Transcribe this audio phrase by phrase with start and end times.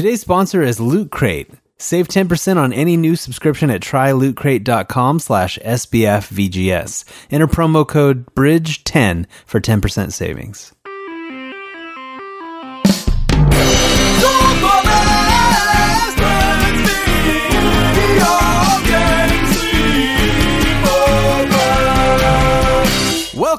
[0.00, 1.50] Today's sponsor is Loot Crate.
[1.76, 7.04] Save 10% on any new subscription at trylootcrate.com slash SBFVGS.
[7.30, 10.72] Enter promo code BRIDGE10 for 10% savings.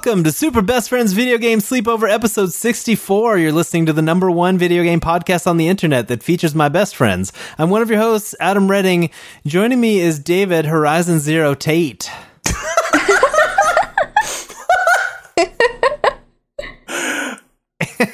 [0.04, 3.38] Welcome to Super Best Friends Video Game Sleepover episode 64.
[3.38, 6.70] You're listening to the number one video game podcast on the internet that features my
[6.70, 7.32] best friends.
[7.60, 9.12] I'm one of your hosts, Adam Redding.
[9.46, 12.10] Joining me is David Horizon Zero Tate.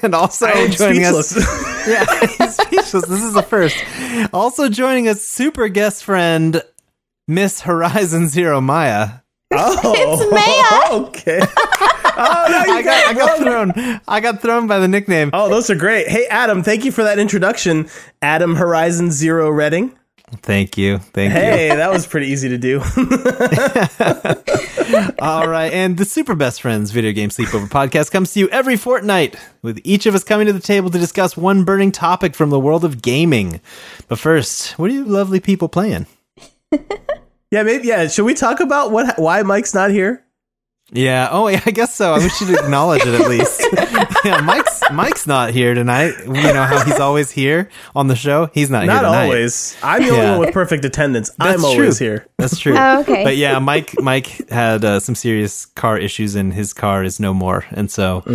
[0.02, 1.38] and also joining us.
[1.88, 3.08] Yeah, he's speechless.
[3.08, 3.82] This is the first.
[4.34, 6.62] Also joining us, super guest friend,
[7.30, 9.20] Miss Horizon Zero Maya.
[9.52, 10.74] Oh, It's Maya.
[11.08, 11.40] Okay.
[12.20, 13.74] Oh, no, you I got, I got thrown.
[14.08, 15.30] I got thrown by the nickname.
[15.34, 16.08] Oh, those are great.
[16.08, 17.88] Hey, Adam, thank you for that introduction.
[18.22, 19.96] Adam Horizon Zero Redding.
[20.42, 20.98] Thank you.
[20.98, 21.40] Thank you.
[21.40, 22.80] Hey, that was pretty easy to do.
[25.20, 28.76] All right, and the Super Best Friends Video Game Sleepover podcast comes to you every
[28.78, 32.50] fortnight, with each of us coming to the table to discuss one burning topic from
[32.50, 33.62] the world of gaming.
[34.08, 36.08] But first, what are you lovely people playing?
[37.52, 37.88] yeah, maybe.
[37.88, 40.24] Yeah, should we talk about what why Mike's not here?
[40.92, 41.30] Yeah.
[41.32, 42.14] Oh, yeah, I guess so.
[42.14, 43.62] I wish you'd acknowledge it at least.
[44.26, 46.14] yeah, Mike's Mike's not here tonight.
[46.26, 48.50] You know how he's always here on the show.
[48.54, 49.24] He's not, Not here tonight.
[49.26, 49.78] always.
[49.84, 51.30] I'm the only one with perfect attendance.
[51.38, 52.26] That's I'm always here.
[52.38, 52.76] That's true.
[52.78, 53.24] Oh, okay.
[53.24, 57.34] But yeah, Mike Mike had uh, some serious car issues, and his car is no
[57.34, 57.66] more.
[57.72, 58.32] And so uh,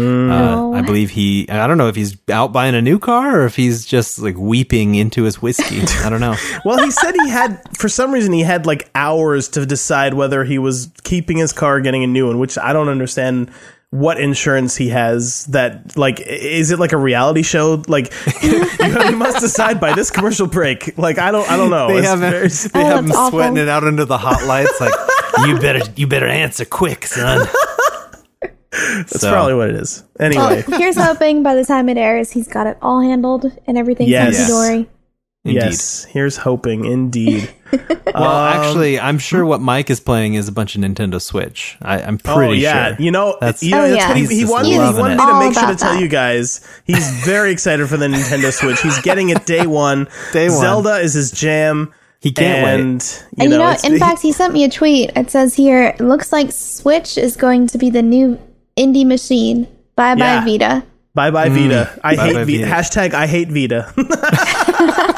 [0.53, 0.75] Oh.
[0.75, 1.49] I believe he.
[1.49, 4.37] I don't know if he's out buying a new car or if he's just like
[4.37, 5.83] weeping into his whiskey.
[6.05, 6.37] I don't know.
[6.65, 10.45] Well, he said he had, for some reason, he had like hours to decide whether
[10.45, 13.51] he was keeping his car or getting a new one, which I don't understand
[13.95, 18.11] what insurance he has that like is it like a reality show like
[18.43, 21.99] you, you must decide by this commercial break like i don't i don't know They
[21.99, 23.39] It's have him, very- they Oh, have him awful.
[23.39, 24.81] sweating it out under the hot lights.
[24.81, 24.95] Like
[25.47, 27.47] you better you better answer quick, son.
[28.41, 32.31] that's So- probably what it is anyway Well, here's hoping by the time it airs,
[32.33, 34.37] he's got it all handled and everything's Yes.
[34.39, 34.89] hunky dory.
[35.45, 35.57] Indeed.
[35.63, 37.51] yes here's hoping indeed
[38.15, 41.79] Well, Um, actually, I'm sure what Mike is playing is a bunch of Nintendo Switch.
[41.81, 43.05] I, I'm Oh pretty yeah, sure.
[43.05, 44.09] you know, That's- you know, Oh, that's yeah.
[44.09, 46.09] what he, He's he wanted, he wanted me to make sure to about tell you
[46.09, 48.81] guys he's very excited for the Nintendo Switch.
[48.83, 50.07] He's getting it day one.
[50.35, 50.59] Day one.
[50.61, 51.95] Zelda is his jam.
[52.21, 52.81] He can't wait.
[52.81, 55.11] and, You And you know, in fact, he sent me a tweet.
[55.17, 58.39] It says here, it looks like Switch is going to be the new
[58.77, 59.67] indie machine.
[59.97, 60.45] Bye bye Yeah.
[60.45, 60.87] Vita.
[61.15, 61.99] Bye bye Vita.
[62.05, 62.17] I Mm.
[62.17, 62.65] Bye-bye hate Vita.
[62.65, 62.67] Vita.
[62.71, 63.93] Hashtag I hate Vita.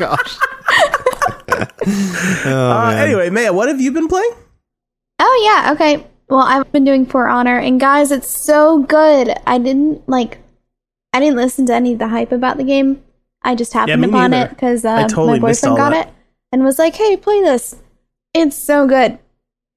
[0.00, 0.38] Gosh.
[2.46, 4.32] uh, anyway, Maya, what have you been playing?
[5.18, 6.06] Oh yeah, okay.
[6.30, 9.34] Well, I've been doing For Honor, and guys, it's so good.
[9.46, 10.38] I didn't like,
[11.12, 13.02] I didn't listen to any of the hype about the game.
[13.42, 14.46] I just happened me upon neither.
[14.46, 16.08] it because uh, totally my boyfriend got that.
[16.08, 16.14] it
[16.50, 17.76] and was like, "Hey, play this.
[18.32, 19.18] It's so good."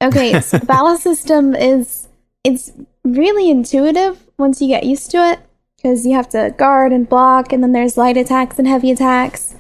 [0.02, 2.08] Okay, so the battle system is
[2.46, 2.72] it's
[3.04, 5.42] really intuitive once you get used to it
[5.76, 9.56] because you have to guard and block, and then there's light attacks and heavy attacks.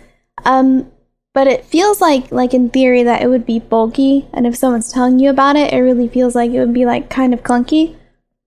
[0.45, 0.91] Um,
[1.33, 4.91] but it feels like like in theory that it would be bulky and if someone's
[4.91, 7.95] telling you about it it really feels like it would be like kind of clunky.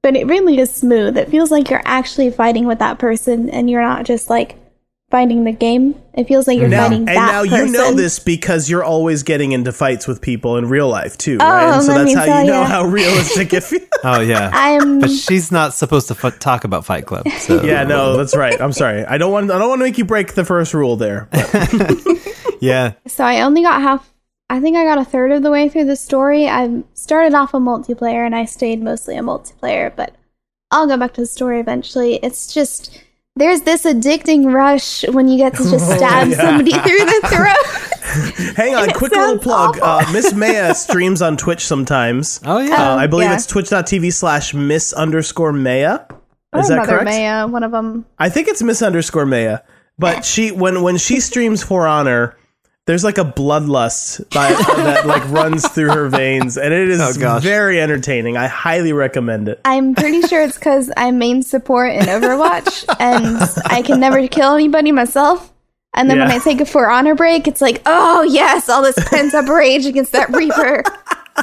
[0.02, 1.18] But it really is smooth.
[1.18, 4.56] It feels like you're actually fighting with that person and you're not just like
[5.16, 7.92] fighting the game it feels like you're Now, fighting and that now person you know
[7.94, 11.74] this because you're always getting into fights with people in real life too, Oh, right?
[11.74, 12.64] And so that's how you know ya.
[12.66, 13.82] how realistic it feels.
[14.04, 14.50] Oh yeah.
[14.52, 17.24] i'm but she's not supposed to f- talk about Fight Club.
[17.46, 18.60] So yeah, no, that's right.
[18.60, 19.04] I'm sorry.
[19.04, 19.50] I don't want.
[19.50, 21.28] I don't want to make you break the first rule there.
[22.60, 22.92] yeah.
[23.06, 24.12] so i only got half
[24.50, 27.54] i think i got a third of the way through the story i started off
[27.54, 30.14] a multiplayer and i stayed mostly a multiplayer but
[30.70, 33.02] i'll go back to the story eventually it's just
[33.36, 36.40] there's this addicting rush when you get to just stab yeah.
[36.40, 37.86] somebody through the throat
[38.56, 39.78] Hang on, It quick little plug.
[39.80, 42.40] Uh, Miss Maya streams on Twitch sometimes.
[42.44, 42.92] Oh yeah.
[42.92, 43.34] Uh, I believe yeah.
[43.34, 46.00] it's twitch.tv slash miss underscore Maya.
[46.54, 47.04] Is Or that Mother correct?
[47.04, 48.06] Maya, one of them.
[48.18, 49.60] I think it's miss underscore Maya.
[49.98, 52.36] But she when when she streams For Honor,
[52.86, 57.38] there's like a bloodlust by, that like runs through her veins, and it is Oh,
[57.40, 58.36] very entertaining.
[58.36, 59.60] I highly recommend it.
[59.64, 64.54] I'm pretty sure it's because I'm main support in Overwatch, and I can never kill
[64.54, 65.52] anybody myself.
[65.94, 68.98] And then when I take a For Honor break, it's like, oh yes, all this
[69.08, 70.82] pent up rage against that Reaper.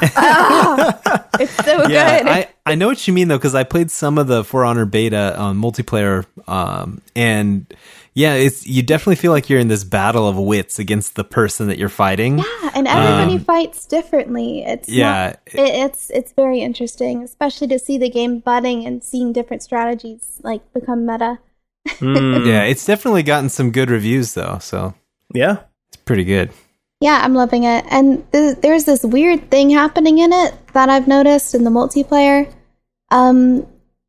[1.40, 2.28] It's so yeah, good.
[2.28, 4.86] I, I know what you mean though because I played some of the For Honor
[4.86, 7.66] beta on multiplayer, um, and
[8.14, 11.66] yeah, it's you definitely feel like you're in this battle of wits against the person
[11.66, 12.38] that you're fighting.
[12.38, 14.62] yeah, and everybody fights differently.
[14.64, 15.12] It's Um, Yeah.
[15.12, 19.64] not, it, it's it's very interesting, especially to see the game budding and seeing different
[19.64, 21.40] strategies like become meta.
[21.98, 24.94] Mm, Yeah, it's definitely gotten some good reviews though, so
[25.34, 25.62] yeah.
[25.88, 26.50] it's pretty good.
[27.04, 27.84] Yeah, I'm loving it.
[27.90, 32.50] And th- there's this weird thing happening in it that I've noticed in the multiplayer.
[33.10, 33.66] Um,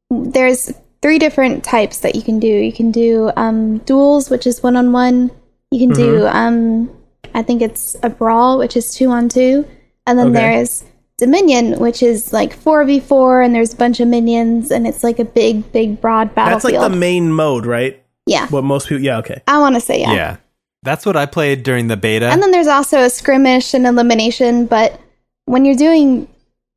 [0.10, 0.72] there's
[1.02, 2.48] three different types that you can do.
[2.48, 5.30] You can do um, duels, which is one on one.
[5.72, 6.90] You can do, um,
[7.34, 9.68] I think it's a brawl, which is two on two.
[10.08, 10.40] And then Okay.
[10.40, 10.86] there's
[11.18, 15.26] Dominion, which is like 4v4, and there's a bunch of minions, and it's like a
[15.26, 16.54] big, big, broad battle.
[16.54, 18.02] That's like the main mode, right?
[18.26, 19.04] yeah, What most people.
[19.04, 19.18] Yeah.
[19.20, 19.42] Okay.
[19.48, 20.14] I want to say Yeah.
[20.14, 20.38] yeah.
[20.86, 22.28] That's what I played during the beta.
[22.28, 25.00] And then there's also a skirmish and elimination, but
[25.46, 26.28] when you're doing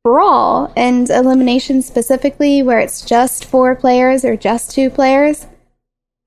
[0.03, 5.45] brawl and elimination specifically, where it's just four players or just two players,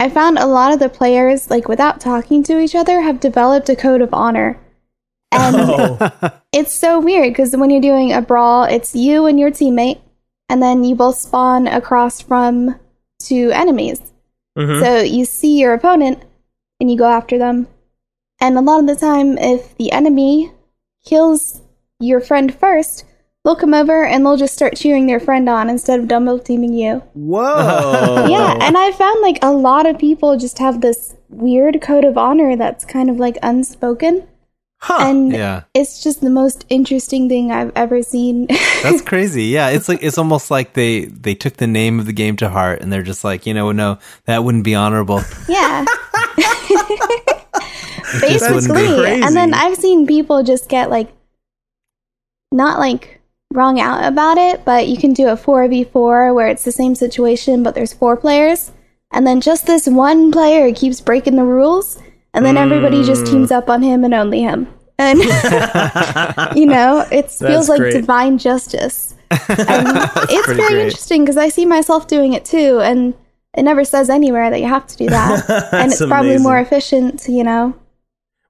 [0.01, 3.69] I found a lot of the players, like without talking to each other, have developed
[3.69, 4.59] a code of honor.
[5.31, 6.31] And Oh.
[6.53, 10.01] it's so weird because when you're doing a brawl, it's you and your teammate,
[10.49, 12.79] and then you both spawn across from
[13.21, 14.01] two enemies.
[14.59, 14.81] Mhm.
[14.83, 16.23] So you see your opponent
[16.83, 17.69] and you go after them.
[18.41, 20.51] And a lot of the time, if the enemy
[21.07, 21.63] kills
[22.01, 23.05] your friend first,
[23.45, 26.75] they'll come over and they'll just start cheering their friend on instead of double teaming
[26.75, 27.05] you.
[27.15, 28.27] Whoa.
[28.29, 32.19] Yeah, and I found like a lot of people just have this weird code of
[32.19, 34.27] honor that's kind of like unspoken.
[34.83, 34.99] Huh.
[35.01, 35.63] And yeah.
[35.75, 38.47] it's just the most interesting thing I've ever seen.
[38.83, 39.45] That's crazy.
[39.45, 42.49] Yeah, it's like it's almost like they they took the name of the game to
[42.49, 45.21] heart and they're just like, you know, no, that wouldn't be honorable.
[45.49, 45.85] yeah.
[48.27, 48.89] just wouldn't be.
[48.89, 49.23] Basically.
[49.23, 49.55] And then.
[49.55, 51.13] I've seen people just get like
[52.51, 53.21] not like
[53.53, 57.63] wrong out about it, but you can do a 4v4 where it's the same situation
[57.63, 58.73] but there's four players
[59.13, 62.03] and then just this one player keeps breaking the rules
[62.35, 63.31] and then everybody just Mm.
[63.31, 64.69] teams up on him and only him.
[64.99, 65.19] And
[66.57, 67.93] you know, it feels like great.
[67.95, 69.15] divine justice.
[69.31, 69.89] And
[70.29, 70.85] it's very great.
[70.85, 73.15] interesting because I see myself doing it too and
[73.57, 75.49] it never says anywhere that you have to do that.
[75.73, 76.43] and it's probably amazing.
[76.43, 77.75] more efficient you know,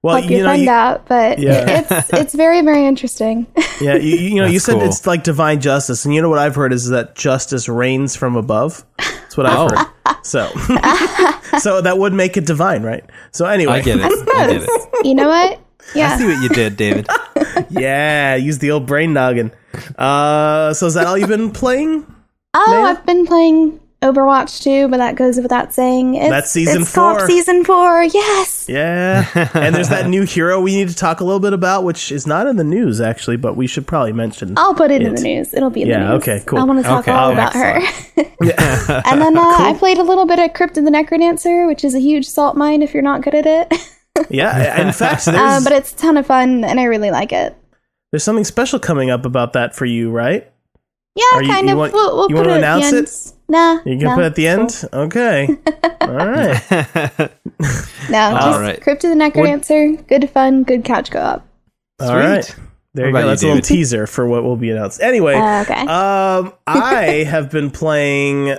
[0.03, 1.85] well, help your you know, friend you, out, but Yeah.
[1.89, 3.47] it's it's very very interesting.
[3.81, 4.83] yeah, you, you know, you said cool.
[4.83, 8.35] it's like divine justice, and you know what I've heard is that justice reigns from
[8.35, 8.85] above.
[8.99, 9.75] That's what I've Oh.
[9.75, 9.87] heard.
[10.25, 10.47] So,
[11.59, 13.03] so that would make it divine, right?
[13.31, 14.05] So anyway, I get it.
[14.05, 15.05] I get it.
[15.05, 15.59] you know what?
[15.95, 16.17] I Yeah.
[16.17, 17.07] see what you did, David.
[17.69, 19.51] yeah, use the old brain noggin.
[19.97, 22.05] Uh, so is that all you've been playing?
[22.53, 22.91] Oh, Maya?
[22.91, 26.15] I've been playing Overwatch too, but that goes without saying.
[26.15, 27.27] It's, That's season it's called four.
[27.27, 28.03] Season four.
[28.03, 28.65] Yes.
[28.69, 32.11] Yeah, and there's that new hero we need to talk a little bit about, which
[32.11, 34.53] is not in the news actually, but we should probably mention.
[34.57, 35.53] I'll put it in the news.
[35.53, 36.21] It'll be in Yeah, the news.
[36.21, 36.59] okay, cool.
[36.59, 37.79] I want to talk Okay, all oh, about her.
[38.43, 39.01] Yeah.
[39.05, 41.95] and then uh, I played a little bit of Crypt of the Necrodancer, which is
[41.95, 43.73] a huge salt mine if you're not good at it.
[44.29, 47.31] yeah, in fact, there's, um, but it's a ton of fun, and I really like
[47.31, 47.55] it.
[48.11, 50.51] there's something special coming up about that for you, right?
[51.15, 51.77] Yeah, Are you- kind you of.
[51.79, 53.07] want- we'll we'll you put wanna it at the announce end.
[53.07, 53.33] it?
[53.49, 54.85] Nah, You can no, put it at the end?
[54.93, 55.47] Okay.
[56.01, 57.29] All right.
[58.09, 58.81] No, All just right.
[58.81, 60.05] Crypt of the Necrodancer.
[60.07, 61.45] Good fun, good couch co-op.
[62.01, 62.43] All right.
[62.93, 63.19] There What you go.
[63.19, 65.01] you, That's a little teaser for what will be announced.
[65.01, 65.81] Anyway, Uh, okay.
[65.81, 68.57] um, I have been playing.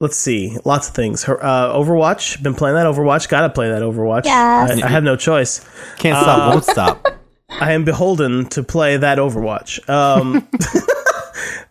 [0.00, 1.24] Let's see, lots of things.
[1.24, 2.42] Her- Uh, Overwatch.
[2.42, 3.28] Been playing that Overwatch.
[3.28, 4.24] Got to play that Overwatch.
[4.24, 4.80] Yes.
[4.82, 5.60] I, I have no choice.
[5.98, 7.06] Can't stop, won't stop.
[7.50, 9.86] I am beholden to play that Overwatch.
[9.90, 10.48] Um,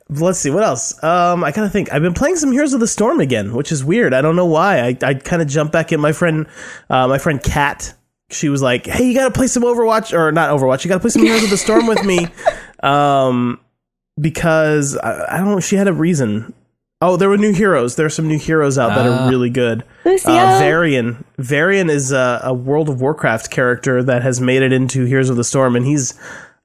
[0.10, 1.02] let's see what else.
[1.04, 3.72] Um, I kind of think I've been playing some Heroes of the Storm again, which
[3.72, 4.14] is weird.
[4.14, 4.80] I don't know why.
[4.80, 6.00] I, I kind of jumped back in.
[6.00, 6.48] My friend,
[6.90, 7.94] uh, my friend Kat,
[8.32, 10.84] she was like, "Hey, you got to play some Overwatch or not Overwatch?
[10.84, 12.28] You got to play some Heroes of the Storm with me."
[12.82, 13.60] Um,
[14.20, 15.60] because I, I don't know.
[15.60, 16.54] She had a reason.
[17.02, 17.96] Oh, there were new heroes.
[17.98, 19.26] There are some new heroes out that Ah.
[19.26, 19.84] are really good.
[20.06, 20.32] Lucio.
[20.34, 21.24] Uh, Varian.
[21.38, 25.38] Varian is a, a World of Warcraft character that has made it into Heroes of
[25.38, 26.14] the Storm, and he's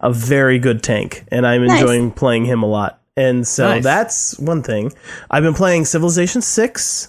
[0.00, 1.80] a very good tank, and I'm Nice.
[1.80, 3.00] enjoying playing him a lot.
[3.16, 3.85] And so Nice.
[3.85, 4.92] that's one thing.
[5.30, 7.09] I've been playing Civilization Six,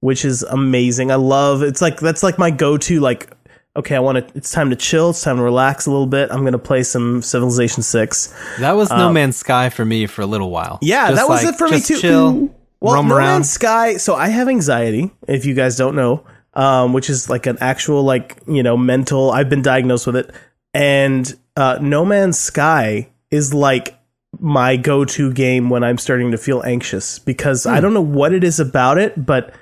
[0.00, 1.10] which is amazing.
[1.12, 1.62] I love.
[1.62, 2.98] It's like that's like my go-to.
[3.00, 3.30] Like,
[3.76, 4.36] okay, I want to.
[4.36, 5.10] It's time to chill.
[5.10, 6.30] It's time to relax a little bit.
[6.32, 8.34] I'm gonna play some Civilization Six.
[8.58, 10.74] That was No Man's Sky for me for a little while.
[10.74, 12.00] Um, Yeah, Just that was like, it for me just too.
[12.00, 13.26] Chill, Well, No around.
[13.26, 13.98] Man's Sky.
[13.98, 15.12] So I have anxiety.
[15.28, 16.24] If you guys don't know,
[16.54, 19.30] um, which is like an actual like you know mental.
[19.30, 20.30] I've been diagnosed with it,
[20.74, 23.95] and uh, No Man's Sky is like
[24.40, 27.70] my go-to game when I'm starting to feel anxious because Hmm.
[27.70, 29.54] I don't know what it is about it, but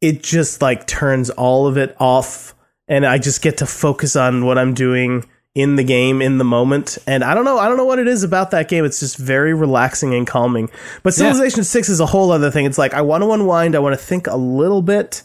[0.00, 2.54] it just like turns all of it off,
[2.88, 6.44] and I just get to focus on what I'm doing in the game in the
[6.44, 9.00] moment and i don't know i don't know what it is about that game it's
[9.00, 10.68] just very relaxing and calming
[11.02, 11.32] but Yeah.
[11.32, 13.94] civilization 6 is a whole other thing it's like i want to unwind i want
[13.98, 15.22] to think a little bit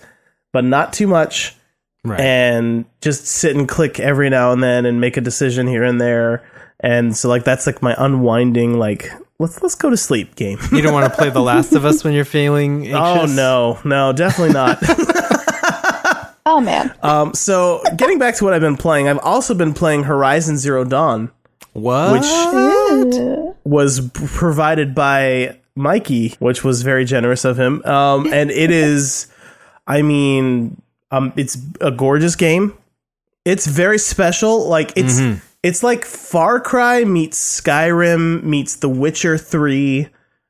[0.54, 1.54] but not too much
[2.06, 2.18] Right.
[2.22, 6.00] and just sit and click every now and then and make a decision here and
[6.00, 6.44] there
[6.82, 9.10] and so like that's like my unwinding like
[9.40, 12.04] let's let's go to sleep game you don't want to play The Last of Us
[12.04, 14.82] when you're feeling oh no no definitely not
[16.44, 16.94] Oh man.
[17.04, 20.84] Um, so getting back to what I've been playing, I've also been playing Horizon Zero
[20.84, 21.32] Dawn,
[21.74, 22.14] What?
[22.14, 23.56] which Ooh.
[23.64, 27.84] was p- provided by Mikey, which was very generous of him.
[27.86, 29.28] Um, and it is,
[29.86, 32.76] I mean, um, it's a gorgeous game.
[33.46, 34.68] It's very special.
[34.68, 35.20] Like it's
[35.64, 40.08] it's like Far Cry meets Skyrim meets The Witcher Three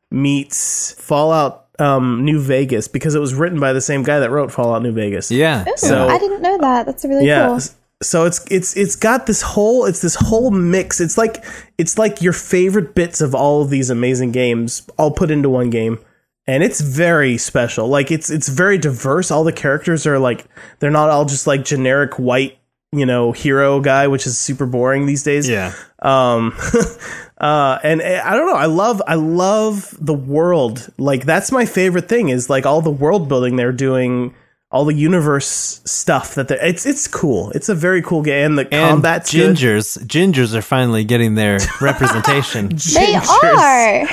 [0.10, 4.52] meets Fallout um, New Vegas because it was written by the same guy that wrote
[4.52, 5.32] Fallout New Vegas.
[5.32, 5.66] yeah.
[5.76, 6.86] So- I didn't know that.
[6.86, 7.56] That's really yeah cool.
[7.56, 11.44] s- so it's it's it's got this whole it's this whole mix it's like
[11.78, 15.70] it's like your favorite bits of all of these amazing games all put into one
[15.70, 16.00] game
[16.48, 20.46] and it's very special like it's it's very diverse all the characters are like
[20.80, 22.58] they're not all just like generic white
[22.94, 25.48] you know hero guy which is super boring these days.
[25.48, 25.74] Yeah.
[26.00, 26.54] um
[27.38, 28.56] uh and uh, i don't know.
[28.56, 30.92] I love i love the world.
[30.98, 34.34] Like that's my favorite thing is like all the world building they're doing
[34.72, 38.62] all the universe stuff that they're it's it's cool it's a very cool game the
[38.74, 39.58] And combat's good.
[39.58, 42.72] gingers, gingers are finally getting their representation.
[42.94, 44.08] They are.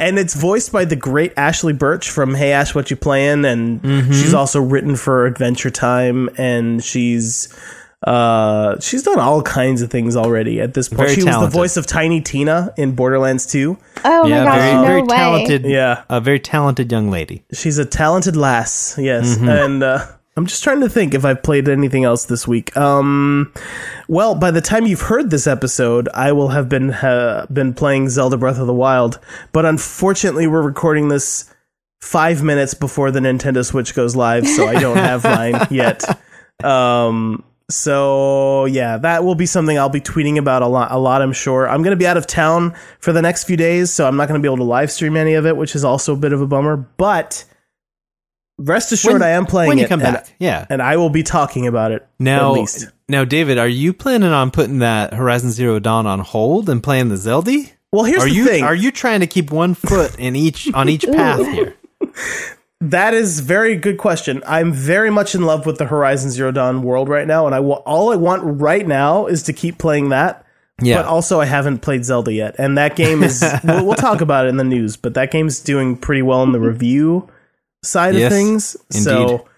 [0.00, 3.82] and it's voiced by the great Ashly Burch from Hey Ash What You Playin' and
[3.82, 4.12] Mm-hmm.
[4.12, 7.48] she's also written for Adventure Time and she's
[8.04, 11.08] uh she's done all kinds of things already at this point.
[11.08, 13.76] Very she was the voice of Tiny Tina in Borderlands 2.
[14.04, 15.16] Oh yeah, my gosh, very, no very way.
[15.16, 15.64] talented.
[15.64, 16.04] Yeah.
[16.08, 17.44] a very talented young lady.
[17.52, 19.36] She's a talented lass, yes.
[19.36, 19.48] Mm-hmm.
[19.48, 20.06] And uh,
[20.36, 22.76] I'm just trying to think if I've played anything else this week.
[22.76, 23.52] Um,
[24.08, 28.08] well, by the time you've heard this episode, I will have been uh, been playing
[28.08, 29.20] Zelda Breath of the Wild.
[29.52, 31.50] But unfortunately, we're recording this
[32.00, 36.02] five minutes before the Nintendo Switch goes live, so I don't have mine yet.
[36.64, 40.90] Um, so yeah, that will be something I'll be tweeting about a lot.
[40.92, 41.68] A lot, I'm sure.
[41.68, 44.28] I'm going to be out of town for the next few days, so I'm not
[44.28, 46.32] going to be able to live stream any of it, which is also a bit
[46.32, 46.76] of a bummer.
[46.76, 47.44] But
[48.58, 50.34] rest assured, When- I am playing when you come and- back.
[50.38, 50.66] Yeah.
[50.68, 52.06] and I will be talking about it.
[52.18, 52.88] Now, at least.
[53.08, 57.08] now, David, are you planning on putting that Horizon Zero Dawn on hold and playing
[57.08, 57.64] the Zelda?
[57.92, 58.64] Well, here's Are the you thing.
[58.64, 61.76] are you trying to keep one foot in each on each path here?
[62.90, 64.42] That is very good question.
[64.46, 67.58] I'm very much in love with the Horizon Zero Dawn world right now, and I
[67.60, 70.44] all I want right now is to keep playing that.
[70.82, 70.96] Yeah.
[70.96, 73.42] But also, I haven't played Zelda yet, and that game is.
[73.64, 76.52] we'll, we'll talk about it in the news, but that game's doing pretty well in
[76.52, 76.66] the mm-hmm.
[76.66, 77.30] review
[77.82, 78.76] side Yes, of things.
[78.92, 79.04] indeed.
[79.04, 79.48] So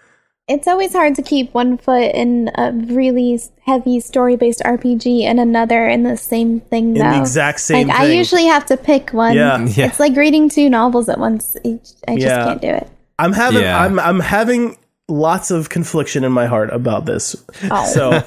[0.47, 5.87] It's always hard to keep one foot in a really heavy story-based RPG and another
[5.87, 6.95] in the same thing.
[6.95, 9.35] in the exact same like I usually have to pick one.
[9.35, 9.65] Yeah.
[9.65, 9.87] Yeah.
[9.87, 11.57] It's like reading two novels at once.
[11.65, 12.45] I just Yeah.
[12.45, 12.89] can't do it.
[13.19, 13.61] I'm having.
[13.61, 13.79] Yeah.
[13.81, 13.99] I'm.
[13.99, 14.77] I'm having
[15.09, 17.35] lots of confliction in my heart about this.
[17.71, 17.85] Oh.
[17.85, 18.21] So,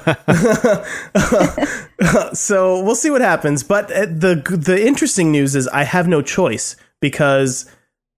[2.33, 3.63] so we'll see what happens.
[3.63, 7.69] But uh, the the interesting news is I have no choice because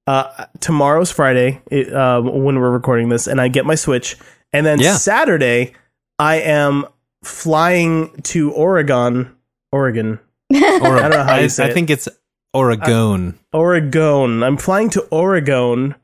[0.08, 4.18] uh, tomorrow's Friday uh, when we're recording this, and I get my Switch,
[4.52, 4.96] and then Yeah.
[4.96, 5.74] Saturday
[6.20, 6.86] I am
[7.24, 9.36] flying to Oregon,
[9.72, 10.20] Oregon,
[10.52, 11.74] Or, I don't know how you say I it.
[11.74, 12.08] think it's
[12.54, 13.40] Oregon.
[13.52, 14.44] Oregon.
[14.44, 15.96] I'm flying to Oregon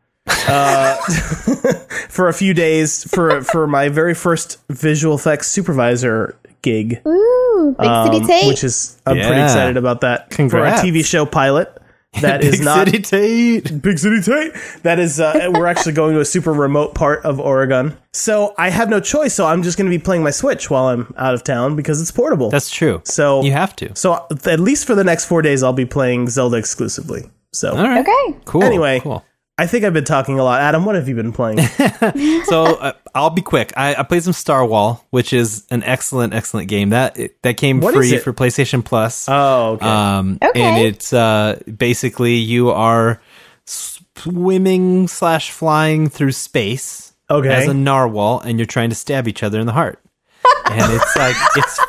[0.48, 0.96] uh,
[2.10, 7.88] for a few days for for my very first visual effects supervisor gig, Ooh, Big
[8.06, 8.48] City um, Tate.
[8.48, 10.82] which is I'm pretty excited about that Congrats.
[10.82, 11.76] for a TV show pilot.
[12.22, 13.82] That is Big not City Tate.
[13.84, 14.54] Big City Tate.
[14.82, 17.96] That is, uh, we're actually going to a super remote part of Oregon.
[18.14, 19.36] So I have no choice.
[19.36, 22.02] So I'm just going to be playing my Switch while I'm out of town because
[22.02, 22.50] it's portable.
[22.50, 23.04] That's true.
[23.06, 23.96] so You have to.
[23.96, 27.30] So at least for the next four days, I'll be playing Zelda exclusively.
[27.54, 28.00] So All right.
[28.00, 28.40] okay.
[28.46, 28.64] Cool.
[28.64, 29.02] Anyway.
[29.02, 29.24] cool.
[29.60, 30.62] I think I've been talking a lot.
[30.62, 31.60] Adam, what have you been playing?
[32.46, 33.74] So uh, I'll be quick.
[33.76, 36.90] I, I played some Starwhal, which is an excellent, excellent game.
[36.90, 39.28] That it, that came What is free for PlayStation Plus.
[39.30, 39.86] oh, okay.
[39.86, 40.62] Um, Okay.
[40.62, 43.22] and it's uh, basically you are
[43.66, 47.50] swimming slash flying through space Okay.
[47.54, 50.02] as a narwhal, and you're trying to stab each other in the heart.
[50.72, 51.80] And it's like it's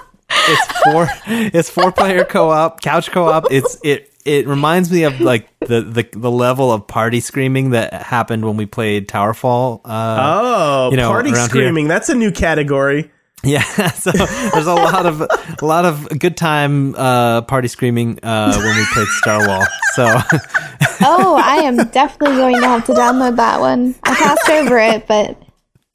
[0.49, 3.47] it's four it's four player co op, couch co op.
[3.51, 7.93] It's it it reminds me of like the, the the level of party screaming that
[7.95, 9.81] happened when we played Towerfall.
[9.85, 11.89] Uh, oh, you know, party around screaming.
[11.89, 13.11] That's a new category.
[13.43, 13.63] yeah,
[13.93, 18.77] so there's a lot of a lot of good time uh, party screaming uh, when
[18.77, 19.67] we played Starwhal.
[19.95, 20.05] So
[21.03, 23.95] Oh, I am definitely going to have to download that one.
[24.03, 25.43] I passed over it, but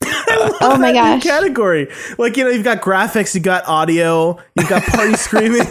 [0.61, 1.23] oh my gosh.
[1.23, 1.87] category.
[2.17, 5.67] Like, you know, you've got graphics, you got audio, you've got party screaming.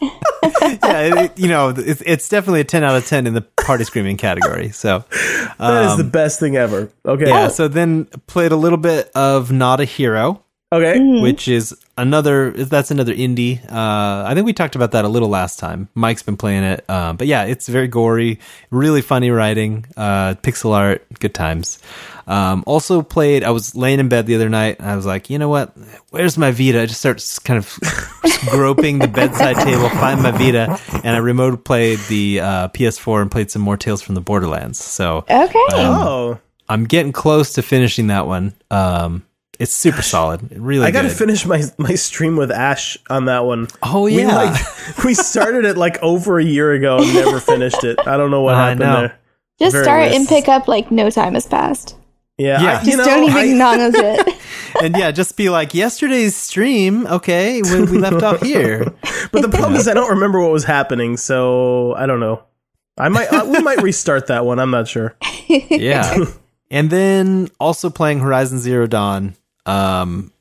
[0.02, 3.84] yeah, it, you know, it's, it's definitely a 10 out of 10 in the party
[3.84, 4.70] screaming category.
[4.70, 5.04] So
[5.58, 6.90] That is the best thing ever.
[7.04, 7.24] Okay.
[7.24, 10.42] Um, yeah, so then played a little bit of Not a Hero.
[10.72, 11.00] Okay.
[11.00, 11.22] Mm-hmm.
[11.24, 13.60] which is another that's another indie.
[13.64, 15.88] Uh, I think we talked about that a little last time.
[15.96, 18.38] Mike's been playing it, um, but yeah, it's very gory,
[18.70, 21.80] really funny writing, uh, pixel art, good times.
[22.30, 23.42] Um, also played.
[23.42, 25.76] I was laying in bed the other night, and I was like, you know what?
[26.10, 26.80] Where's my Vita?
[26.80, 27.76] I just start kind of
[28.50, 33.30] groping the bedside table, find my Vita, and I remote played the uh, PS4 and
[33.32, 34.78] played some more Tales from the Borderlands.
[34.78, 35.58] So Okay.
[35.72, 38.54] Oh, I'm getting close to finishing that one.
[38.70, 39.24] Um,
[39.58, 40.86] it's super solid, really.
[40.86, 43.66] I got to finish my my stream with Ash on that one.
[43.82, 44.36] Oh We yeah.
[44.36, 44.60] like
[45.04, 47.98] we started it like over a year ago and never finished it.
[48.06, 49.00] I don't know what I happened know.
[49.00, 49.18] there.
[49.58, 50.16] Just very start nice.
[50.16, 51.96] and pick up like no time has passed.
[52.40, 52.78] Yeah, Yeah.
[52.78, 54.36] I, you Just know, don't even I- acknowledge it.
[54.82, 57.06] and yeah, just be like yesterday's stream.
[57.06, 58.84] Okay, when we left off here.
[59.32, 62.42] but the problem is I don't remember what was happening, so I don't know.
[62.98, 64.58] I might uh, we might restart that one.
[64.58, 65.16] I'm not sure.
[65.48, 66.16] Yeah,
[66.70, 69.34] and then also playing Horizon Zero Dawn.
[69.66, 70.32] Um,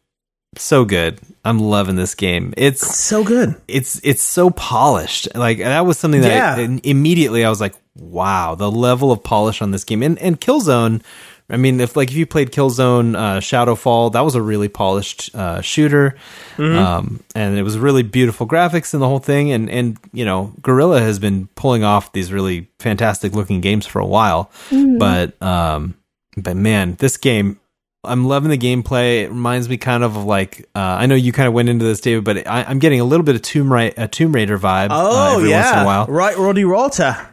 [0.55, 1.19] so good.
[1.43, 2.53] I'm loving this game.
[2.57, 3.55] It's So good.
[3.67, 5.27] it's it's so polished.
[5.35, 9.61] Like that was something that I- immediately I was like, wow, the level of polish
[9.63, 10.03] on this game.
[10.03, 11.01] And and Killzone.
[11.49, 15.33] I mean, if like if you played Killzone uh, Shadowfall, that was a really polished
[15.35, 16.15] uh, shooter,
[16.59, 19.51] um, and it was really beautiful graphics and the whole thing.
[19.51, 23.99] And and you know, Guerrilla has been pulling off these really fantastic looking games for
[23.99, 24.51] a while,
[24.99, 25.95] but um,
[26.37, 27.59] but man, this game
[28.03, 29.23] I'm loving the gameplay.
[29.23, 31.83] It reminds me kind of of like uh, I know you kind of went into
[31.83, 34.57] this, David, but I, I'm getting a little bit of Tomb Ra- a Tomb Raider
[34.59, 34.91] vibe.
[34.91, 36.05] uh, Oh every yeah, once in a while.
[36.07, 37.27] right, Roddy Rolta.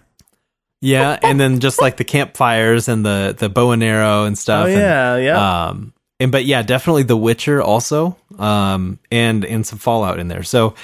[0.80, 4.38] Yeah, and then just like the campfires and the the bow and arrow and Oh
[4.38, 4.66] stuff.
[4.68, 5.66] and, yeah, yeah.
[5.68, 10.42] um, and but yeah, definitely The Witcher also, um, and and some Fallout in there.
[10.42, 10.74] So,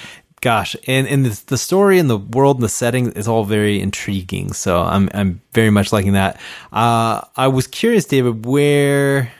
[0.41, 3.79] gosh, and and the, the story and the world and the setting is all very
[3.79, 4.53] intriguing.
[4.53, 6.39] So I'm I'm very much liking that.
[6.71, 9.31] Uh, I was curious, David, where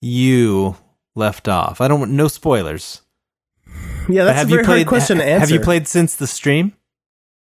[0.00, 0.76] you
[1.14, 1.80] left off.
[1.80, 3.02] I don't want no spoilers.
[4.08, 4.76] yeah, that's a very played?
[4.78, 5.40] hard question to ha- answer.
[5.40, 6.74] Have you played since the stream?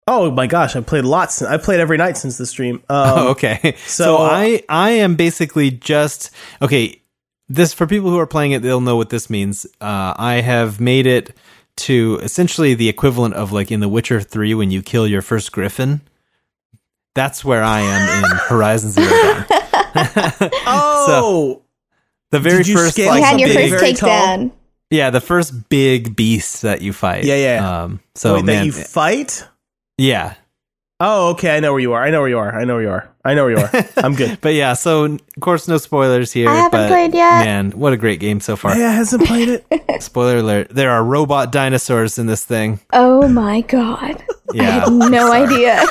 [0.08, 1.42] Oh my gosh, I played lots.
[1.42, 2.76] I played every night since the stream.
[2.90, 3.76] Um, Oh, okay.
[3.86, 6.32] So, so- I I am basically just
[6.62, 7.02] okay.
[7.48, 9.66] This for people who are playing it, they'll know what this means.
[9.80, 11.36] Uh, I have made it
[11.78, 15.52] to essentially the equivalent of like in The Witcher Three when you kill your first
[15.52, 16.02] Griffin.
[17.14, 19.46] That's where I am in Horizon Zero Dawn.
[20.68, 21.62] Oh,
[22.32, 24.10] The very Did you first, scale You like, had your something first very tall?
[24.10, 24.52] takedown.
[24.90, 27.24] yeah, the first big beast that you fight.
[27.26, 27.84] Yeah, yeah.
[27.84, 29.46] Um, so wait, man, that you fight?
[29.98, 30.36] Yeah,
[30.98, 31.54] Oh, okay.
[31.58, 32.02] I know where you are.
[32.02, 32.58] I know where you are.
[32.58, 33.10] I know where you are.
[33.26, 33.86] I know where you are.
[33.98, 34.38] I'm good.
[34.42, 34.72] but yeah.
[34.76, 36.48] So of course, no spoilers here.
[36.48, 37.44] I haven't but played yet.
[37.44, 38.74] Man, what a great game so far.
[38.74, 40.02] Hey, I hasn't played it.
[40.02, 42.80] Spoiler alert: there are robot dinosaurs in this thing.
[42.94, 44.24] Oh my god.
[44.54, 45.84] I Yeah, had no idea.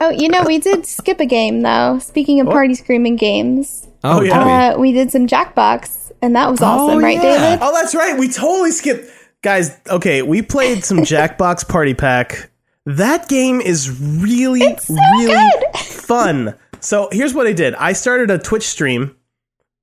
[0.00, 2.00] oh, you know, we did skip a game though.
[2.00, 4.44] Speaking of party screaming games, Oh, Oh, yeah.
[4.68, 4.74] yeah.
[4.74, 7.22] uh, we did some Jackbox, and that was awesome, right, yeah.
[7.22, 7.58] David?
[7.62, 8.18] Oh, that's right.
[8.18, 9.08] We totally skipped.
[9.44, 12.50] Guys, okay, we played some Jackbox Party Pack.
[12.86, 15.76] That game is really, really good.
[15.76, 16.54] fun.
[16.80, 17.74] So here's what I did.
[17.74, 19.14] I started a Twitch stream,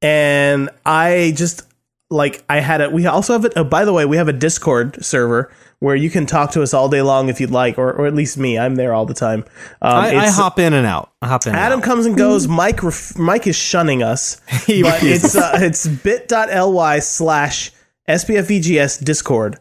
[0.02, 1.62] and I just
[2.10, 2.92] like I had it.
[2.92, 3.54] We also have it.
[3.56, 6.74] Oh, by the way, we have a Discord server where you can talk to us
[6.74, 8.58] all day long if you'd like, or, or at least me.
[8.58, 9.46] I'm there all the time.
[9.80, 11.12] Um, I, I hop in and out.
[11.22, 11.54] I hop in.
[11.54, 11.86] Adam out.
[11.86, 12.48] comes and goes.
[12.48, 14.42] Mike ref- Mike is shunning us.
[14.66, 17.72] He but it's uh, it's bit.ly slash
[18.12, 19.58] SBFVGS Discord.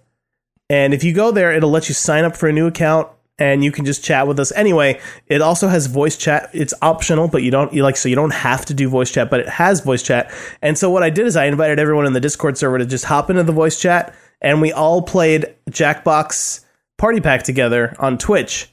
[0.68, 3.08] And if you go there, it'll let you sign up for a new account
[3.38, 4.52] and you can just chat with us.
[4.52, 6.50] Anyway, it also has voice chat.
[6.52, 9.30] It's optional, but you don't you like so you don't have to do voice chat,
[9.30, 10.32] but it has voice chat.
[10.62, 13.04] And so what I did is I invited everyone in the Discord server to just
[13.04, 16.64] hop into the voice chat and we all played Jackbox
[16.98, 18.68] Party Pack together on Twitch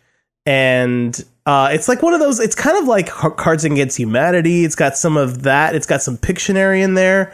[0.46, 2.42] and uh, it's like one of those.
[2.42, 4.66] It's kind of like Cards Against Humanity.
[4.66, 5.76] It's got some of that.
[5.76, 7.34] It's got some Pictionary in there,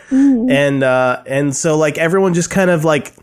[0.51, 3.15] and uh, and so like everyone just kind of like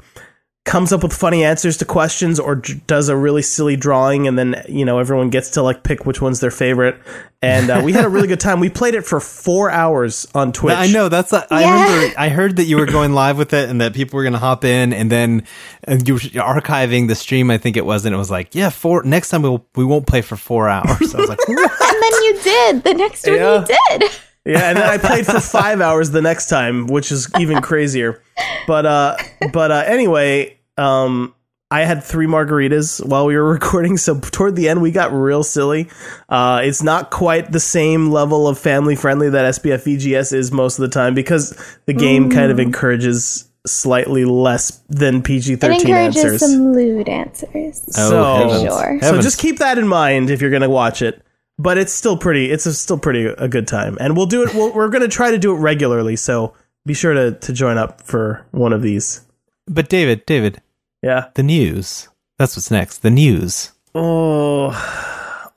[0.67, 4.39] comes up with funny answers to questions or j- does a really silly drawing, and
[4.39, 7.01] then you know everyone gets to like pick which one's their favorite.
[7.43, 8.61] And uh, we had a really good time.
[8.61, 10.77] We played it for four hours on Twitch.
[10.77, 11.33] I know that's.
[11.33, 11.85] I Yeah.
[11.95, 12.15] remember.
[12.19, 14.39] I heard that you were going live with it, and that people were going to
[14.39, 15.45] hop in, and then
[15.85, 17.51] and you were archiving the stream.
[17.51, 19.03] I think it was, and it was like, yeah, four.
[19.03, 21.15] Next time we'll we won't play for four hours.
[21.15, 21.73] I was like, what?
[21.91, 22.85] And then you did.
[22.85, 23.61] The next one Yeah.
[23.61, 24.11] you did.
[24.47, 28.23] Yeah, and then I played for five hours the next time, which is even crazier.
[28.67, 29.17] But uh,
[29.53, 31.35] but uh, anyway, um,
[31.71, 35.43] I had three margaritas while we were recording, so toward the end we got real
[35.43, 35.89] silly.
[36.29, 40.79] Uh, it's not quite the same level of family friendly that SBF VGS is most
[40.79, 45.81] of the time because the game kind of encourages slightly less than PG It thirteen
[45.89, 46.41] encourages answers.
[46.41, 47.85] some lewd answers.
[47.99, 48.63] Oh, So- heavens.
[48.63, 48.99] Sure.
[49.03, 51.23] So just keep that in mind if you're going to watch it.
[51.61, 52.51] But it's still pretty.
[52.51, 54.55] It's a, still pretty a good time, and we'll do it.
[54.55, 56.17] We'll, we're going to try to do it regularly.
[56.17, 56.55] So
[56.87, 59.27] be sure to to join up for one of these.
[59.67, 60.63] But David, David,
[61.03, 61.27] Yeah.
[61.35, 62.09] the news.
[62.39, 62.99] That's what's next.
[62.99, 63.73] The news.
[63.95, 64.71] Oh,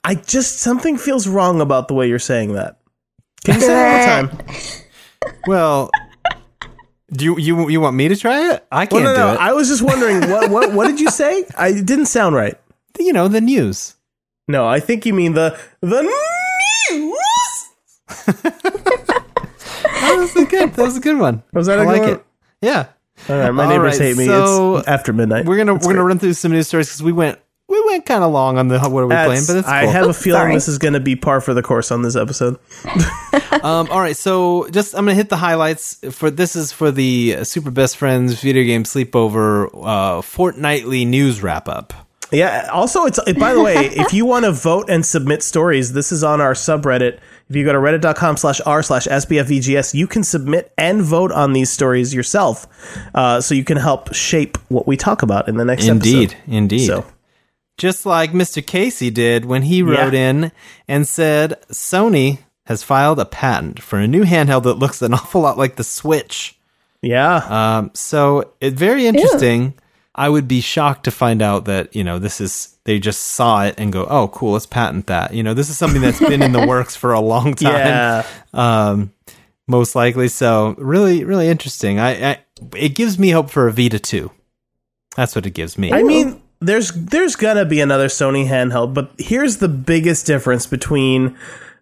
[0.04, 2.78] I just something feels wrong about the way you're saying that.
[3.44, 5.38] Can you say that one more time?
[5.46, 5.90] Well,
[7.12, 8.66] do you you you want me to try it?
[8.70, 9.32] I can't no, do no.
[9.32, 9.40] it.
[9.40, 11.44] I was just wondering what what what did you say?
[11.56, 12.58] I it didn't sound right.
[12.98, 13.93] you know the news.
[14.46, 17.18] No, I think you mean the the news.
[20.04, 20.72] That was a good.
[20.74, 21.42] That was a good one.
[21.52, 22.26] Was that I a like good it.
[22.60, 22.86] Yeah.
[23.28, 24.26] All right, my All neighbors right, hate me.
[24.26, 25.46] so it's after midnight.
[25.46, 28.04] We're gonna That's we're gonna run through some news stories because we went we went
[28.04, 29.74] kind of long on the what are we playing, but it's cool.
[29.74, 30.54] I have a feeling Sorry.
[30.54, 32.58] this is going to be par for the course on this episode.
[33.64, 37.44] Um, all right, so just I'm gonna hit the highlights for this is for the
[37.44, 41.94] Super Best Friends video game sleepover uh, fortnightly news wrap up.
[42.34, 42.68] Yeah.
[42.72, 46.22] Also, it's by the way, if you want to vote and submit stories, this is
[46.24, 47.18] on our subreddit.
[47.48, 51.52] If you go to reddit.com slash r slash sbfvgs, you can submit and vote on
[51.52, 52.66] these stories yourself,
[53.14, 56.52] uh, so you can help shape what we talk about in the next Indeed, episode.
[56.52, 56.86] indeed.
[56.86, 57.04] So
[57.76, 58.64] Just like Mr.
[58.66, 60.52] Casey did when he wrote in
[60.88, 65.42] and said Sony has filed a patent for a new handheld that looks an awful
[65.42, 66.58] lot like the Switch.
[67.02, 67.36] yeah,
[67.78, 69.74] Um, so it's very interesting.
[70.14, 73.64] I would be shocked to find out that you know this is they just saw
[73.64, 75.32] it and go, oh, cool, let's patent that.
[75.34, 77.72] You know, this is something that's been in the works for a long time.
[77.72, 78.26] yeah.
[78.52, 79.12] um,
[79.66, 80.28] most likely.
[80.28, 81.98] So really, really interesting.
[81.98, 82.38] I, I
[82.76, 84.30] it gives me hope for a Vita two.
[85.16, 85.92] That's what it gives me.
[85.92, 91.36] I mean, there's there's gonna be another Sony handheld, but here's the biggest difference between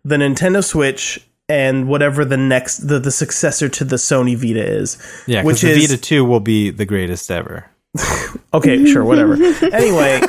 [0.04, 4.98] the Nintendo Switch and whatever the next the, the successor to the Sony Vita is.
[5.26, 7.66] yeah, which the is Vita two will be the greatest ever.
[8.54, 9.34] okay, sure, whatever.
[9.34, 10.20] anyway,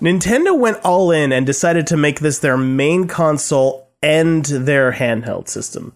[0.00, 5.48] Nintendo went all in and decided to make this their main console and their handheld
[5.48, 5.94] system.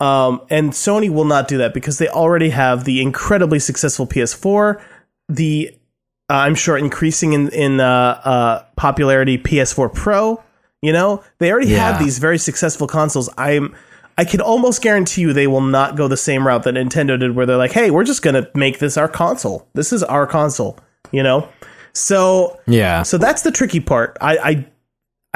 [0.00, 4.80] Um, and Sony will not do that because they already have the incredibly successful PS4,
[5.28, 5.70] the
[6.30, 10.42] uh, I'm sure increasing in in uh, uh, popularity PS4 Pro.
[10.82, 11.92] You know, they already Yeah.
[11.92, 13.28] have these very successful consoles.
[13.38, 13.74] I'm
[14.16, 17.34] I can almost guarantee you they will not go the same route that Nintendo did,
[17.34, 19.66] where they're like, "Hey, we're just gonna make this our console.
[19.74, 20.78] This is our console."
[21.12, 21.48] You know,
[21.92, 23.02] so Yeah.
[23.02, 24.16] so that's the tricky part.
[24.20, 24.66] I, I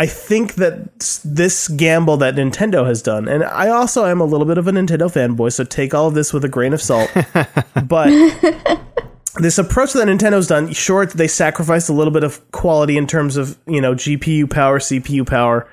[0.00, 4.46] I think that this gamble that Nintendo has done, and I also am a little
[4.46, 7.10] bit of a Nintendo fanboy, so take all of this with a grain of salt.
[7.84, 8.08] but
[9.40, 13.36] this approach that Nintendo's done, sure, they sacrificed a little bit of quality in terms
[13.36, 15.68] of you know GPU power, CPU power,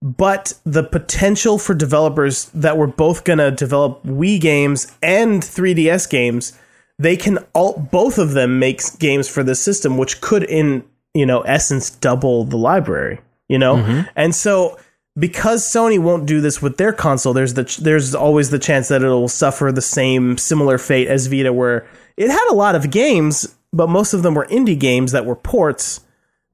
[0.00, 6.58] but the potential for developers that were both gonna develop Wii games and 3DS games,
[6.98, 10.84] they can all both of them make games for this system, which could in
[11.14, 13.20] you know essence double the library.
[13.48, 14.00] You know, mm-hmm.
[14.14, 14.78] and so
[15.18, 18.88] because Sony won't do this with their console, there's the ch- there's always the chance
[18.88, 22.90] that it'll suffer the same similar fate as Vita, where it had a lot of
[22.90, 26.00] games, but most of them were indie games that were ports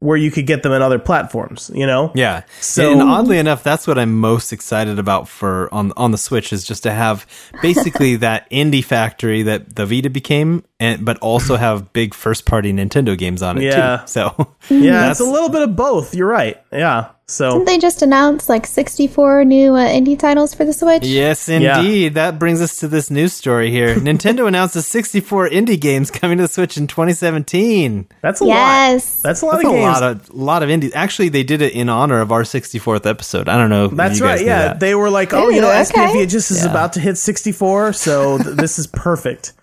[0.04, 1.70] where you could get them on other platforms.
[1.74, 2.42] You know, Yeah.
[2.60, 6.52] So- and oddly enough, that's what I'm most excited about for on on the Switch
[6.52, 7.26] is just to have
[7.62, 12.72] basically that indie factory that the Vita became, and but also have big first party
[12.72, 13.96] Nintendo games on it Yeah.
[13.98, 14.02] too.
[14.06, 14.34] So
[14.68, 16.14] yeah, that's- it's a little bit of both.
[16.14, 16.60] You're right.
[16.70, 21.04] Yeah, so Didn't they just announce like 64 new uh, indie titles for the Switch?
[21.06, 22.14] Yes, indeed.
[22.14, 23.94] That brings us to this news story here.
[23.96, 28.06] Nintendo announces 64 indie games coming to the Switch in 2017.
[28.20, 29.16] that's a Yes.
[29.18, 29.22] lot.
[29.28, 30.00] That's a lot That's of a games.
[30.00, 30.92] lot of lot of indies.
[30.94, 33.48] Actually, they did it in honor of our 64th episode.
[33.48, 33.88] I don't know.
[33.88, 34.46] That's you guys right.
[34.46, 34.80] Yeah, that.
[34.80, 35.80] they were like, "Oh, you Ooh, know, okay.
[35.80, 36.70] SPF just is Yeah.
[36.70, 39.52] about to hit 64, so th- this is perfect."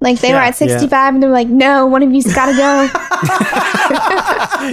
[0.00, 2.88] Like they were at 65 and they're like, no, one of you's gotta go.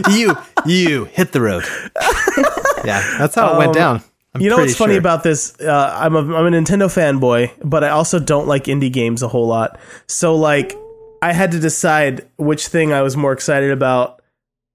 [0.11, 0.35] you
[0.65, 1.63] you hit the road.
[2.85, 3.97] yeah, that's how it went down.
[3.97, 4.03] I'm
[4.35, 4.99] Um, You know pretty what's funny sure.
[4.99, 5.59] about this?
[5.59, 9.27] Uh, I'm a I'm a Nintendo fanboy, but I also don't like indie games a
[9.27, 9.79] whole lot.
[10.07, 10.75] So like,
[11.21, 14.21] I had to decide which thing I was more excited about,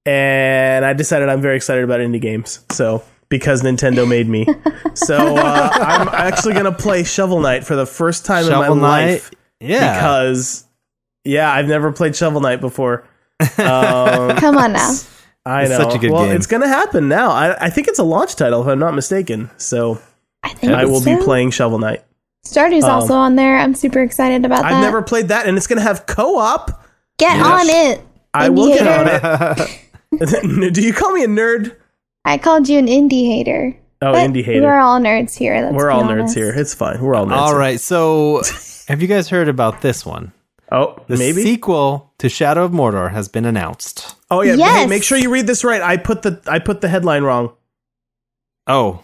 [0.07, 2.61] and I decided I'm very excited about indie games.
[2.73, 4.47] So because Nintendo made me,
[4.95, 9.05] so uh, I'm actually gonna play Shovel Knight for the first time Shovel in my
[9.05, 9.11] Knight?
[9.13, 10.65] life Yeah, because
[11.25, 13.05] yeah, I've never played Shovel Knight before.
[13.41, 13.49] Um,
[14.37, 14.93] Come on now.
[15.47, 15.79] I It's know.
[15.79, 16.37] such a good well, game.
[16.37, 17.31] it's gonna happen now.
[17.31, 19.51] I, I think it's a launch title if I'm not mistaken.
[19.57, 20.01] So
[20.43, 22.05] I think I will be playing Shovel Knight.
[22.45, 23.59] Stardew's Um, also on there.
[23.59, 24.73] I'm super excited about that.
[24.73, 26.69] I've never played that, and it's going to have co-op.
[27.19, 27.47] Get Yes.
[27.47, 28.01] on it.
[28.33, 29.37] I Indie will get hater.
[29.37, 30.21] on
[30.69, 30.73] it.
[30.75, 31.77] Do you call me a nerd?
[32.25, 33.77] I called you an indie hater.
[34.03, 34.63] Oh, But indie hater.
[34.63, 35.61] We're all nerds here.
[35.61, 36.35] Let's We're be all honest.
[36.35, 36.51] nerds here.
[36.55, 37.01] It's fine.
[37.03, 37.37] We're all nerds.
[37.37, 37.77] All here.
[37.79, 38.41] So,
[38.91, 40.33] have you guys heard about this one?
[40.73, 41.43] Oh, maybe The maybe.
[41.43, 44.15] sequel to Shadow of Mordor has been announced.
[44.31, 44.57] oh yeah.
[44.57, 45.81] Hey, make sure you read this right.
[45.83, 47.53] I put the I put the headline wrong.
[48.67, 49.03] Oh,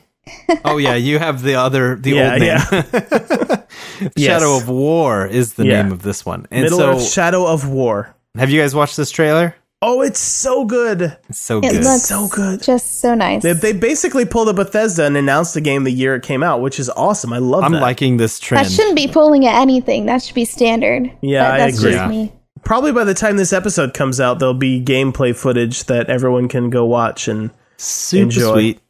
[0.65, 2.49] Oh yeah, you have the other the Yeah, old name.
[2.49, 2.65] yeah.
[4.19, 4.63] Shadow Yes.
[4.63, 5.83] of War is the Yeah.
[5.83, 6.47] name of this one.
[6.51, 8.15] And Middle so, Earth Shadow of War.
[8.37, 9.55] have you guys watched this trailer?
[9.89, 11.17] Oh, it's so good.
[11.29, 11.85] It's so It good.
[11.85, 12.61] looks So good.
[12.63, 13.43] just so nice.
[13.45, 16.61] They, they basically pulled a Bethesda and announced the game the year it came out,
[16.61, 17.33] which is awesome.
[17.33, 17.67] I love that.
[17.67, 17.83] I'm that.
[17.83, 18.65] liking this trend.
[18.65, 18.75] that trend.
[18.77, 20.07] shouldn't be pulling at anything.
[20.07, 21.11] That should be standard.
[21.21, 21.91] Yeah, But I that's agree.
[21.93, 22.09] just Yeah.
[22.09, 22.33] me.
[22.65, 26.69] Probably by the time this episode comes out, there'll be gameplay footage that everyone can
[26.69, 28.53] go watch and Super Enjoy.
[28.55, 28.81] sweet.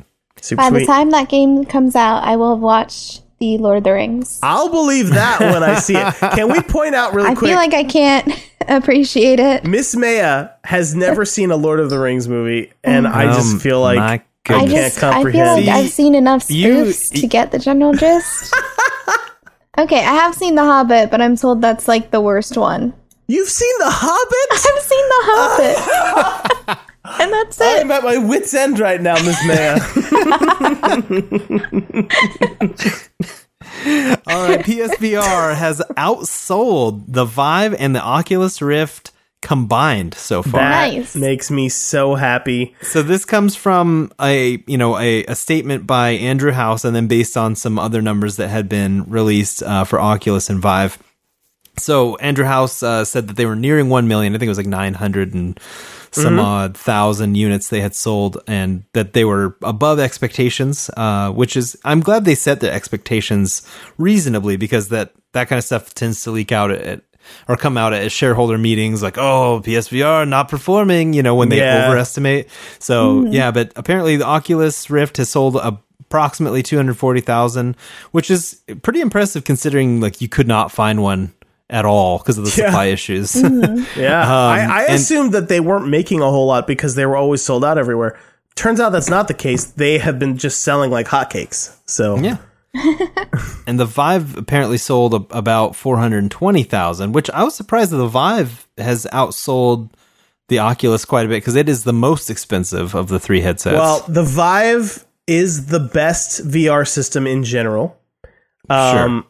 [0.40, 3.84] super By the time that game comes out, I will have watched the Lord of
[3.84, 4.38] the Rings.
[4.42, 6.14] I'll believe that when I see it.
[6.34, 7.50] Can we point out really I quick?
[7.50, 9.64] I feel like I can't appreciate it.
[9.64, 13.58] Miss Maya has never seen a Lord of the Rings movie, and I just Um,
[13.60, 15.66] feel like I can't just I feel comprehend.
[15.66, 18.54] like I've seen enough You- spoofs to get the general gist.
[19.78, 22.94] okay, I have seen The Hobbit, but I'm told that's like the worst one.
[23.28, 24.52] You've seen The Hobbit?
[24.52, 25.22] I've seen The
[26.68, 26.78] Hobbit,
[27.20, 27.80] and that's it.
[27.80, 29.78] I'm at my wit's end right now, Miss Maya.
[34.28, 40.60] All right, PSVR has outsold the Vive and the Oculus Rift combined so far.
[40.60, 41.14] That Nice.
[41.14, 42.74] makes me so happy.
[42.82, 47.06] So this comes from a you know a, a statement by Andrew House, and then
[47.06, 50.98] based on some other numbers that had been released uh, for Oculus and Vive.
[51.78, 54.34] So Andrew House uh, said that they were nearing one million.
[54.34, 55.58] I think it was like nine hundred and
[56.12, 60.90] some odd thousand units they had sold, and that they were above expectations.
[60.96, 63.66] Uh, which is I'm glad they set their expectations
[63.98, 67.02] reasonably because that that kind of stuff tends to leak out at.
[67.48, 71.58] or come out at shareholder meetings like, oh, PSVR not performing, you know, when they
[71.58, 71.88] Yeah.
[71.88, 72.48] overestimate.
[72.78, 77.76] So, yeah, but apparently the Oculus Rift has sold approximately 240,000,
[78.12, 81.32] which is pretty impressive considering like you could not find one
[81.68, 82.66] at all because of the Yeah.
[82.68, 83.34] supply issues.
[83.96, 84.22] Yeah.
[84.26, 87.42] I, I and- assumed that they weren't making a whole lot because they were always
[87.42, 88.18] sold out everywhere.
[88.54, 89.64] Turns out that's not the case.
[89.64, 91.76] They have been just selling like hotcakes.
[91.86, 92.38] So yeah.
[93.66, 98.66] and the Vive apparently sold a, about 420,000, which I was surprised that the Vive
[98.78, 99.90] has outsold
[100.48, 103.74] the Oculus quite a bit because it is the most expensive of the three headsets.
[103.74, 107.98] Well, the Vive is the best VR system in general.
[108.68, 109.26] Um,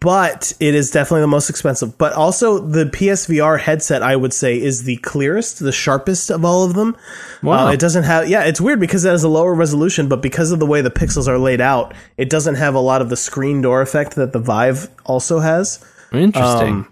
[0.00, 1.96] but it is definitely the most expensive.
[1.98, 6.64] But also, the PSVR headset, I would say, is the clearest, the sharpest of all
[6.64, 6.96] of them.
[7.42, 7.68] Wow.
[7.68, 10.50] Uh, it doesn't have, yeah, it's weird because it has a lower resolution, but because
[10.50, 13.16] of the way the pixels are laid out, it doesn't have a lot of the
[13.16, 15.84] screen door effect that the Vive also has.
[16.10, 16.86] Interesting.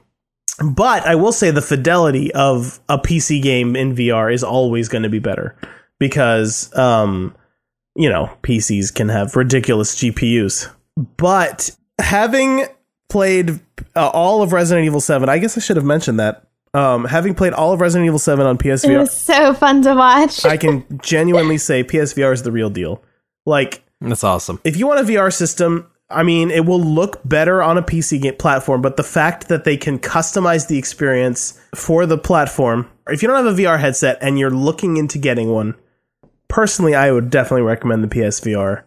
[0.60, 4.88] um, But I will say the fidelity of a PC game in VR is always
[4.88, 5.56] going to be better
[5.98, 7.34] because, um,
[7.96, 10.70] you know, PCs can have ridiculous GPUs.
[11.16, 12.66] But having
[13.08, 13.60] played
[13.94, 16.46] uh, all of Resident Evil 7, I guess I should have mentioned that.
[16.74, 19.94] Um, having played all of Resident Evil 7 on It PSVR, was so fun to
[19.94, 20.44] watch.
[20.44, 23.02] I can genuinely say PSVR is the real deal.
[23.46, 24.60] Like, That's awesome.
[24.64, 28.20] if you want a VR system, I mean, it will look better on a PC
[28.20, 33.22] game platform, but the fact that they can customize the experience for the platform, if
[33.22, 35.74] you don't have a VR headset and you're looking into getting one,
[36.48, 38.82] personally, I would definitely recommend the PSVR.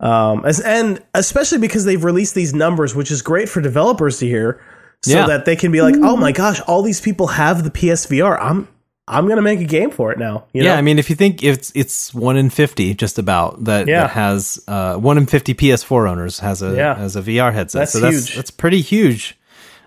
[0.00, 4.26] Um, as, and especially because they've released these numbers, which is great for developers to
[4.26, 4.60] hear,
[5.02, 5.26] so Yeah.
[5.26, 8.38] that they can be like, "Oh my gosh, all these people have the PSVR.
[8.40, 8.68] I'm
[9.10, 10.78] I'm gonna make a game for it now." You yeah, know?
[10.78, 14.02] I mean, if you think it's it's one in fifty, just about that, Yeah.
[14.02, 16.94] that has uh, one in fifty PS4 owners has a Yeah.
[16.96, 17.80] has a VR headset.
[17.82, 18.36] That's so that's huge.
[18.36, 19.36] that's pretty huge.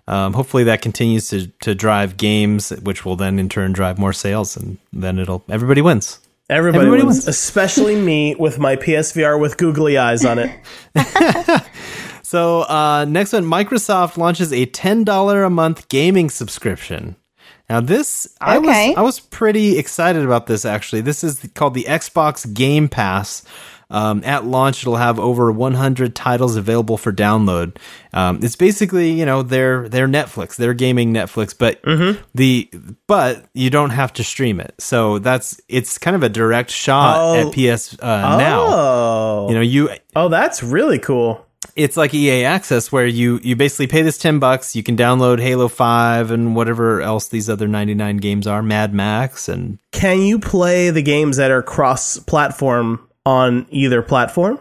[0.08, 4.12] Um, hopefully, that continues to to drive games, which will then in turn drive more
[4.14, 6.20] sales, and then it'll everybody wins.
[6.52, 7.28] Everybody, Everybody wins, wins.
[7.30, 10.52] especially me with my PSVR with googly eyes on it.
[12.24, 17.18] So uh, next one, Microsoft launches a ten dollar a month gaming subscription.
[17.70, 18.90] Now this, I Okay.
[18.92, 21.02] was I was pretty excited about this actually.
[21.02, 23.44] This is called the Xbox Game Pass.
[23.92, 27.76] Um, at launch, it'll have over 100 titles available for download.
[28.14, 32.22] Um, it's basically, you know, their their Netflix, their gaming Netflix, but Mm-hmm.
[32.34, 32.70] the
[33.08, 34.74] but you don't have to stream it.
[34.80, 37.36] So that's it's kind of a direct shot Oh.
[37.50, 38.66] at PS uh, now.
[38.68, 41.46] Oh, You know, you oh, that's really cool.
[41.76, 45.40] it's like EA Access where you you basically pay this 10 bucks, you can download
[45.42, 50.40] Halo 5 and whatever else these other 99 games are, Mad Max and Can you
[50.40, 54.60] play the games that are cross-platform on either platform?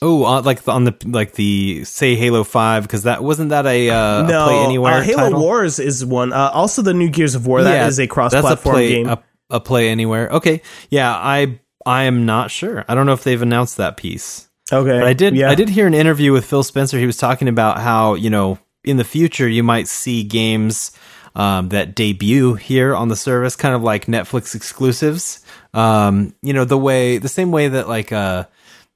[0.00, 3.66] oh, uh, like the, on the like the say Halo 5 cuz that wasn't that
[3.66, 5.40] a, uh, a play anywhere uh, Halo title?
[5.40, 6.32] Wars is one.
[6.32, 9.08] Uh, also, the new Gears of War that is Yeah, a cross-platform play, game.
[9.08, 9.18] A,
[9.50, 10.28] a play anywhere.
[10.30, 10.62] Okay.
[10.90, 12.84] Yeah, I I am not sure.
[12.88, 14.46] I don't know if they've announced that piece.
[14.72, 15.50] okay, But I did Yeah.
[15.50, 16.98] I did hear an interview with Phil Spencer.
[16.98, 20.92] He was talking about how, you know, in the future you might see games
[21.34, 25.40] um, that debut here on the service, kind of like Netflix exclusives.
[25.74, 28.44] Um, you know, the way the same way that like uh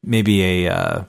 [0.03, 1.05] maybe a uh,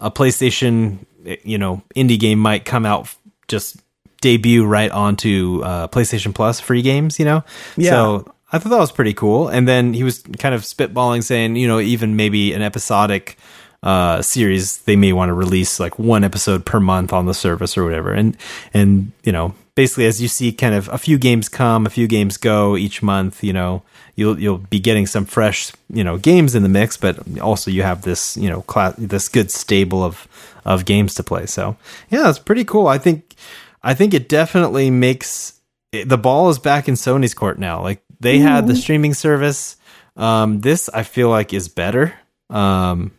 [0.00, 1.04] a PlayStation,
[1.44, 3.14] you know, indie game might come out
[3.48, 3.76] just
[4.20, 7.44] debut right onto uh, PlayStation Plus free games, you know.
[7.76, 7.90] Yeah.
[7.90, 9.48] So I thought that was pretty cool.
[9.48, 13.36] And then he was kind of spitballing, saying, you know, even maybe an episodic
[13.82, 17.76] uh, series they may want to release like one episode per month on the service
[17.76, 18.12] or whatever.
[18.12, 18.36] And
[18.72, 22.06] and you know, basically as you see kind of a few games come, a few
[22.06, 23.82] games go each month, you know,
[24.14, 27.82] you'll you'll be getting some fresh, you know, games in the mix, but also you
[27.82, 30.26] have this, you know, class this good stable of
[30.64, 31.46] of games to play.
[31.46, 31.76] So,
[32.10, 32.86] yeah, it's pretty cool.
[32.86, 33.34] I think
[33.82, 35.60] I think it definitely makes
[35.92, 37.82] the ball is back in Sony's court now.
[37.82, 39.76] Like they had the streaming service.
[40.16, 42.14] Um, this I feel like is better.
[42.50, 43.12] Um,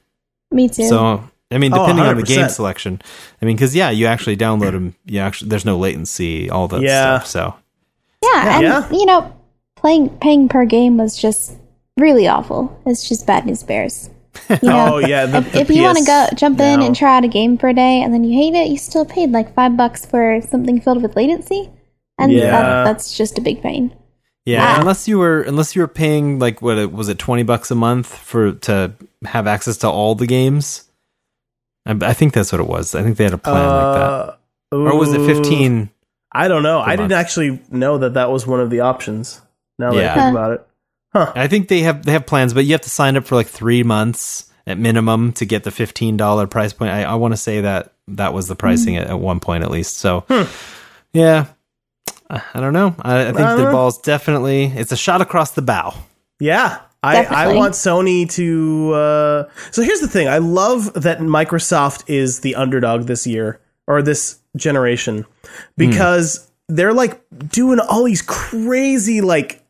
[0.51, 0.83] Me too.
[0.87, 3.01] so I mean, Oh, depending on the game selection,
[3.41, 4.95] I mean, because yeah, you actually download them.
[5.05, 7.19] You actually there's no latency, all that Yeah.
[7.19, 7.27] stuff.
[7.27, 7.55] So
[8.23, 8.89] yeah, and Yeah.
[8.91, 9.33] you know,
[9.83, 11.57] playing paying per game was just
[11.97, 12.71] really awful.
[12.85, 14.09] It's just bad news bears.
[14.49, 16.85] You know, Oh yeah, the, if, the if you want to go jump in now.
[16.87, 19.05] and try out a game for a day and then you hate it, you still
[19.05, 21.69] paid like five bucks for something filled with latency,
[22.17, 22.49] and Yeah.
[22.49, 23.93] that, that's just a big pain.
[24.45, 24.79] yeah, Ah.
[24.81, 27.75] unless you were unless you were paying like what it- was it twenty bucks a
[27.75, 28.93] month for to
[29.25, 30.89] have access to all the games.
[31.85, 32.95] I, I think that's what it was.
[32.95, 34.39] I think they had a plan like that,
[34.73, 35.91] Uh, or was it fifteen?
[36.31, 36.81] I don't know.
[36.81, 39.41] per I didn't actually know that that was one of the options.
[39.79, 40.11] Now that Yeah.
[40.11, 40.67] I think about it,
[41.13, 41.31] huh?
[41.35, 43.47] I think they have they have plans, but you have to sign up for like
[43.47, 46.91] three months at minimum to get the fifteen dollar price point.
[46.91, 49.01] I, I want to say that that was the pricing hmm.
[49.01, 49.97] at, at one point at least.
[49.97, 50.43] So, hmm.
[51.13, 51.47] yeah,
[52.29, 52.95] I I don't know.
[53.01, 53.71] I, I think I the know.
[53.71, 55.93] ball's definitely it's a shot across the bow.
[56.39, 56.79] Yeah.
[57.05, 58.93] I, I want Sony to.
[58.93, 59.49] Uh...
[59.71, 60.29] So here's the thing.
[60.29, 65.25] I love that Microsoft is the underdog this year or this generation hmm.
[65.75, 69.62] because they're like doing all these crazy, like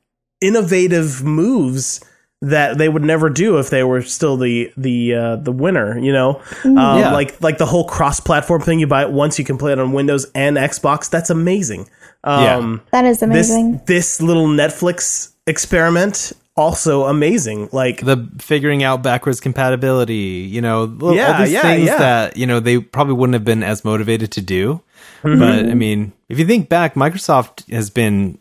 [0.43, 2.03] innovative moves
[2.41, 5.97] that they would never do if they were still the the uh, the winner.
[5.97, 7.13] You know, um, Yeah.
[7.13, 8.79] like like the whole cross platform thing.
[8.79, 11.09] You buy it once, you can play it on Windows and Xbox.
[11.09, 11.89] That's amazing.
[12.25, 12.57] Yeah.
[12.57, 13.81] Um, That is this amazing.
[13.85, 17.69] this little Netflix experiment also amazing.
[17.71, 21.97] Like The figuring out backwards compatibility, you know, all Yeah, these yeah, things yeah.
[21.97, 24.81] that you know they probably wouldn't have been as motivated to do.
[25.23, 25.39] Mm-hmm.
[25.39, 28.37] But I mean, if you think back, Microsoft has been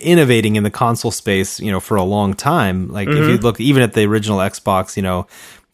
[0.00, 2.88] innovating in the console space, you know, for a long time.
[2.88, 3.30] Like if Mm-hmm.
[3.30, 5.26] you look even at the original Xbox, you know,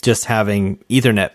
[0.02, 1.30] just having Ethernet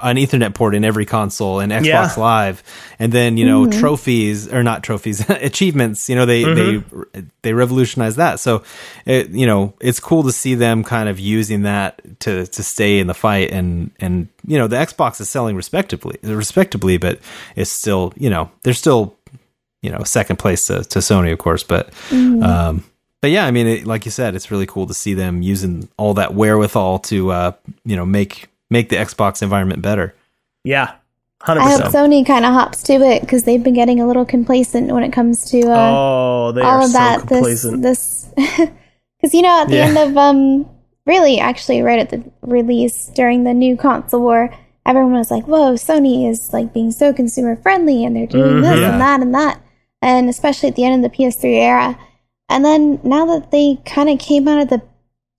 [0.00, 2.14] an Ethernet port in every console and Xbox Yeah.
[2.18, 2.62] Live,
[3.00, 6.08] and then you know trophies or not trophies, achievements.
[6.08, 7.02] You know they Mm-hmm.
[7.14, 8.38] they they revolutionized that.
[8.38, 8.62] So,
[9.06, 13.00] it, you know it's cool to see them kind of using that to to stay
[13.00, 13.50] in the fight.
[13.50, 17.18] And and you know the Xbox is selling respectably, respectably, but
[17.56, 19.16] it's still you know they're still
[19.82, 21.90] you know second place to, to Sony, of course, but.
[22.12, 22.84] um
[23.20, 25.88] but yeah, I mean, it, like you said, it's really cool to see them using
[25.96, 27.52] all that wherewithal to, uh,
[27.84, 30.14] you know, make make the Xbox environment better.
[30.62, 30.92] yeah,
[31.40, 31.92] hundred I hope.
[31.92, 35.12] Sony kind of hops to it because they've been getting a little complacent when it
[35.12, 37.18] comes to uh, Oh, they all are of so that.
[37.26, 37.82] complacent.
[37.82, 38.68] This, this,
[39.16, 39.86] because you know, at the Yeah.
[39.86, 40.70] end of um,
[41.04, 44.54] really, actually, right at the release during the new console war,
[44.86, 48.78] everyone was like, "Whoa, Sony is like being so consumer friendly, and they're doing this
[48.78, 48.92] Yeah.
[48.92, 49.60] and that and that,"
[50.02, 51.98] and especially at the end of the PS3 era.
[52.48, 54.82] And then now that they kind of came out of the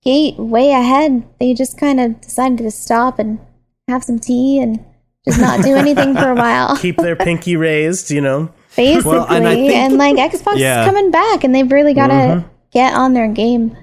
[0.04, 3.39] gate way ahead, they just kind of decided to stop and
[3.88, 4.84] have some tea and
[5.26, 8.52] just not do anything for a while Keep their pinky raised, you know.
[8.76, 10.82] basically Well, and think- and like xbox Yeah.
[10.82, 12.48] is coming back and they've really got to mm-hmm.
[12.72, 13.76] get on their game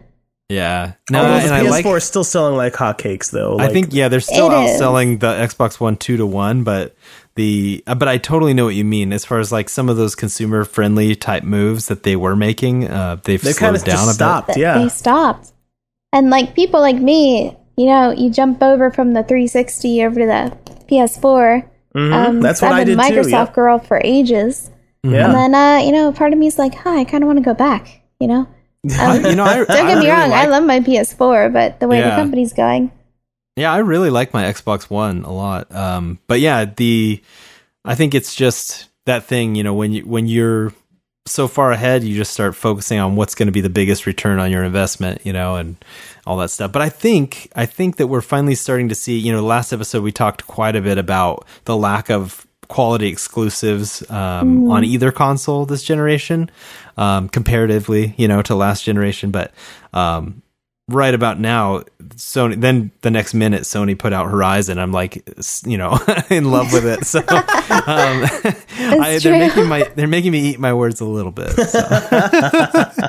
[0.48, 0.92] Yeah.
[1.10, 1.96] No, Although and the PS4 like.
[1.96, 3.58] is still selling like hotcakes, though.
[3.58, 4.80] I think yeah, they're still It is.
[4.80, 6.94] outselling the Xbox One two to one, but
[7.36, 9.96] the uh, but I totally know what you mean as far as like some of
[9.96, 12.88] those consumer friendly type moves that they were making.
[12.88, 14.46] Uh, they've they slowed kind of down just a stopped.
[14.48, 15.52] that Yeah, they stopped
[16.12, 20.26] and like people like me you know you jump over from the 360 over to
[20.26, 22.12] the ps4 Mhm.
[22.12, 23.20] um, that's what I I've did been too.
[23.20, 23.52] microsoft Yeah.
[23.52, 24.70] girl for ages
[25.02, 25.24] yeah.
[25.26, 27.38] and then uh you know part of me is like huh i kind of want
[27.38, 28.46] to go back you know
[28.98, 31.80] I, you know, I, don't I get me really wrong i love my ps4 but
[31.80, 32.90] the way the company's going
[33.56, 35.74] Yeah, I really like my Xbox One a lot.
[35.74, 37.22] Um, but yeah, the
[37.84, 40.72] I think it's just that thing, you know, when you when you're
[41.26, 44.38] so far ahead, you just start focusing on what's going to be the biggest return
[44.38, 45.76] on your investment, you know, and
[46.26, 46.70] all that stuff.
[46.70, 50.02] But I think I think that we're finally starting to see, you know, last episode
[50.02, 55.66] we talked quite a bit about the lack of quality exclusives um, on either console
[55.66, 56.50] this generation,
[56.96, 59.30] um, comparatively, you know, to last generation.
[59.30, 59.52] But
[59.92, 60.42] um,
[60.88, 61.82] right about now,
[62.14, 62.60] Sony.
[62.60, 64.78] Then the next minute, Sony put out Horizon.
[64.78, 65.28] I'm like,
[65.66, 65.98] you know,
[66.30, 67.04] in love with it.
[67.04, 67.26] So um,
[69.00, 71.50] I, they're making my they're making me eat my words a little bit.
[71.50, 73.08] So.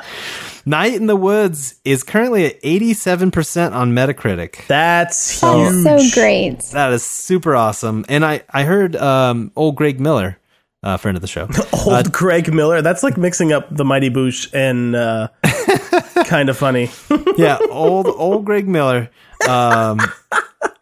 [0.66, 4.66] Night in the Woods is currently at 87% on Metacritic.
[4.66, 5.82] That's That's huge.
[6.12, 6.58] so great.
[6.72, 8.04] That is super awesome.
[8.08, 10.38] And I I heard um, old Greg Miller,
[10.82, 11.48] uh, friend of the show.
[11.86, 12.82] Old Greg Miller.
[12.82, 15.28] That's like mixing up the Mighty Boosh and uh,
[16.26, 16.90] kind of funny.
[17.36, 19.10] yeah, old old Greg Miller.
[19.48, 20.00] Um,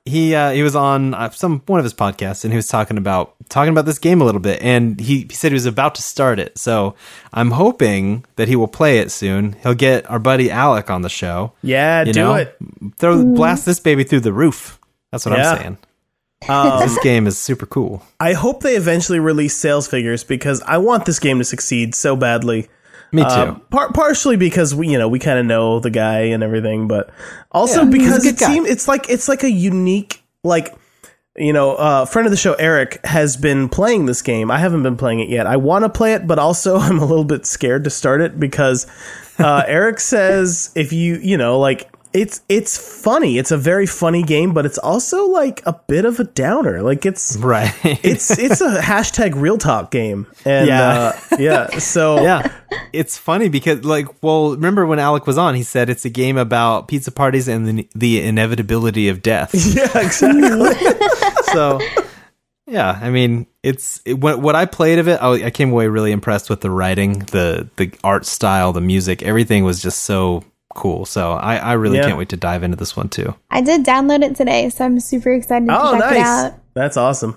[0.04, 2.96] he uh, he was on uh, some one of his podcasts, and he was talking
[2.98, 5.94] about talking about this game a little bit, and he, he said he was about
[5.96, 6.56] to start it.
[6.58, 6.94] So
[7.32, 9.54] I'm hoping that he will play it soon.
[9.62, 11.52] He'll get our buddy Alec on the show.
[11.62, 12.56] Yeah, do know, it.
[12.98, 14.78] throw blast this baby through the roof.
[15.10, 15.50] That's what Yeah.
[15.52, 15.78] I'm saying.
[16.48, 18.02] Um, This game is super cool.
[18.20, 22.14] I hope they eventually release sales figures because I want this game to succeed so
[22.16, 22.68] badly.
[23.12, 23.28] Me too.
[23.28, 26.88] Um, par- partially because we, you know, we kind of know the guy and everything,
[26.88, 27.10] but
[27.52, 30.74] also Yeah, because it seems it's like it's like a unique, like,
[31.36, 34.50] you know, uh, friend of the show Eric has been playing this game.
[34.50, 35.46] I haven't been playing it yet.
[35.46, 38.38] I want to play it, but also I'm a little bit scared to start it
[38.40, 38.86] because
[39.38, 41.90] uh, Eric says if you, you know, like.
[42.16, 43.38] It's it's funny.
[43.38, 46.82] It's a very funny game, but it's also like a bit of a downer.
[46.82, 47.72] Like it's right.
[47.84, 50.90] it's it's a hashtag real talk game and Yeah.
[50.90, 52.50] uh, yeah so yeah
[52.92, 56.36] it's funny because like well remember when alec was on he said it's a game
[56.36, 60.94] about pizza parties and the, the inevitability of death yeah exactly
[61.52, 61.78] so
[62.66, 65.88] yeah i mean it's it, what, what i played of it I, I came away
[65.88, 70.42] really impressed with the writing the the art style the music everything was just so
[70.76, 72.04] cool so i, I really Yeah.
[72.06, 75.00] can't wait to dive into this one too I did download it today, so I'm
[75.00, 76.54] super excited to oh check it nice out.
[76.74, 77.36] that's awesome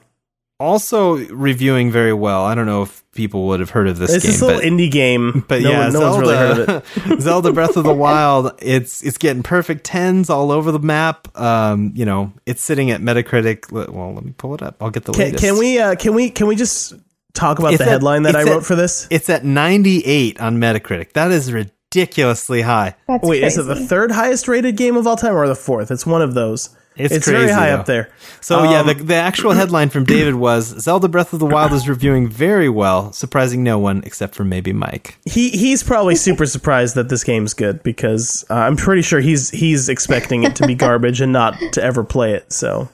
[0.60, 4.24] also reviewing very well i don't know if people would have heard of this it's
[4.26, 6.60] game this little but indie game But no, yeah, one- no Zelda, one's really heard
[6.60, 10.80] of it Zelda Breath of the Wild, it's it's getting perfect tens all over the
[10.80, 11.28] map.
[11.40, 13.72] Um, you know, it's sitting at Metacritic.
[13.72, 14.76] Well, let me pull it up.
[14.82, 15.44] I'll get the can, latest.
[15.44, 16.94] can we uh can we can we just
[17.34, 19.44] talk about It's the at- headline that i it's at- wrote for this It's at
[19.46, 21.14] 98 on Metacritic.
[21.14, 21.52] That is
[21.94, 22.96] ridiculously high.
[23.08, 23.46] That's wait crazy.
[23.46, 26.22] is it the third highest rated game of all time or the fourth it's one
[26.22, 27.78] of those It's very crazy, high though.
[27.78, 28.10] up there
[28.42, 31.72] So yeah, Um, the, the actual headline from David was Zelda Breath of the Wild
[31.74, 35.18] is reviewing very well, surprising no one except for maybe Mike.
[35.26, 39.50] he he's probably super surprised that this game's good because uh, i'm pretty sure he's
[39.50, 42.88] he's expecting it to be garbage and not to ever play it so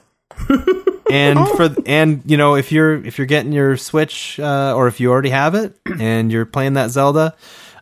[1.10, 5.00] and for and you know if you're if you're getting your switch uh, or if
[5.00, 7.34] you already have it and you're playing that zelda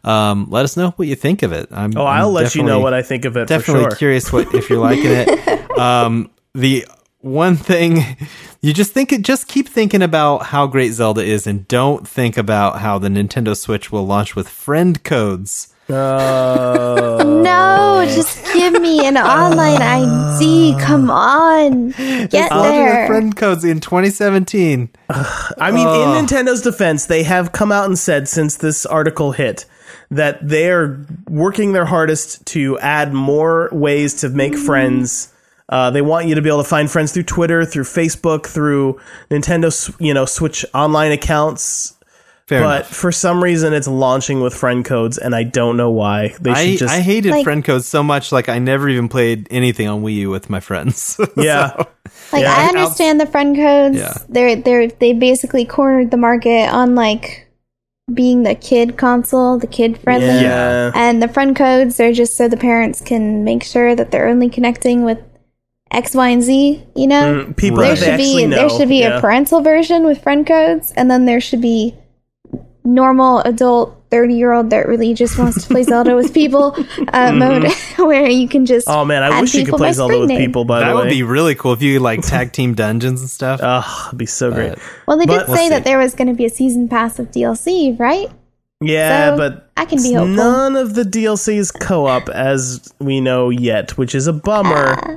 [0.04, 2.80] um, let us know what you think of it i'm oh i'll let you know
[2.80, 6.30] what i think of it for definitely sure curious what if you're liking it um,
[6.54, 6.86] the
[7.20, 8.16] one thing
[8.60, 12.36] you just think it just keep thinking about how great zelda is and don't think
[12.36, 17.30] about how the nintendo switch will launch with friend codes Oh.
[17.44, 20.76] No, just give me an online ID.
[20.80, 21.90] Come on.
[21.90, 23.06] Get launching with there.
[23.06, 28.28] friend codes in 2017 I mean, in Nintendo's defense, they have come out and said
[28.28, 29.66] since this article hit
[30.10, 35.32] that they're working their hardest to add more ways to make friends.
[35.68, 39.00] Uh, they want you to be able to find friends through Twitter, through Facebook, through
[39.30, 41.94] Nintendo, you know, Switch online accounts.
[42.46, 45.90] fair but enough for some reason, it's launching with friend codes, and I don't know
[45.90, 46.34] why.
[46.38, 49.08] They should I, just, I hated Like- friend codes so much like i never even
[49.08, 51.72] played anything on wii u with my friends yeah.
[52.30, 52.54] Like Yeah.
[52.54, 53.96] I understand the friend codes.
[53.96, 54.14] Yeah.
[54.28, 57.43] They're they're they basically cornered the market on like
[58.12, 60.26] being the kid console, the kid friendly.
[60.42, 60.92] Yeah.
[60.94, 64.50] And the friend codes are just so the parents can make sure that they're only
[64.50, 65.18] connecting with
[65.90, 67.46] X, Y, and Z, you know?
[67.46, 67.98] Mm, People Right.
[67.98, 68.56] there that they should be know.
[68.56, 69.16] there should be yeah.
[69.16, 71.94] a parental version with friend codes and then there should be
[72.84, 76.76] normal adult 30 year old that really just wants to play Zelda with people
[77.12, 77.66] uh, mode
[77.96, 80.38] where you can just Oh man, I add wish you could play Zelda with name.
[80.38, 80.64] people.
[80.64, 83.30] By that the way, would be really cool if you like tag team dungeons and
[83.30, 84.78] stuff Oh, it'd be so great.
[85.08, 85.68] Well, they But- did We'll say see.
[85.70, 88.28] that there was going to be a season pass of DLC, right?
[88.80, 90.34] Yeah, So, but I can be hopeful.
[90.34, 94.96] none of the DLCs co-op as we know yet, which is a bummer.
[94.98, 95.16] Ah.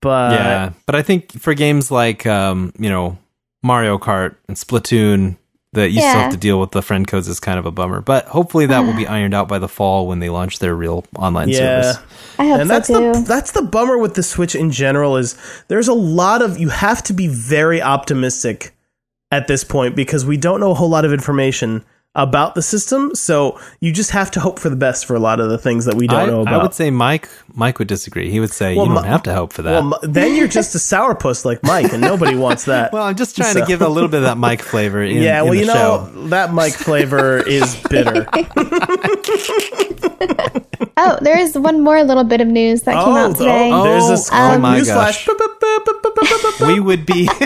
[0.00, 3.16] But yeah but i think for games like um you know
[3.62, 5.38] mario kart and splatoon
[5.74, 8.00] that you still have to deal with the friend codes is kind of a bummer
[8.00, 11.04] but hopefully that will be ironed out by the fall when they launch their real
[11.16, 11.82] online yeah.
[11.82, 11.96] service
[12.38, 13.12] I hope And so that's too.
[13.12, 15.36] the that's the bummer with the Switch in general is
[15.68, 18.74] there's a lot of you have to be very optimistic
[19.30, 21.84] at this point because we don't know a whole lot of information
[22.16, 25.40] about the system, so you just have to hope for the best for a lot
[25.40, 26.54] of the things that we don't I, know about.
[26.54, 29.22] I would say mike mike would disagree he would say Well, you don't Mi- have
[29.24, 32.66] to hope for that well, then you're just a sourpuss like Mike, and nobody wants
[32.66, 32.92] that.
[32.94, 35.02] Well, I'm just trying So- to give a little bit of that Mike flavor.
[35.02, 35.72] In, yeah, in well, the you know
[36.14, 36.28] show.
[36.28, 38.26] that Mike flavor is bitter.
[40.96, 43.70] Oh, there is one more little bit of news that came out today.
[43.72, 45.26] oh, there's a Oh, sc- oh my newsflash.
[45.26, 46.60] gosh.
[46.60, 47.24] We would be.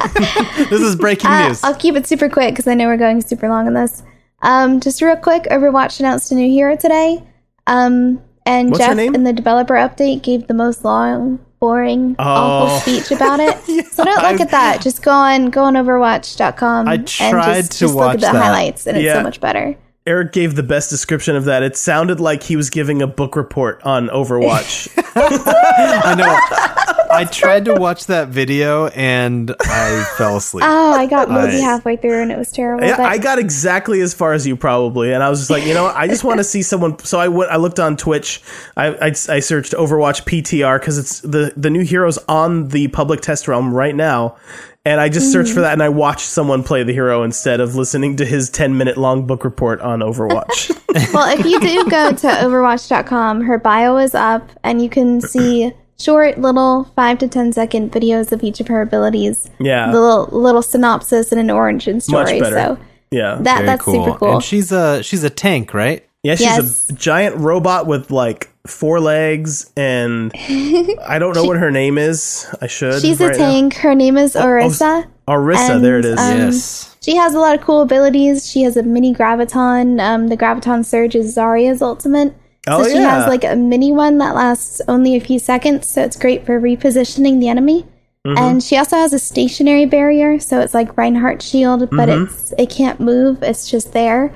[0.69, 1.65] this is breaking Uh, news.
[1.65, 4.03] I'll keep it super quick because I know we're going super long on this.
[4.43, 7.23] Um, just real quick, Overwatch announced a new hero today.
[7.67, 12.25] Um, and What's Jeff in the developer update gave the most long, boring, Oh.
[12.25, 13.57] awful speech about it.
[13.93, 14.81] so don't look at that.
[14.81, 18.21] Just go on go on Overwatch.com I and tried just, to just look watch at
[18.21, 18.43] the that.
[18.43, 19.77] highlights, and it's so much better.
[20.07, 21.63] Eric gave the best description of that.
[21.63, 24.89] It sounded like he was giving a book report on Overwatch.
[25.15, 26.88] I know.
[27.11, 30.65] I tried to watch that video and I fell asleep.
[30.67, 32.85] Oh, I got mosey I- halfway through, and it was terrible.
[32.85, 35.65] Yeah, but I got exactly as far as you probably, and I was just like,
[35.65, 35.97] you know, what?
[35.97, 36.99] I just want to see someone.
[37.01, 38.43] So I went, I looked on Twitch.
[38.77, 43.21] I I, I searched Overwatch PTR because it's the the new heroes on the public
[43.21, 44.37] test realm right now,
[44.85, 45.57] and I just searched mm-hmm.
[45.57, 48.77] for that, and I watched someone play the hero instead of listening to his ten
[48.77, 50.71] minute long book report on Overwatch.
[51.13, 55.73] well, if you do go to Overwatch.com, her bio is up, and you can see
[56.01, 59.51] short, little five to ten second videos of each of her abilities.
[59.61, 59.91] Yeah.
[59.91, 62.41] the little little synopsis and an origin story.
[62.41, 62.57] better.
[62.57, 62.79] So
[63.11, 64.35] yeah, that Very that's super cool.
[64.35, 66.05] And she's a she's a tank, right?
[66.23, 66.91] yeah, she's Yes.
[66.91, 72.47] a giant robot with like four legs, and I don't know what her name is.
[72.61, 73.01] I should.
[73.01, 73.45] She's a right now.
[73.49, 73.75] Oh, tank.
[73.77, 75.07] Her name is Orisa.
[75.27, 76.19] Orisa, And, there it is.
[76.19, 76.97] um, yes.
[77.01, 78.51] She has a lot of cool abilities.
[78.51, 80.01] She has a mini graviton.
[80.01, 82.35] Um, the graviton surge is Zarya's ultimate.
[82.69, 83.17] So Oh, she yeah.
[83.21, 86.61] has like a mini one that lasts only a few seconds, so it's great for
[86.61, 87.87] repositioning the enemy.
[88.27, 88.39] Mm-hmm.
[88.39, 92.25] And she also has a stationary barrier, so it's like Reinhardt's shield, but Mm-hmm.
[92.25, 93.43] it's it can't move.
[93.43, 94.33] It's just there.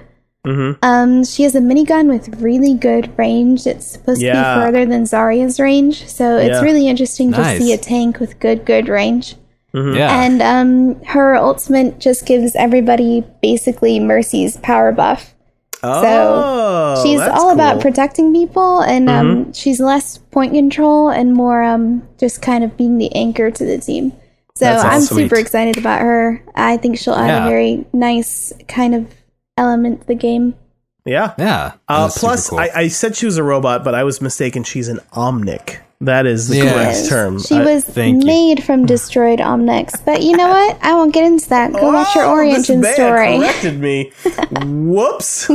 [0.47, 0.77] Mhm.
[0.83, 3.65] Um, she has a minigun with really good range.
[3.67, 6.63] It's supposed to be further than Zarya's range, so it's Yeah.
[6.63, 7.59] really interesting Nice.
[7.59, 9.37] to see a tank with good good range.
[9.75, 10.25] Yeah.
[10.25, 15.35] And um, her ultimate just gives everybody basically Mercy's power buff.
[15.83, 17.79] Oh, she's all about cool.
[17.79, 17.81] Mm-hmm.
[17.81, 22.99] protecting people, and um, she's less point control and more um, just kind of being
[22.99, 24.13] the anchor to the team.
[24.55, 25.17] So That's I'm awesome.
[25.17, 26.43] super excited about her.
[26.55, 27.47] I think she'll add Yeah.
[27.47, 29.07] a very nice kind of
[29.57, 30.55] element to the game.
[31.07, 31.35] yeah.
[31.39, 31.73] yeah.
[31.89, 32.59] Uh, plus, cool.
[32.61, 34.63] I, I said she was a robot, but I was mistaken.
[34.63, 35.79] She's an omnic.
[36.03, 36.73] That is the Yes.
[36.75, 37.41] correct term.
[37.41, 38.27] She I- was thank you.
[38.27, 38.87] made from hmm.
[38.87, 40.77] destroyed Omnics, but you know what?
[40.83, 41.73] I won't get into that.
[41.73, 43.39] Go watch your Oh, this origin man story.
[43.39, 44.11] corrected me.
[44.67, 45.47] Whoops.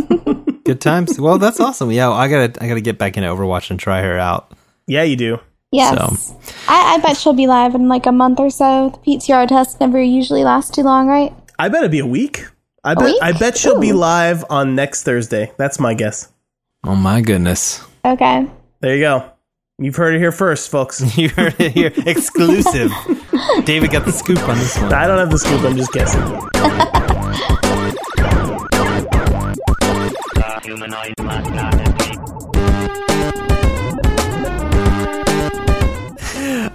[0.64, 1.20] Good times.
[1.20, 1.92] Well, that's awesome.
[1.92, 4.54] Yeah, I gotta I gotta get back into Overwatch and try her out.
[4.88, 5.40] yeah, you do.
[5.74, 6.34] Yes.
[6.70, 8.90] I, I bet she'll be live in like a month or so.
[9.04, 11.34] The PTR test never usually lasts too long, right?
[11.60, 12.46] I bet it'd be a week.
[12.86, 13.04] I bet.
[13.04, 13.18] week?
[13.22, 15.52] I bet she'll be live on next Thursday.
[15.58, 16.30] That's my guess.
[16.86, 17.84] Oh my goodness.
[18.06, 18.48] Okay.
[18.80, 19.30] There you go.
[19.80, 21.02] You've heard it here first, folks.
[21.18, 21.92] You heard it here.
[22.08, 22.92] Exclusive.
[23.66, 24.92] David got the scoop on this one.
[24.92, 25.62] I don't have the scoop.
[25.62, 26.20] I'm just guessing.
[30.64, 32.20] humanoid must not escape.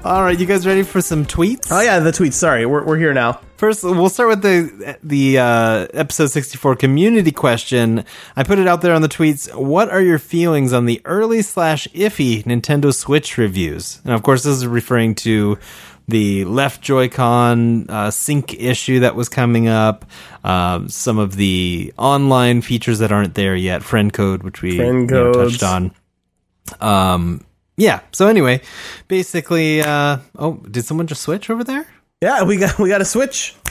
[0.05, 1.72] All right, you guys ready for some tweets?
[1.72, 2.34] Oh yeah, the tweets.
[2.34, 3.40] Sorry, we're we're here now.
[3.62, 8.04] First, we'll start with the the uh, episode sixty four community question.
[8.34, 9.54] I put it out there on the tweets.
[9.54, 14.00] What are your feelings on the early slash iffy Nintendo Switch reviews?
[14.02, 15.60] And of course, this is referring to
[16.08, 20.06] the left Joy-Con uh, sync issue that was coming up.
[20.42, 23.84] Um, some of the online features that aren't there yet.
[23.84, 25.94] Friend code, which we you know, touched on.
[26.80, 27.46] Um,
[27.76, 28.00] yeah.
[28.10, 28.60] So anyway,
[29.06, 31.86] basically, uh, oh, did someone just switch over there?
[32.22, 33.56] Yeah, we got we got a switch.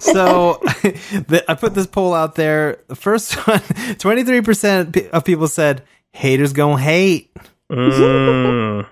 [0.00, 2.78] so the, I put this poll out there.
[2.88, 3.58] The first one,
[3.98, 5.82] 23% of people said
[6.14, 7.30] haters gonna hate.
[7.70, 8.84] Mm.
[8.84, 8.86] Uh,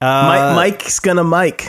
[0.00, 1.66] Mike, Mike's gonna Mike.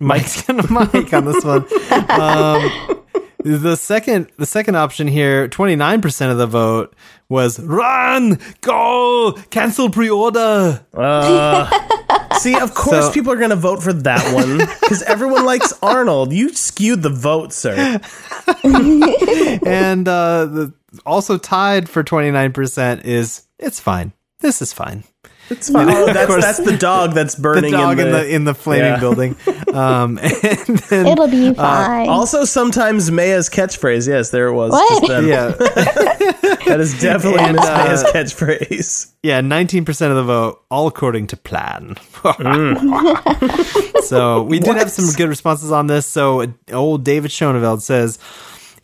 [0.00, 1.64] Mike's gonna Mike on this one.
[2.10, 3.01] Um,
[3.44, 6.94] the second, the second option here, 29% of the vote
[7.28, 10.84] was run, go, cancel pre-order.
[10.92, 15.72] Uh, see, of course, So- people are gonna vote for that one because everyone likes
[15.82, 16.32] Arnold.
[16.32, 17.74] You skewed the vote, sir.
[18.64, 20.74] and uh, the,
[21.06, 24.12] also tied for 29% is it's fine.
[24.40, 25.04] This is fine.
[25.50, 25.90] It's fine.
[25.90, 26.42] Oh, that's course.
[26.44, 28.18] that's the dog that's The burning dog in in the.
[28.20, 29.00] the in the flaming Yeah.
[29.00, 29.36] building.
[29.72, 32.06] Um, and then, It'll be fine.
[32.06, 34.06] also, sometimes Maya's catchphrase.
[34.06, 34.70] Yes, there it was.
[34.70, 35.06] What?
[35.06, 35.46] just yeah,
[36.66, 39.12] that is definitely And, Miss uh, Maya's catchphrase.
[39.22, 41.94] yeah, nineteen percent of the vote, all according to plan.
[42.22, 44.02] Mm.
[44.02, 46.06] so we did have some good responses on this.
[46.06, 48.18] So old David Schoneveld says.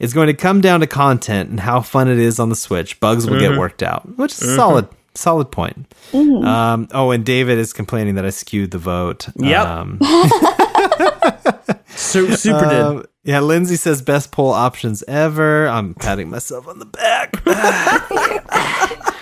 [0.01, 3.01] It's going to come down to content and how fun it is on the Switch.
[3.01, 3.51] Bugs will Mm-hmm.
[3.55, 4.87] get worked out, which is solid,
[5.19, 5.93] solid point.
[6.15, 9.29] Um, oh, and David is complaining that I skewed the vote.
[9.37, 9.67] Yep.
[9.67, 9.99] Um,
[11.89, 12.81] Su- super did.
[12.81, 15.67] Um, yeah, Lindsay says best poll options ever.
[15.69, 17.35] I'm patting myself on the back.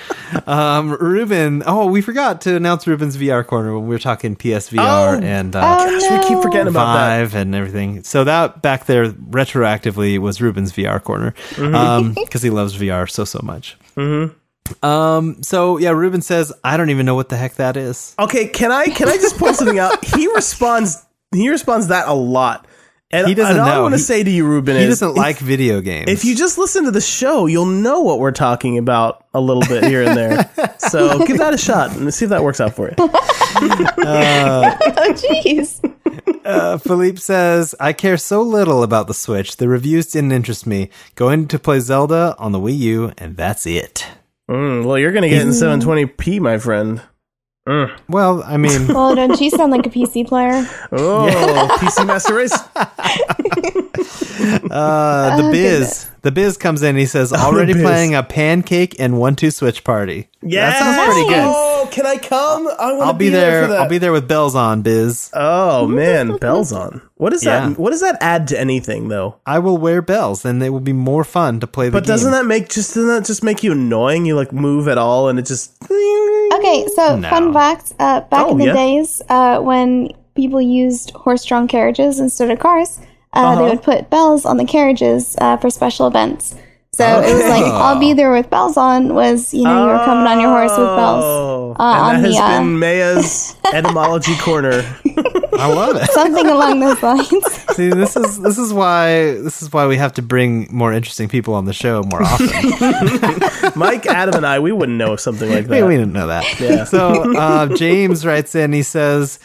[0.47, 1.63] Um, Ruben.
[1.67, 5.21] Oh, we forgot to announce Ruben's VR corner when we were talking PSVR Oh.
[5.23, 7.35] and uh, Oh, Gosh, we keep forgetting about that.
[7.35, 8.03] And everything.
[8.03, 12.15] So that back there retroactively was Ruben's VR corner Mm-hmm.
[12.25, 13.77] because he loves VR so so much.
[13.97, 14.35] Mm-hmm.
[14.83, 15.43] Um.
[15.43, 18.15] So yeah, Ruben says I don't even know what the heck that is.
[18.19, 20.05] Okay, can I can I just point something out?
[20.05, 21.05] He responds
[21.35, 22.67] he responds that a lot.
[23.13, 25.11] And, He doesn't and all I want to say to you, Ruben, He is doesn't
[25.11, 26.11] if- like video games.
[26.11, 29.63] If you just listen to the show, you'll know what we're talking about a little
[29.63, 30.51] bit here and there.
[30.79, 32.95] so give that a shot and see if that works out for you.
[33.59, 34.77] Oh,
[35.15, 35.81] jeez.
[36.45, 39.57] Uh, Philippe says, I care so little about the Switch.
[39.57, 40.91] The reviews didn't interest me.
[41.15, 44.07] Going to play Zelda on the Wii U, and that's it.
[44.51, 47.03] Mm, well, you're gonna get in 720p, my friend.
[48.09, 50.65] Well, I mean, Well, don't you sound like a PC player?
[50.93, 52.53] Oh, PC Master Race.
[54.71, 56.11] uh, the Oh, Biz, goodness.
[56.27, 56.97] The Biz comes in.
[56.97, 57.83] He says, already Biz.
[57.83, 60.29] playing a pancake and one-two switch party.
[60.43, 61.45] Yeah, that sounds pretty good.
[61.47, 62.67] Oh, can I come?
[62.69, 63.63] I want I'll to be, there.
[63.67, 63.81] for that.
[63.83, 65.31] I'll be there with bells on, Biz.
[65.35, 67.01] Oh man, bells on.
[67.15, 67.69] What does Yeah.
[67.71, 67.79] that?
[67.79, 69.37] What does that add to anything, though?
[69.47, 72.09] I will wear bells, and it will be more fun to play the But game.
[72.09, 74.27] doesn't that make just doesn't that just make you annoying?
[74.27, 75.73] You like move at all, and it just.
[76.55, 77.29] Okay, so No.
[77.31, 78.73] fun fact: uh, back Oh, in the yeah?
[78.75, 82.99] days uh, when people used horse-drawn carriages instead of cars,
[83.45, 83.63] Uh-huh.
[83.63, 86.55] they would put bells on the carriages uh, for special events.
[86.97, 90.03] So it was like, "I'll be there with bells on." Was you know you were
[90.07, 91.25] coming on your horse with bells.
[91.25, 94.81] Oh, uh, and on that the, has uh, been Maya's etymology corner.
[95.59, 96.11] I love it.
[96.13, 97.29] Something along those lines.
[97.77, 101.29] See, this is this is why this is why we have to bring more interesting
[101.29, 102.49] people on the show more often.
[103.79, 105.87] Mike, Adam, and I, we wouldn't know something like we, that.
[105.87, 106.59] we didn't know that.
[106.59, 106.85] Yeah.
[106.85, 108.73] So uh, James writes in.
[108.73, 109.39] He says,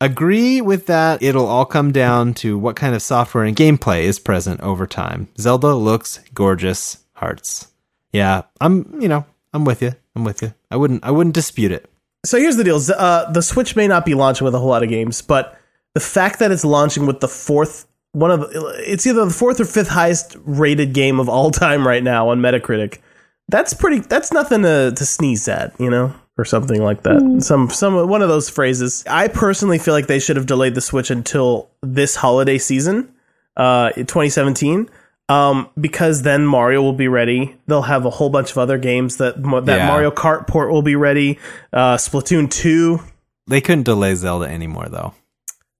[0.00, 1.22] "Agree with that.
[1.22, 5.28] It'll all come down to what kind of software and gameplay is present over time.
[5.38, 6.98] Zelda looks gorgeous.
[7.14, 7.70] Hearts.
[8.12, 9.00] Yeah, I'm.
[9.00, 9.92] You know, I'm with you.
[10.16, 10.54] I'm with you.
[10.70, 11.04] I wouldn't.
[11.04, 11.90] I wouldn't dispute it.
[12.24, 14.82] So here's the deal: uh, the Switch may not be launching with a whole lot
[14.82, 15.60] of games, but
[15.94, 19.64] the fact that it's launching with the fourth one of it's either the fourth or
[19.64, 22.98] fifth highest rated game of all time right now on Metacritic.
[23.48, 24.00] That's pretty.
[24.00, 27.42] That's nothing to, to sneeze at, you know, or something like that.
[27.42, 29.04] Some some one of those phrases.
[29.06, 33.12] I personally feel like they should have delayed the Switch until this holiday season,
[33.56, 34.88] uh, 2017.
[35.28, 37.56] Um, because then Mario will be ready.
[37.68, 39.86] They'll have a whole bunch of other games that that Yeah.
[39.86, 41.38] Mario Kart port will be ready.
[41.72, 43.00] Uh, Splatoon two.
[43.46, 45.14] They couldn't delay Zelda anymore, though.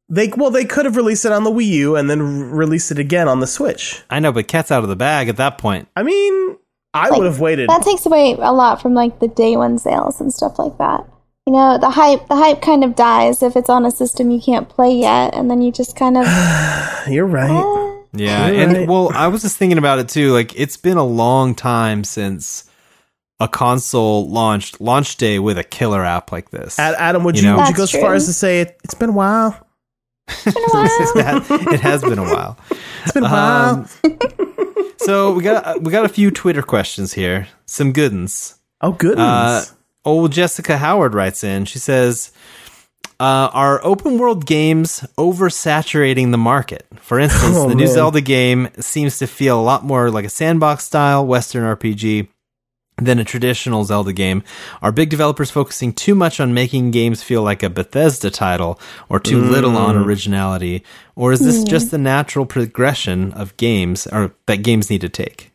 [0.09, 2.91] They well, they could have released it on the Wii U and then r- released
[2.93, 4.03] it again on the Switch.
[4.11, 5.89] I know, but cat's out of the bag at that point.
[5.97, 6.50] I mean,
[6.95, 7.69] I Like, would have waited.
[7.69, 11.07] That takes away a lot from like the day one sales and stuff like that.
[11.47, 14.41] You know, the hype the hype kind of dies if it's on a system you
[14.41, 16.25] can't play yet, and then you just kind of
[17.09, 17.97] You're right.
[18.13, 18.89] Yeah, You're and right.
[18.89, 20.33] well, I was just thinking about it too.
[20.33, 22.69] Like, it's been a long time since
[23.39, 26.79] a console launched launch day with a killer app like this.
[26.79, 27.57] Adam, would You you, know?
[27.59, 28.79] would you go as so far as to say it?
[28.85, 29.57] It's been a while.
[30.29, 30.55] it,
[31.25, 32.59] ha- it has been a while.
[33.03, 33.89] It's been a while.
[34.05, 34.19] Um,
[35.05, 37.49] so we got we got a few Twitter questions here.
[37.67, 38.59] Some good ones.
[38.81, 39.21] oh, goodness.
[39.21, 39.65] Uh,
[40.05, 41.65] old Jessica Howard writes in.
[41.65, 42.33] She says,
[43.19, 46.87] uh, "Are open world games oversaturating the market?
[47.01, 47.87] For instance, Oh, the new.
[47.87, 52.29] Zelda game seems to feel a lot more like a sandbox style Western RPG."
[53.01, 54.43] Than a traditional Zelda game.
[54.83, 58.79] Are big developers focusing too much on making games feel like a Bethesda title
[59.09, 60.05] or too little on Mm.
[60.05, 60.83] originality?
[61.17, 65.51] Or is this just the natural progression of games or that games need to take?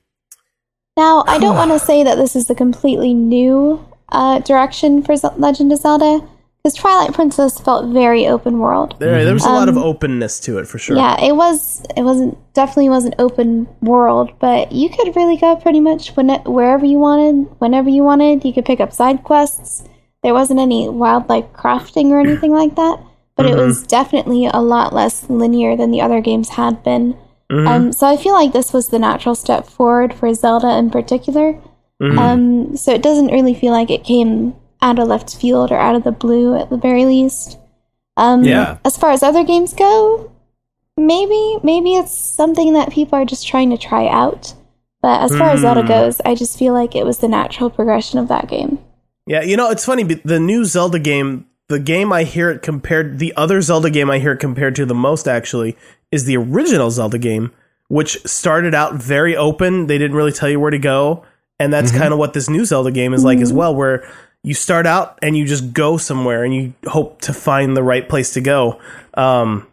[0.97, 5.15] Now, I don't want to say that this is a completely new uh, direction for
[5.15, 6.27] Ze- Legend of Zelda,
[6.65, 8.95] because Twilight Princess felt very open world.
[8.97, 10.97] there, there was a lot of um, openness to it for sure.
[10.97, 11.85] Yeah, it was.
[11.95, 16.83] It wasn't definitely wasn't open world, but you could really go pretty much when wherever
[16.83, 18.43] you wanted, whenever you wanted.
[18.43, 19.87] You could pick up side quests.
[20.23, 22.99] There wasn't any wildlife crafting or anything like that,
[23.35, 27.15] but it was definitely a lot less linear than the other games had been.
[27.51, 31.61] Um, so I feel like this was the natural step forward for Zelda in particular.
[32.01, 34.55] Um, so it doesn't really feel like it came
[34.85, 37.57] out of left field or out of the blue at the very least.
[38.15, 38.77] Um, Yeah.
[38.85, 40.31] As far as other games go,
[40.95, 44.53] maybe maybe it's something that people are just trying to try out.
[45.01, 45.87] But as far as Zelda hmm.
[45.87, 48.79] goes, I just feel like it was the natural progression of that game.
[49.27, 50.03] Yeah, you know, it's funny.
[50.03, 54.09] but The new Zelda game, the game I hear it compared, the other Zelda game
[54.09, 55.77] I hear it compared to the most actually
[56.11, 57.51] is the original Zelda game,
[57.87, 59.85] which started out very open.
[59.85, 61.23] They didn't really tell you where to go,
[61.59, 62.01] and that's mm-hmm.
[62.01, 63.59] kind of what this new Zelda game is like as mm-hmm.
[63.59, 64.11] well, where
[64.45, 68.07] you start out and you just go somewhere and you hope to find the right
[68.07, 68.79] place to go.
[69.15, 69.67] Um,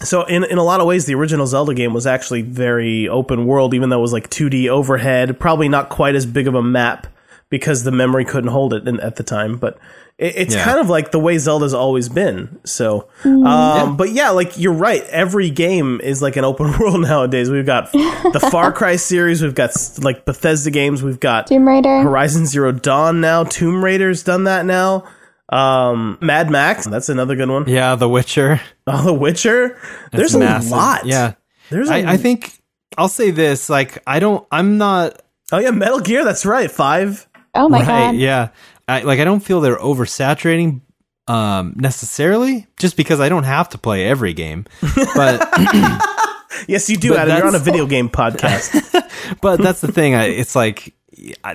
[0.00, 3.46] so in in a lot of ways, the original Zelda game was actually very open
[3.46, 6.62] world, even though it was like 2D overhead, probably not quite as big of a
[6.62, 7.06] map
[7.52, 9.58] because the memory couldn't hold it in, at the time.
[9.58, 9.78] But
[10.16, 10.64] it, it's Yeah.
[10.64, 12.58] kind of like the way Zelda's always been.
[12.64, 15.02] So, um, but yeah, like you're right.
[15.10, 17.50] Every game is like an open world nowadays.
[17.50, 19.42] We've got the Far Cry series.
[19.42, 21.02] We've got like Bethesda games.
[21.02, 22.00] We've got Tomb Raider.
[22.00, 23.44] Horizon Zero Dawn now.
[23.44, 25.04] Tomb Raider's done that now.
[25.50, 26.86] Um, Mad Max.
[26.86, 27.68] That's another good one.
[27.68, 28.60] Yeah, The Witcher.
[28.86, 29.78] Oh, The Witcher.
[30.10, 31.04] There's a lot.
[31.06, 31.34] Yeah.
[31.70, 32.52] There's a I, I think
[32.98, 35.20] I'll say this, like I don't I'm not
[35.52, 36.24] Oh yeah, Metal Gear.
[36.24, 36.70] That's right.
[36.70, 37.28] Five.
[37.54, 38.14] Oh my right, god.
[38.16, 38.48] yeah.
[38.88, 40.80] I like I don't feel they're oversaturating
[41.28, 44.66] um necessarily just because I don't have to play every game.
[45.14, 45.48] But
[46.68, 47.36] Yes, you do, Adam.
[47.36, 49.10] You're on a video game podcast.
[49.40, 50.14] but that's the thing.
[50.14, 50.94] I, it's like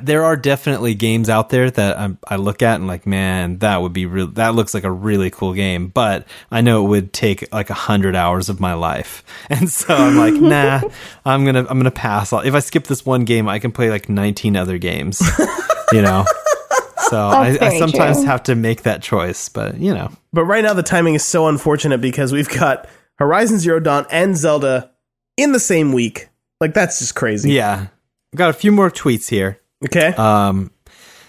[0.02, 3.82] there are definitely games out there that I'm, I look at and like, man, that
[3.82, 4.28] would be real.
[4.28, 7.76] That looks like a really cool game, but I know it would take like a
[7.76, 10.82] hundred hours of my life, and so I'm like, nah,
[11.26, 12.32] I'm gonna I'm gonna pass.
[12.34, 15.22] If I skip this one game, I can play like 19 other games,
[15.92, 16.26] you know.
[17.10, 18.26] So I, I sometimes true.
[18.26, 21.48] have to make that choice, but you know, but right now, the timing is so
[21.48, 24.92] unfortunate because we've got Horizon Zero Dawn and Zelda
[25.38, 26.30] in the same week.
[26.60, 27.52] Like that's just crazy.
[27.52, 27.88] yeah.
[28.34, 29.62] I've got a few more tweets here.
[29.86, 30.08] Okay.
[30.16, 30.72] Um,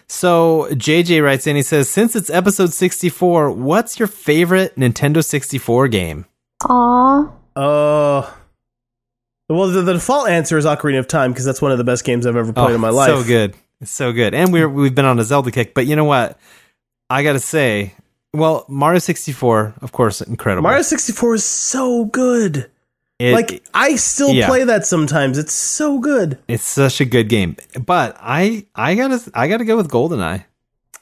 [0.09, 5.89] so JJ writes in, he says, since it's episode 64, what's your favorite Nintendo 64
[5.89, 6.25] game?
[6.69, 7.31] Aw.
[7.55, 8.31] Uh,
[9.49, 12.05] well, the, the default answer is Ocarina of Time because that's one of the best
[12.05, 13.11] games I've ever played in my life.
[13.11, 13.55] Oh, So good.
[13.81, 14.35] It's so good.
[14.35, 16.39] And we're, we've been on a Zelda kick, but you know what?
[17.11, 17.95] I gotta say,
[18.35, 20.65] well, Mario 64, of course, incredible.
[20.65, 22.71] Mario 64 is so good.
[23.19, 24.47] It- like I still yeah.
[24.47, 25.39] play that sometimes.
[25.39, 26.39] It's so good.
[26.47, 27.57] it's such a good game.
[27.85, 30.45] But I, I gotta, I gotta go with GoldenEye.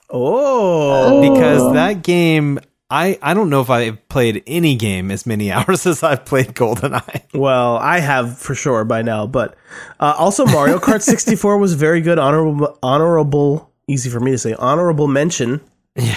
[0.08, 2.60] Oh, because that game
[2.90, 6.48] I I don't know if I've played any game as many hours as I've played
[6.48, 7.34] GoldenEye.
[7.34, 9.56] Well, I have for sure by now, but
[10.00, 12.18] uh, also Mario Kart 64 was very good.
[12.18, 14.54] Honorable, honorable, easy for me to say.
[14.54, 15.60] Honorable mention.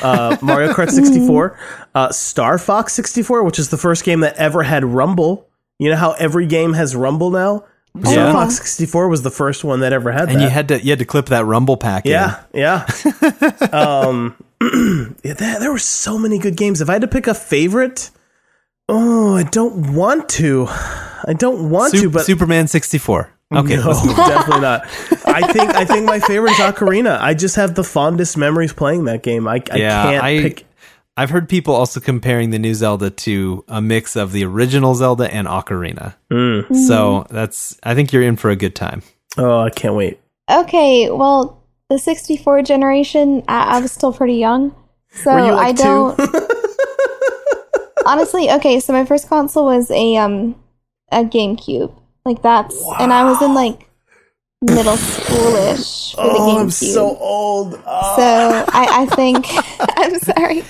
[0.03, 1.57] Uh, Mario Kart 64,
[1.95, 5.47] uh, Star Fox 64, which is the first game that ever had Rumble.
[5.80, 7.65] You know how every game has Rumble now.
[8.02, 8.32] Star Yeah.
[8.32, 10.44] Fox 64 was the first one that ever had And that.
[10.44, 12.12] you had to you had to clip that rumble pack in.
[12.12, 12.86] Yeah, yeah.
[13.72, 14.36] um,
[15.24, 16.82] yeah, there, there were so many good games.
[16.82, 18.12] If I had to pick a favorite,
[18.88, 20.68] oh, I don't want to.
[20.70, 23.32] I don't want Sup- to, but Superman 64.
[23.52, 23.78] Okay.
[23.78, 23.84] no,
[24.16, 24.82] definitely not.
[25.26, 27.20] I think I think my favorite is Ocarina.
[27.20, 29.48] I just have the fondest memories playing that game.
[29.48, 30.66] I, I yeah, can't I pick.
[31.20, 35.30] I've heard people also comparing the new Zelda to a mix of the original Zelda
[35.34, 36.15] and Ocarina.
[36.32, 36.74] Mm.
[36.88, 39.03] So that's I think you're in for a good time.
[39.38, 40.22] Oh, I can't wait.
[40.49, 44.74] Okay, well, the 64 generation, I, I was still pretty young.
[45.11, 45.84] So Were you I like two?
[45.84, 46.20] don't.
[48.05, 50.55] honestly, okay, so my first console was a um
[51.11, 51.93] a GameCube.
[52.24, 53.89] Like that's and I was in like
[54.61, 56.59] middle schoolish for the Oh, GameCube.
[56.61, 57.82] I'm so old.
[57.86, 58.15] Oh.
[58.15, 59.47] So I, I think
[59.97, 60.63] I'm sorry.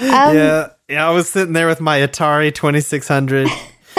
[0.00, 1.08] Um, yeah, yeah.
[1.08, 3.48] I was sitting there with my Atari 2600.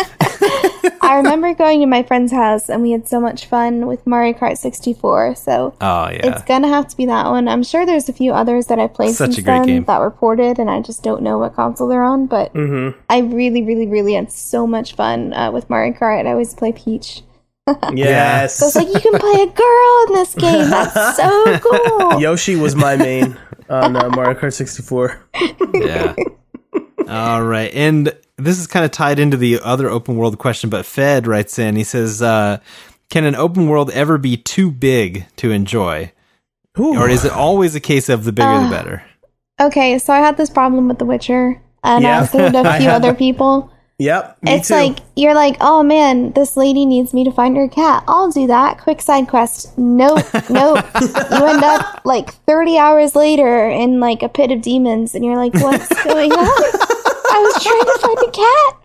[1.01, 4.33] I remember going to my friend's house and we had so much fun with Mario
[4.37, 5.35] Kart 64.
[5.35, 6.19] So Oh yeah.
[6.35, 7.47] it's gonna have to be that one.
[7.47, 9.83] I'm sure there's a few others that I played Such a since great then game.
[9.85, 12.27] that were ported, and I just don't know what console they're on.
[12.27, 12.93] But Mhm.
[13.09, 16.27] I really, really, really had so much fun uh, with Mario Kart.
[16.27, 17.23] I always play Peach.
[17.93, 18.55] Yes.
[18.55, 20.69] So it's like you can play a girl in this game.
[20.69, 22.21] That's so cool.
[22.21, 23.37] Yoshi was my main
[23.69, 25.21] on uh, Mario Kart 64.
[25.73, 26.15] yeah.
[27.07, 27.71] All right.
[27.73, 31.57] And this is kind of tied into the other open world question, but Fed writes
[31.59, 32.59] in, he says, uh,
[33.09, 36.11] can an open world ever be too big to enjoy?
[36.77, 36.97] Ooh.
[36.97, 39.03] Or is it always a case of the bigger Uh, the better?
[39.59, 42.21] Okay, so I had this problem with The Witcher, and Yeah.
[42.33, 43.71] I told a few other people.
[43.99, 44.37] Yep.
[44.43, 44.75] It's too.
[44.75, 48.03] like you're like, oh man, this lady needs me to find her cat.
[48.07, 48.79] I'll do that.
[48.79, 49.77] Quick side quest.
[49.77, 50.85] Nope, nope.
[51.01, 55.35] you end up like 30 hours later in like a pit of demons, and you're
[55.35, 56.39] like, what's going on?
[57.31, 58.75] I was trying to find a cat.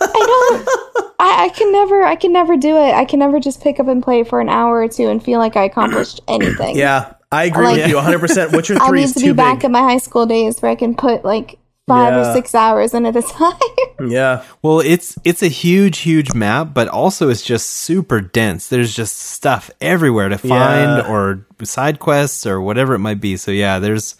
[0.00, 0.62] I
[0.96, 1.14] don't.
[1.20, 2.02] I, I can never.
[2.02, 2.94] I can never do it.
[2.94, 5.38] I can never just pick up and play for an hour or two and feel
[5.38, 6.76] like I accomplished anything.
[6.76, 8.52] yeah, I agree Like- with you 100%.
[8.52, 10.74] Witcher I 3 need to be too back in my high school days where I
[10.74, 12.30] can put like five Yeah.
[12.30, 13.54] or six hours in at a time.
[14.10, 14.42] yeah.
[14.62, 18.68] Well, it's it's a huge, huge map, but also it's just super dense.
[18.68, 21.08] There's just stuff everywhere to find, Yeah.
[21.08, 23.36] or side quests, or whatever it might be.
[23.36, 24.16] So yeah, there's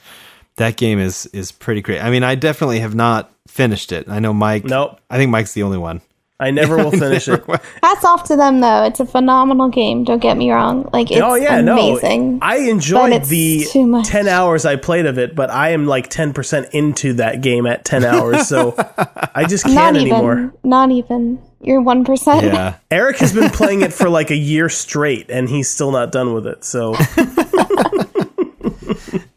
[0.57, 2.01] that game is is pretty great.
[2.01, 4.09] I mean, I definitely have not finished it.
[4.09, 4.65] I know Mike.
[4.65, 5.01] Nope.
[5.11, 6.01] I think Mike's the only one.
[6.41, 7.45] I never will finish it.
[7.83, 8.85] Hats off to them though.
[8.85, 10.05] It's a phenomenal game.
[10.05, 10.89] Don't get me wrong.
[10.93, 12.39] Like it's oh yeah, amazing.
[12.39, 12.47] no.
[12.47, 13.65] I enjoyed the
[14.05, 17.85] 10 hours I played of it, but I am like 10% into that game at
[17.85, 18.75] 10 hours, so
[19.35, 20.13] I just can't even.
[20.13, 20.53] anymore.
[20.65, 21.41] Not even.
[21.61, 22.45] You're one percent.
[22.45, 22.77] Yeah.
[22.91, 26.35] Eric has been playing it for like a year straight and he's still not done
[26.35, 26.65] with it.
[26.65, 26.95] So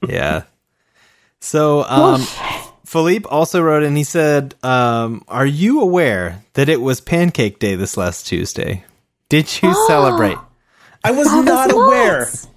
[0.07, 0.43] yeah.
[1.39, 2.21] So, um,
[2.88, 7.75] Philippe also wrote and He said, um, "Are you aware that it was Pancake Day
[7.75, 8.85] this last Tuesday?
[9.27, 10.38] Did you celebrate?"
[11.03, 12.47] I was not aware, nuts.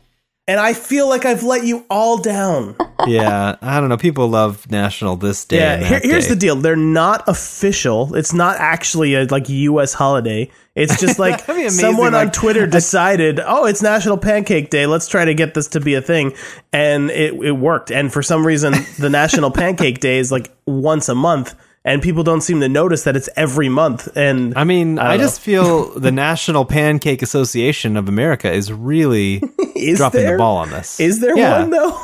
[0.47, 2.77] and I feel like I've let you all down.
[3.07, 3.97] Yeah, I don't know.
[3.97, 5.59] People love National this day.
[5.59, 6.31] Yeah, here, here's day.
[6.31, 6.57] the deal.
[6.57, 8.15] They're not official.
[8.15, 9.93] It's not actually a like U.S.
[9.93, 10.51] holiday.
[10.75, 14.87] It's just like amazing, someone on Twitter decided, oh, it's National Pancake Day.
[14.87, 16.35] Let's try to get this to be a thing,
[16.73, 17.91] and it it worked.
[17.91, 22.23] And for some reason, the National Pancake Day is like once a month, and people
[22.23, 24.09] don't seem to notice that it's every month.
[24.17, 29.43] And I mean, I, don't just feel the National Pancake Association of America is really
[29.75, 31.01] is dropping there, the ball on this.
[31.01, 31.61] Is there yeah.
[31.61, 31.99] one though?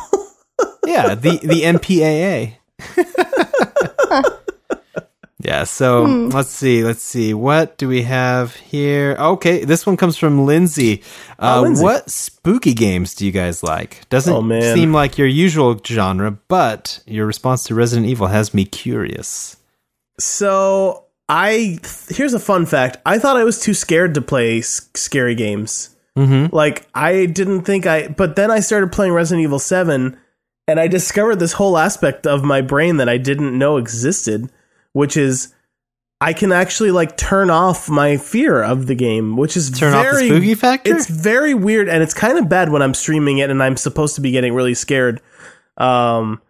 [0.86, 2.54] Yeah, the the MPAA.
[5.38, 7.34] yeah, so let's see, let's see.
[7.34, 9.16] What do we have here?
[9.18, 11.02] Okay, this one comes from Lindsay.
[11.38, 11.82] Uh, Oh, Lindsay.
[11.84, 14.08] What spooky games do you guys like?
[14.08, 18.64] Doesn't Oh, seem like your usual genre, but your response to Resident Evil has me
[18.64, 19.56] curious.
[20.18, 22.96] So I here's a fun fact.
[23.04, 25.90] I thought I was too scared to play s- scary games.
[26.16, 26.54] Mm-hmm.
[26.54, 30.16] Like I didn't think I, but then I started playing Resident Evil Seven,
[30.68, 34.50] and I discovered this whole aspect of my brain that I didn't know existed,
[34.92, 35.54] which is
[36.20, 40.06] I can actually like turn off my fear of the game, which is Turn off
[40.18, 40.94] the spooky factor?
[40.94, 44.14] It's very weird, and it's kind of bad when I'm streaming it and I'm supposed
[44.16, 45.20] to be getting really scared.
[45.76, 46.40] Um,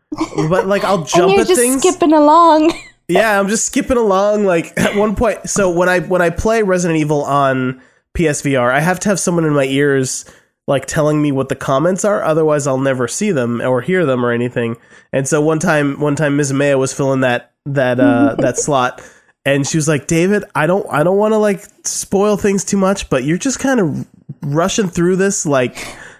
[0.48, 1.82] but like I'll And jump you're at just things.
[1.82, 2.72] skipping along.
[3.08, 4.46] Yeah, I'm just skipping along.
[4.46, 7.80] Like at one point, so when I when I play Resident Evil on
[8.14, 10.24] PSVR, I have to have someone in my ears
[10.66, 12.22] like telling me what the comments are.
[12.22, 14.76] Otherwise, I'll never see them or hear them or anything.
[15.12, 16.52] And so one time, one time, Ms.
[16.52, 19.02] Maya was filling that that uh, that slot,
[19.44, 22.76] and she was like, "David, I don't I don't want to like spoil things too
[22.76, 24.06] much, but you're just kind of
[24.42, 25.76] rushing through this like."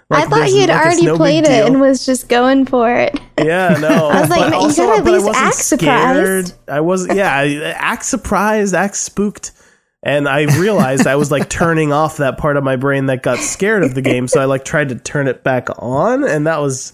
[0.09, 2.65] I like thought there's- he had like already no played it and was just going
[2.65, 3.19] for it.
[3.39, 3.89] Yeah, no.
[4.09, 8.05] I was like, "Man, you gotta at least act surprised." I was, yeah, I, act
[8.05, 9.51] surprised, act spooked.
[10.07, 13.39] And I realized I was like turning off that part of my brain that got
[13.39, 14.29] scared of the game.
[14.29, 16.23] So I like tried to turn it back on.
[16.23, 16.93] And that was,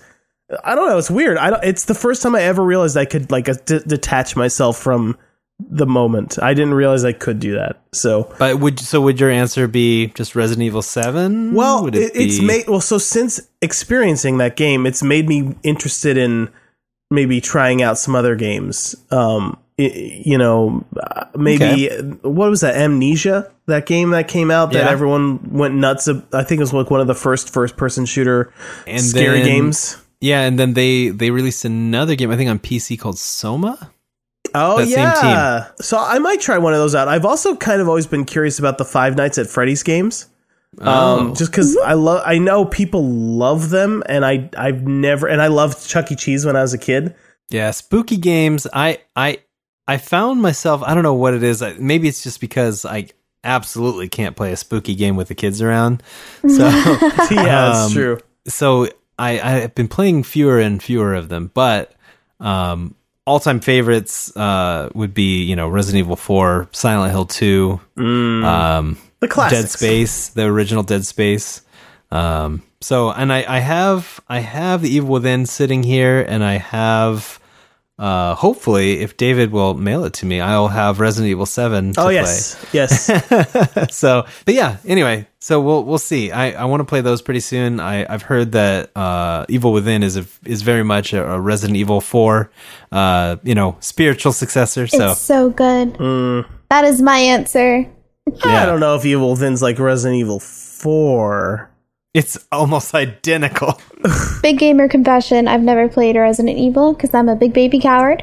[0.64, 1.36] I don't know, it's weird.
[1.36, 4.78] I don't, it's the first time I ever realized I could like d- detach myself
[4.78, 5.18] from
[5.60, 6.38] the moment.
[6.42, 7.82] I didn't realize I could do that.
[7.92, 11.52] So, But would so would your answer be just Resident Evil Seven?
[11.54, 12.80] Well, would it it's be- made well.
[12.80, 16.48] So since experiencing that game, it's made me interested in
[17.10, 18.96] maybe trying out some other games.
[19.10, 20.84] Um, i- you know,
[21.36, 21.88] maybe
[22.22, 23.50] what was that Amnesia?
[23.66, 24.90] That game that came out that Yeah.
[24.90, 26.08] everyone went nuts.
[26.08, 28.52] I think it was like one of the first first-person shooter
[28.86, 29.96] And scary then- games.
[30.20, 33.90] Yeah, and then they they released another game I think on PC called Soma.
[34.54, 37.08] Oh that same yeah, so I might try one of those out.
[37.08, 40.26] I've also kind of always been curious about the Five Nights at Freddy's games.
[40.80, 41.18] Oh.
[41.20, 45.42] um, just because I love, I know people love them, and I, I've never, and
[45.42, 46.16] I loved Chuck E.
[46.16, 47.14] Cheese when I was a kid.
[47.50, 48.66] Yeah, spooky games.
[48.72, 49.38] I I
[49.88, 50.82] I found myself.
[50.84, 51.62] I don't know what it is.
[51.78, 53.08] Maybe it's just because I
[53.44, 56.02] absolutely can't play a spooky game with the kids around.
[56.46, 58.18] So yeah, that's Um, true.
[58.46, 61.92] so I I've been playing fewer and fewer of them, but
[62.40, 62.94] um
[63.26, 68.96] all time favorites uh would be you know Resident Evil Four, Silent Hill Two, um
[69.20, 69.60] The classics.
[69.62, 71.62] Dead Space, the original Dead Space.
[72.10, 76.58] Um, so, and I, I have, I have the Evil Within sitting here, and I
[76.58, 77.40] have,
[78.02, 81.92] uh, hopefully, if David will mail it to me, I'll have Resident Evil Seven.
[81.92, 82.14] To Oh play.
[82.14, 83.06] yes, yes.
[83.96, 84.78] so, but yeah.
[84.84, 86.32] Anyway, so we'll we'll see.
[86.32, 87.78] I, I want to play those pretty soon.
[87.78, 91.76] I I've heard that uh, Evil Within is a, is very much a, a Resident
[91.76, 92.50] Evil Four,
[92.90, 94.88] uh, you know, spiritual successor.
[94.88, 95.94] So It's so good.
[95.94, 96.44] Mm.
[96.70, 97.86] That is my answer.
[98.44, 101.70] I don't know if Evil Within's like Resident Evil Four.
[102.14, 103.80] It's almost identical.
[104.42, 105.48] Big gamer confession.
[105.48, 108.22] I've never played Resident Evil because I'm a big baby coward.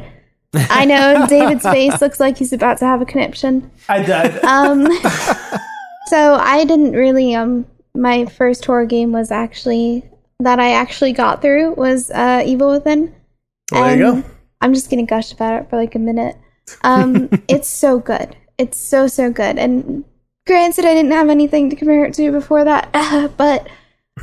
[0.53, 3.71] I know David's face looks like he's about to have a conniption.
[3.87, 4.43] I did.
[4.43, 4.85] Um,
[6.07, 7.35] so I didn't really.
[7.35, 7.65] Um,
[7.95, 10.03] my first horror game was actually
[10.39, 13.15] that I actually got through was uh, Evil Within.
[13.71, 14.29] Well, there you go.
[14.61, 16.35] I'm just gonna gush about it for like a minute.
[16.83, 18.35] Um, it's so good.
[18.57, 19.57] It's so so good.
[19.57, 20.03] And
[20.45, 22.91] granted, I didn't have anything to compare it to before that,
[23.37, 23.67] but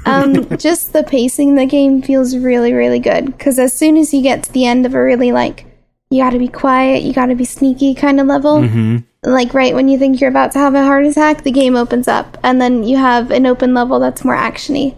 [0.05, 3.27] um, just the pacing in the game feels really really good.
[3.27, 5.67] Because as soon as you get to the end of a really like
[6.11, 9.55] you got to be quiet, you got to be sneaky kind of level, hmm like
[9.55, 12.39] right when you think you're about to have a heart attack, the game opens up,
[12.45, 14.97] and then you have an open level that's more actiony,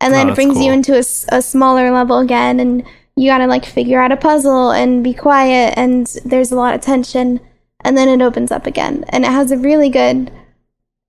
[0.00, 0.72] and then Oh, it brings you cool.
[0.72, 0.96] into
[1.30, 2.82] a smaller level again, and
[3.14, 6.80] you gotta like figure out a puzzle and be quiet, and there's a lot of
[6.80, 7.38] tension,
[7.84, 10.32] and then it opens up again, and it has a really good.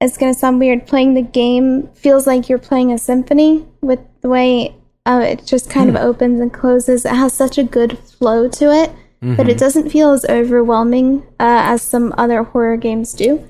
[0.01, 0.87] It's gonna sound weird.
[0.87, 4.75] Playing the game feels like you're playing a symphony with the way
[5.05, 7.03] Uh, it just kind of opens and closes.
[7.03, 8.91] It has such a good flow to it
[9.21, 13.43] that it doesn't feel as overwhelming uh, as some other horror games do.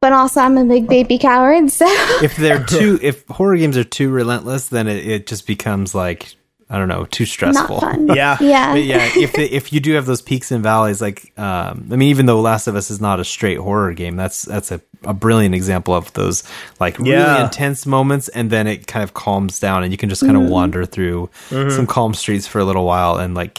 [0.00, 1.86] But also, I'm a big baby coward, so
[2.22, 6.34] if they're too if horror games are too relentless then it, it just becomes like
[6.70, 8.06] i don't know too not stressful fun.
[8.14, 8.38] Yeah.
[8.40, 11.96] yeah, But yeah if if you do have those peaks and valleys like um i
[11.96, 14.80] mean even though last of us is not a straight horror game that's that's a,
[15.04, 16.44] a brilliant example of those
[16.78, 17.44] like really Yeah.
[17.44, 20.44] intense moments and then it kind of calms down and you can just kind of
[20.44, 23.58] wander through some calm streets for a little while and like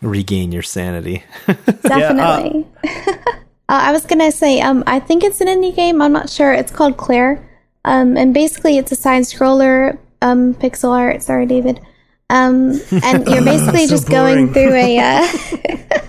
[0.00, 1.24] regain your sanity
[1.82, 2.66] definitely.
[2.84, 3.18] uh,
[3.68, 6.02] I was gonna say, um, I think it's an indie game.
[6.02, 6.52] I'm not sure.
[6.52, 7.42] It's called Claire,
[7.84, 11.22] um, and basically it's a side scroller, um, pixel art.
[11.22, 11.80] Sorry, David.
[12.30, 14.98] Um, and you're basically So just going through a.
[14.98, 15.28] Uh,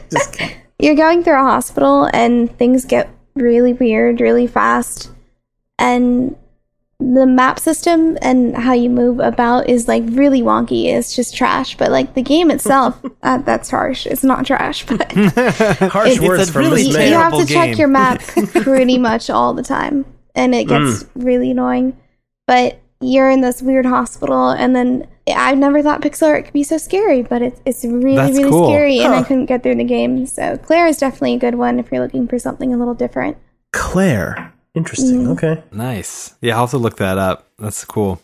[0.79, 5.11] you're going through a hospital, and things get really weird, really fast,
[5.77, 6.35] and
[6.99, 10.85] the map system and how you move about is like really wonky.
[10.85, 11.75] It's just trash.
[11.77, 14.07] But like the game itself, uh, that's harsh.
[14.07, 17.45] It's not trash, but harsh It's words a from really Miss you, have to terrible
[17.45, 20.05] check your map pretty much all the time
[20.35, 21.97] and it gets really annoying
[22.45, 26.63] but you're in this weird hospital and then i never thought pixel art could be
[26.63, 28.67] so scary but it's, it's really That's really cool.
[28.67, 31.79] scary and i couldn't get through the game so claire is definitely a good one
[31.79, 33.37] if you're looking for something a little different
[33.71, 34.53] Claire.
[34.73, 35.23] Interesting.
[35.23, 35.31] Mm-hmm.
[35.31, 35.63] Okay.
[35.73, 36.33] Nice.
[36.41, 37.49] Yeah, I'll have to look that up.
[37.59, 38.21] That's cool.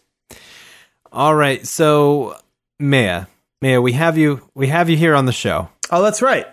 [1.12, 2.38] All right, so
[2.80, 3.26] Maya,
[3.62, 4.48] Maya, we have you.
[4.56, 6.48] We have you here on the show, Oh, that's right.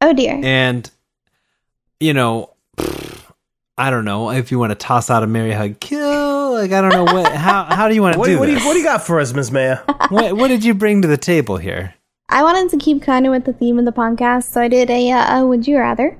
[0.00, 0.90] oh dear and
[2.00, 2.50] you know,
[3.76, 6.27] I don't know if you want to toss out a Mary hug kill.
[6.52, 7.32] Like I don't know what.
[7.32, 8.62] How how do you want to What, do what, do this?
[8.62, 9.78] you, what do you got for us, Miss Maya?
[10.08, 11.94] what, what did you bring to the table here?
[12.30, 14.90] i wanted to keep kind of with the theme of the podcast so i did
[14.90, 16.18] a uh, would you rather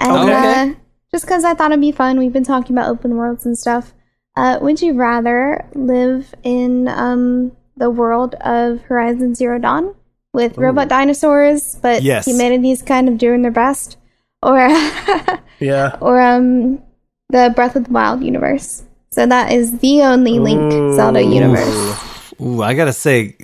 [0.00, 0.70] and Okay.
[0.70, 0.74] uh,
[1.12, 3.92] just because i thought it'd be fun we've been talking about open worlds and stuff
[4.36, 9.94] uh, would you rather live in um, the world of horizon zero dawn
[10.32, 12.24] with robot dinosaurs but Yes.
[12.26, 13.98] humanity's kind of doing their best
[14.42, 14.56] or
[15.60, 15.98] Yeah.
[16.00, 16.82] or um
[17.28, 18.82] the breath of the wild universe
[19.14, 20.60] so that is the only link
[20.94, 22.10] zelda universe
[22.40, 23.36] Ooh, I gotta say,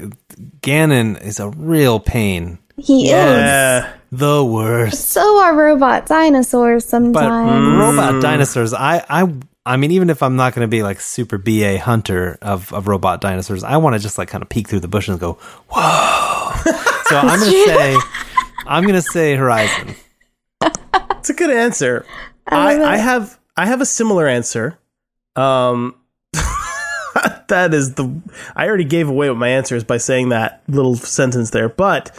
[0.63, 2.59] Ganon is a real pain.
[2.77, 5.09] he is The worst.
[5.11, 7.15] so are robot dinosaurs sometimes.
[7.15, 9.33] But sometimes robot dinosaurs, I, I,
[9.65, 12.89] I mean, even if I'm not going to be like super BA hunter of, of
[12.89, 15.35] robot dinosaurs, I want to just like kind of peek through the bushes and go,
[15.71, 16.53] whoa.
[17.05, 17.97] so I'm going to say,
[18.67, 19.95] I'm going to say Horizon.
[20.63, 22.05] It's a good answer.
[22.49, 24.79] I I, I have I have a similar answer.
[25.37, 25.95] Um
[27.49, 28.21] that is the
[28.57, 32.17] I already gave away what my answer is by saying that little sentence there, but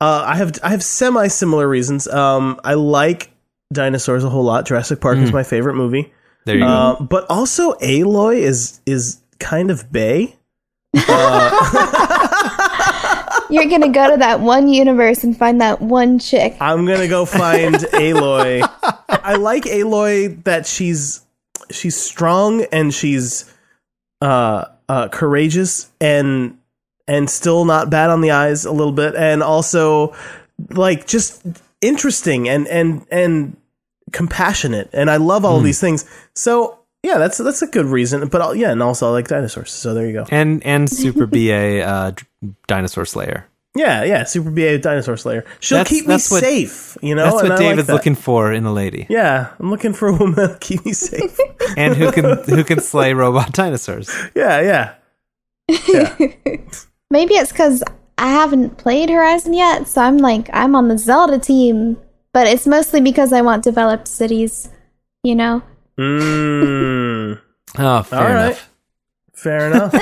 [0.00, 2.06] uh, I have I have semi similar reasons.
[2.08, 3.30] Um, I like
[3.72, 4.66] dinosaurs a whole lot.
[4.66, 6.12] Jurassic Park is my favorite movie.
[6.44, 6.68] There you go.
[6.68, 10.36] Uh, but also Aloy is is kind of Bay.
[13.50, 16.56] You're gonna go to that one universe and find that one chick.
[16.60, 18.62] I'm gonna go find Aloy.
[19.08, 21.22] I like Aloy that she's
[21.70, 23.52] she's strong and she's
[24.20, 26.58] uh uh courageous and
[27.06, 30.14] and still not bad on the eyes a little bit and also
[30.70, 31.46] like just
[31.80, 33.56] interesting and and and
[34.12, 36.04] compassionate and I love all these things.
[36.34, 38.26] So yeah, that's that's a good reason.
[38.28, 39.70] But I'll, yeah, and also I like dinosaurs.
[39.70, 40.26] So there you go.
[40.30, 42.12] and, and super BA uh,
[42.66, 43.46] dinosaur slayer.
[43.76, 45.44] Yeah, yeah, Super BA Dinosaur Slayer.
[45.60, 46.96] She'll That's- keep me that's what- safe.
[47.02, 47.92] You know, That's and what I like David's that.
[47.94, 49.06] looking for in a lady.
[49.08, 51.38] Yeah, I'm looking for a woman to keep me safe.
[51.76, 54.10] And who can, who can slay robot dinosaurs.
[54.34, 54.94] yeah, yeah.
[55.86, 56.16] Yeah.
[57.10, 57.82] Maybe it's because
[58.16, 61.98] I haven't played Horizon yet, so I'm like I'm on the Zelda team.
[62.32, 64.68] But it's mostly because I want developed cities.
[65.22, 65.62] You know,
[65.98, 67.40] Mm,
[67.78, 68.44] Oh, fair All right.
[68.46, 68.70] enough.
[69.34, 69.94] fair enough.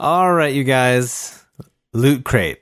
[0.00, 1.44] All right, you guys.
[1.92, 2.58] Loot Crate.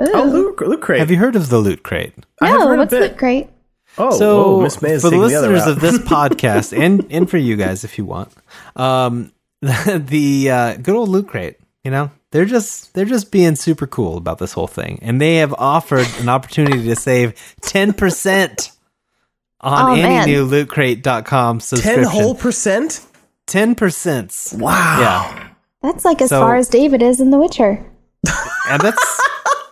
[0.00, 0.06] Ooh.
[0.14, 1.00] oh, Luke, Luke Crate.
[1.00, 2.12] Have you heard of the Loot Crate?
[2.40, 2.92] I no, heard what's.
[2.92, 3.48] Loot Crate?
[3.96, 7.04] Oh, so whoa, Miss May is for the taking the listeners of this podcast and
[7.10, 8.30] and for you guys if you want
[8.76, 13.88] um the uh good old loot crate you know they're just they're just being super
[13.88, 18.70] cool about this whole thing and they have offered an opportunity to save 10%
[19.62, 20.28] on Oh, any man.
[20.28, 23.04] new lootcrate.com subscription ten whole percent.
[23.48, 25.00] 10% Wow.
[25.00, 25.48] yeah
[25.82, 27.84] That's like as So- far as David is in The Witcher.
[28.68, 29.20] and that's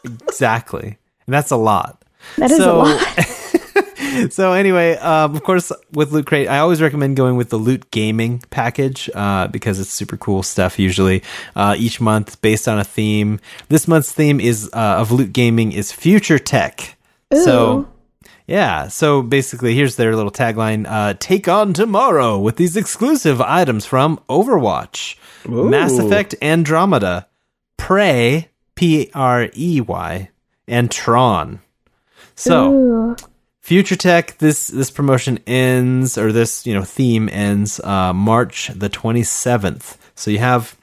[0.05, 2.05] exactly and that's a lot
[2.39, 4.33] That is So- a lot.
[4.33, 7.91] so anyway, um, of course, with Loot Crate, I always recommend going with the Loot
[7.91, 10.79] Gaming package uh, because it's super cool stuff.
[10.79, 11.23] Usually,
[11.55, 13.41] uh, each month based on a theme.
[13.69, 16.97] This month's theme is uh, of Loot Gaming is future tech.
[17.33, 17.89] So
[18.47, 23.85] yeah, so basically, here's their little tagline: uh, "Take on tomorrow with these exclusive items
[23.85, 25.17] from Overwatch."
[25.49, 27.29] Mass Effect Andromeda,
[27.77, 30.31] Prey, P R E Y,
[30.69, 31.61] and Tron.
[32.35, 33.17] So, Ooh.
[33.61, 38.89] Future Tech, this this promotion ends or this you know theme ends uh, March the
[38.89, 39.99] twenty seventh.
[40.15, 40.77] So you have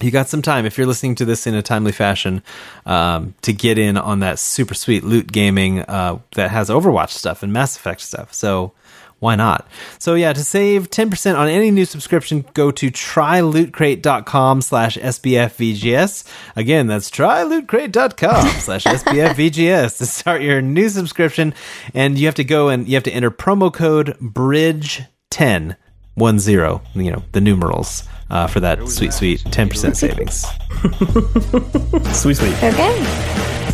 [0.00, 2.42] you got some time if you're listening to this in a timely fashion
[2.84, 7.42] um, to get in on that super sweet loot gaming uh, that has Overwatch stuff
[7.42, 8.32] and Mass Effect stuff.
[8.32, 8.72] So
[9.26, 9.66] why not?
[9.98, 16.24] So yeah, to save 10% on any new subscription, go to trylootcrate.com slash SBFVGS.
[16.54, 21.54] Again, that's trylootcrate.com slash SBFVGS to start your new subscription.
[21.92, 25.74] And you have to go and you have to enter promo code BRIDGE10,
[26.14, 30.46] one zero, you know, the numerals, uh, for that sweet, sweet 10% savings.
[32.16, 32.54] Sweet, sweet.
[32.62, 33.65] Okay.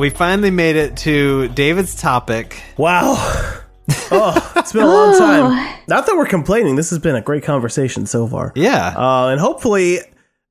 [0.00, 2.62] We finally made it to David's topic.
[2.76, 3.16] Wow.
[4.12, 5.78] Oh, it's been a long time.
[5.88, 6.76] Not that we're complaining.
[6.76, 8.52] This has been a great conversation so far.
[8.54, 8.94] Yeah.
[8.96, 9.98] Uh, and hopefully,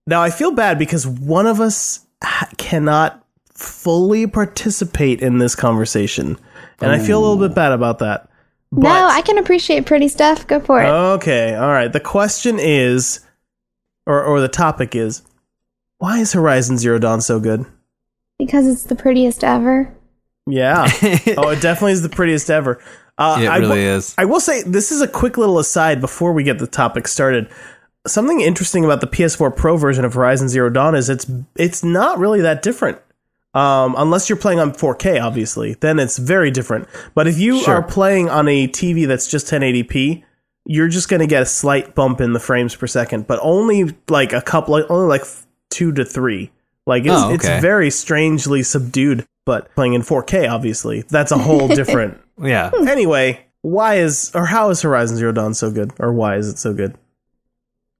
[0.05, 6.37] now I feel bad because one of us ha- cannot fully participate in this conversation,
[6.81, 8.29] and I feel a little bit bad about that.
[8.73, 10.45] no, I can appreciate pretty stuff.
[10.45, 10.87] Go for it.
[10.87, 11.91] Okay, all right.
[11.91, 13.21] The question is,
[14.05, 15.21] or or the topic is,
[15.97, 17.65] why is Horizon Zero Dawn so good?
[18.39, 19.93] Because it's the prettiest ever.
[20.47, 20.87] Yeah.
[21.37, 22.81] oh, it definitely is the prettiest ever.
[23.19, 24.15] Uh, It I really will- is.
[24.17, 27.49] I will say this is a quick little aside before we get the topic started.
[28.07, 32.17] Something interesting about the PS4 Pro version of Horizon Zero Dawn is it's it's not
[32.17, 32.97] really that different.
[33.53, 36.87] Um, unless you're playing on 4K, obviously, then it's very different.
[37.15, 37.75] But if you Sure.
[37.75, 40.23] are playing on a TV that's just 1080p,
[40.65, 43.95] you're just going to get a slight bump in the frames per second, but only
[44.07, 45.23] like a couple, like, only like
[45.71, 46.51] two to three.
[46.89, 47.35] Like it's, Oh, okay.
[47.35, 49.25] it's very strangely subdued.
[49.45, 52.71] But playing in 4K, obviously, that's a whole different Yeah.
[52.87, 56.57] Anyway, why is or how is Horizon Zero Dawn so good, or why is it
[56.57, 56.95] so good?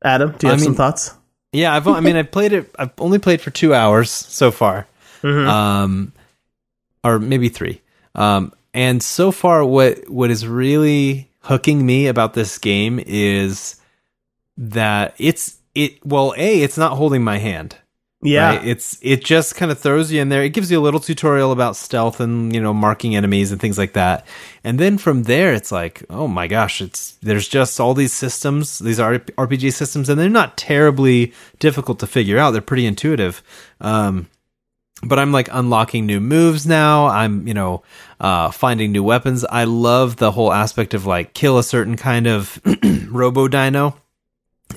[0.03, 1.13] Adam, do you I have some thoughts?
[1.51, 4.87] Yeah, I've I mean I've played it I've only played for 2 hours so far.
[5.21, 5.47] Hmm.
[5.47, 6.13] Um
[7.03, 7.81] or maybe 3.
[8.15, 13.75] Um and so far what what is really hooking me about this game is
[14.57, 17.75] that it's it well, A, it's not holding my hand.
[18.21, 18.67] Yeah, right?
[18.67, 20.43] It's it just kind of throws you in there.
[20.43, 23.77] It gives you a little tutorial about stealth and you know marking enemies and things
[23.77, 24.27] like that.
[24.63, 28.79] And then from there, it's like, oh my gosh, it's there's just all these systems,
[28.79, 32.51] these RPG systems, and they're not terribly difficult to figure out.
[32.51, 33.41] They're pretty intuitive.
[33.79, 34.27] Um,
[35.01, 37.07] but I'm like unlocking new moves now.
[37.07, 37.83] I'm, you know,
[38.19, 39.45] uh, finding new weapons.
[39.45, 42.59] I love the whole aspect of like kill a certain kind of
[43.09, 43.95] robo dino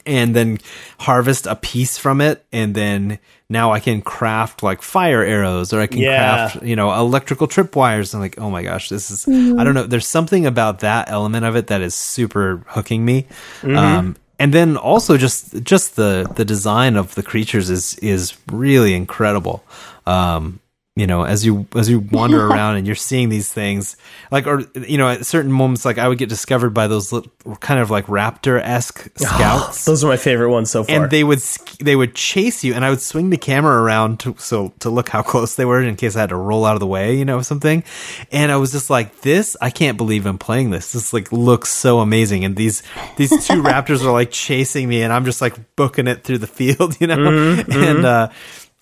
[0.07, 0.59] and then
[0.99, 3.19] harvest a piece from it and then
[3.49, 6.17] now I can craft like fire arrows or I can Yeah.
[6.17, 9.85] craft you know electrical tripwires and like oh my gosh this is I don't know
[9.85, 13.27] there's something about that element of it that is super hooking me.
[13.63, 18.95] Um and then also just just the the design of the creatures is is really
[18.95, 19.63] incredible.
[20.07, 20.59] Um
[20.95, 23.97] you know as you as you wander around and you're seeing these things
[24.31, 27.33] like or you know at certain moments like I would get discovered by those little,
[27.61, 29.87] kind of like raptor-esque scouts.
[29.87, 30.95] Those are my favorite ones so far.
[31.05, 31.39] and they would
[31.81, 35.09] they would chase you and i would swing the camera around to so to look
[35.09, 37.25] how close they were in case i had to roll out of the way you
[37.25, 37.83] know something.
[38.31, 40.93] And i was just like this i can't believe i'm playing this.
[40.93, 42.45] This like looks so amazing.
[42.45, 42.83] And these
[43.17, 46.47] these two raptors are like chasing me and i'm just like booking it through the
[46.47, 47.65] field you know?
[47.71, 48.29] And uh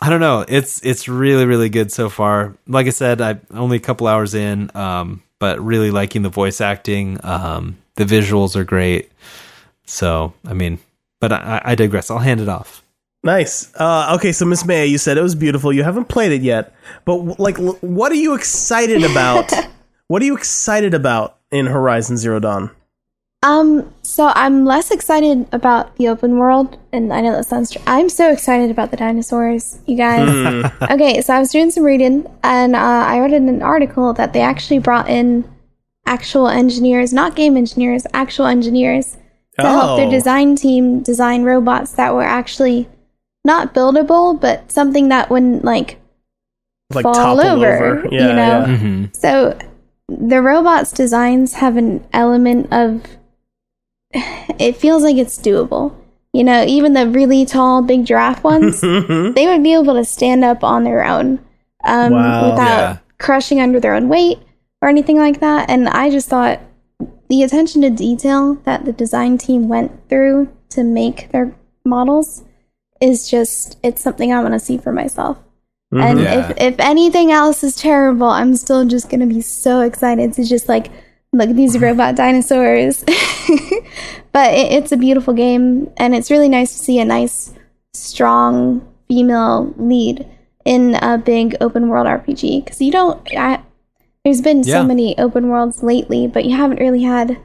[0.00, 0.44] I don't know.
[0.48, 2.56] It's it's really really good so far.
[2.66, 6.60] Like I said, I only a couple hours in, um, but really liking the voice
[6.60, 7.18] acting.
[7.22, 9.10] Um, the visuals are great.
[9.84, 10.78] So I mean,
[11.20, 12.10] but I, I digress.
[12.10, 12.82] I'll hand it off.
[13.22, 13.72] nice.
[13.74, 15.72] Uh, okay, so Miss May, you said it was beautiful.
[15.72, 16.74] You haven't played it yet,
[17.04, 19.52] but like, what are you excited about?
[20.06, 22.70] what are you excited about in Horizon Zero Dawn?
[23.42, 27.70] Um, so I'm less excited about the open world, and I know that sounds.
[27.70, 30.28] Tr- I'm so excited about the dinosaurs, you guys.
[30.90, 34.32] okay, so I was doing some reading, and uh, I read in an article that
[34.32, 35.44] they actually brought in
[36.06, 39.16] actual engineers, not game engineers, actual engineers,
[39.58, 40.10] to help their Oh.
[40.10, 42.88] design team design robots that were actually
[43.44, 45.98] not buildable, but something that wouldn't like
[46.92, 48.08] Like fall topple over, over.
[48.10, 48.26] you know?
[48.26, 48.66] yeah.
[48.66, 49.04] Mm-hmm.
[49.12, 49.56] So
[50.08, 53.02] the robots' designs have an element of
[54.58, 55.94] it feels like it's doable.
[56.32, 60.44] You know, even the really tall, big giraffe ones, they would be able to stand
[60.44, 61.40] up on their own
[61.84, 62.50] um, Wow.
[62.50, 62.96] without Yeah.
[63.18, 64.38] crushing under their own weight
[64.80, 65.68] or anything like that.
[65.68, 66.60] And I just thought
[67.28, 71.52] the attention to detail that the design team went through to make their
[71.84, 72.44] models
[73.00, 75.36] is just it's something I want to see for myself.
[75.92, 76.50] And Yeah.
[76.50, 80.68] if if anything else is terrible, I'm still just gonna be so excited to just
[80.68, 80.90] like
[81.32, 83.04] look at these robot dinosaurs.
[84.32, 87.52] but it, it's a beautiful game, and it's really nice to see a nice,
[87.94, 90.26] strong female lead
[90.64, 92.64] in a big open world RPG.
[92.64, 93.62] Because you don't, I,
[94.24, 94.80] there's been Yeah.
[94.80, 97.38] so many open worlds lately, but you haven't really had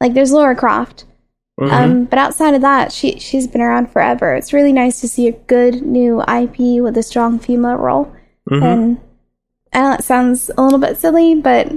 [0.00, 1.04] like there's Lara Croft.
[1.72, 4.34] Um, but outside of that, she she's been around forever.
[4.34, 8.12] It's really nice to see a good new IP with a strong female role.
[8.62, 9.00] And
[9.72, 11.68] I know it sounds a little bit silly, but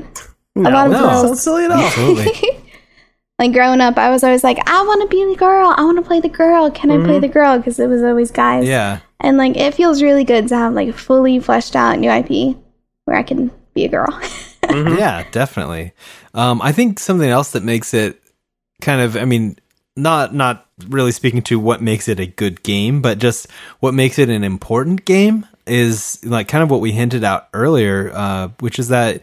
[0.56, 1.80] No, lot of no, girls- it's not silly at all.
[1.82, 2.64] Absolutely.
[3.40, 5.74] like growing up, I was always like, I want to be the girl.
[5.76, 6.70] I want to play the girl.
[6.72, 7.58] Can I play the girl?
[7.58, 8.68] Because it was always guys.
[8.68, 9.00] yeah.
[9.20, 12.58] And like, it feels really good to have like fully fleshed out new IP
[13.06, 14.20] where I can be a girl.
[14.70, 15.92] Yeah, definitely.
[16.34, 18.22] Um, I think something else that makes it
[18.80, 19.58] kind of, I mean,
[19.98, 23.48] not not really speaking to what makes it a good game, but just
[23.82, 28.12] what makes it an important game is like kind of what we hinted out earlier,
[28.14, 29.22] uh, which is that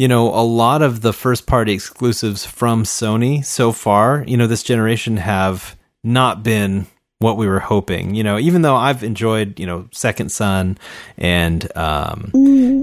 [0.00, 4.46] you know a lot of the first party exclusives from Sony so far, you know,
[4.46, 6.86] this generation have not been
[7.18, 8.14] what we were hoping.
[8.14, 10.78] You know, even though I've enjoyed, you know, Second Son
[11.18, 12.30] and um,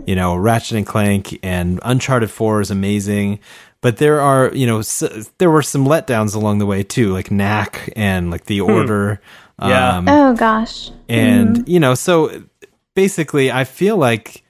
[0.06, 3.40] you know, Ratchet and Clank and Uncharted 4 is amazing.
[3.82, 7.32] But there are, you know, s- there were some letdowns along the way too, like
[7.32, 9.20] Knack and like The Order.
[9.60, 9.98] Yeah.
[9.98, 10.92] Um, oh gosh.
[11.10, 12.44] and, you know, so
[12.94, 14.44] basically, I feel like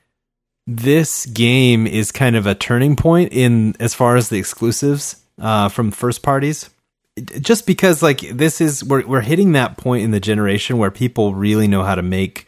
[0.67, 5.69] this game is kind of a turning point in as far as the exclusives uh,
[5.69, 6.69] from first parties.
[7.39, 11.33] Just because, like, this is we're we're hitting that point in the generation where people
[11.33, 12.47] really know how to make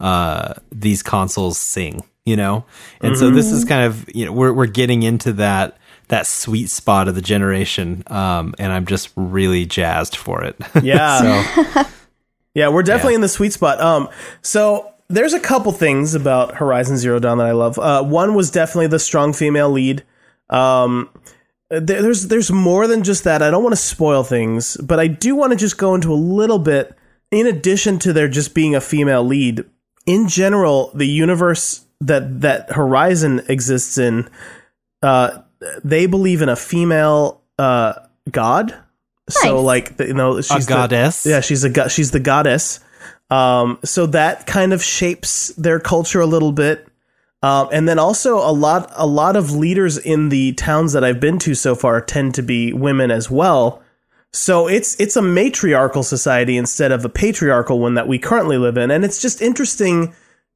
[0.00, 2.64] uh, these consoles sing, you know,
[3.00, 5.76] and so this is kind of you know we're we're getting into that
[6.08, 10.56] that sweet spot of the generation, um, and I'm just really jazzed for it.
[10.82, 11.62] Yeah.
[11.62, 11.82] so
[12.54, 13.16] Yeah, we're definitely Yeah.
[13.16, 13.80] in the sweet spot.
[13.80, 14.08] Um,
[14.42, 17.78] so there's a couple things about Horizon Zero Dawn that I love.
[17.78, 20.04] Uh, one was definitely the strong female lead.
[20.50, 21.10] Um,
[21.70, 23.42] there, there's there's more than just that.
[23.42, 26.16] I don't want to spoil things, but I do want to just go into a
[26.16, 26.94] little bit.
[27.30, 29.64] In addition to there just being a female lead,
[30.06, 34.30] in general, the universe that that Horizon exists in,
[35.02, 35.42] uh,
[35.84, 37.92] they believe in a female uh,
[38.30, 38.74] god.
[39.28, 41.26] So like the- you know she's the- goddess?
[41.26, 42.80] yeah, she's a go- she's the goddess.
[43.30, 46.86] Um, so that kind of shapes their culture a little bit.
[47.42, 51.20] Um, and then also a lot a lot of leaders in the towns that I've
[51.20, 53.80] been to so far tend to be women as well.
[54.32, 58.76] So it's it's a matriarchal society instead of a patriarchal one that we currently live
[58.76, 60.14] in, and it's just interesting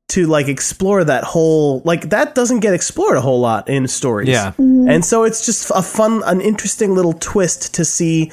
[0.08, 4.28] to like explore that whole like that doesn't get explored a whole lot in stories.
[4.28, 4.52] Yeah.
[4.58, 8.32] And so it's just a fun, an interesting little twist to see.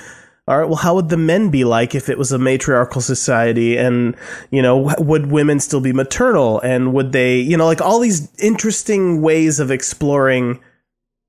[0.50, 3.78] All right, well, how would the men be like if it was a matriarchal society?
[3.78, 4.18] And,
[4.50, 6.60] you know, would women still be maternal?
[6.62, 10.60] And would they, you know, like all these interesting ways of exploring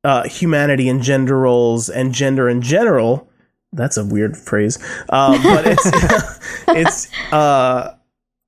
[0.05, 3.29] uh, humanity and gender roles and gender in general.
[3.75, 4.79] That's a weird phrase.
[5.11, 6.39] Uh, but it's,
[6.69, 7.95] it's, uh,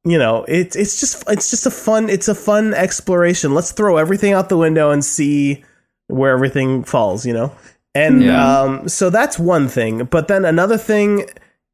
[0.04, 3.54] you know, it's it's just it's just a fun it's a fun exploration.
[3.54, 5.64] Let's throw everything out the window and see
[6.08, 7.24] where everything falls.
[7.24, 7.56] You know,
[7.94, 8.60] and Yeah.
[8.60, 10.04] um, so that's one thing.
[10.04, 11.26] But then another thing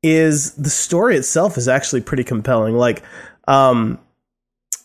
[0.03, 2.77] is the story itself is actually pretty compelling.
[2.77, 3.03] Like,
[3.47, 3.99] um,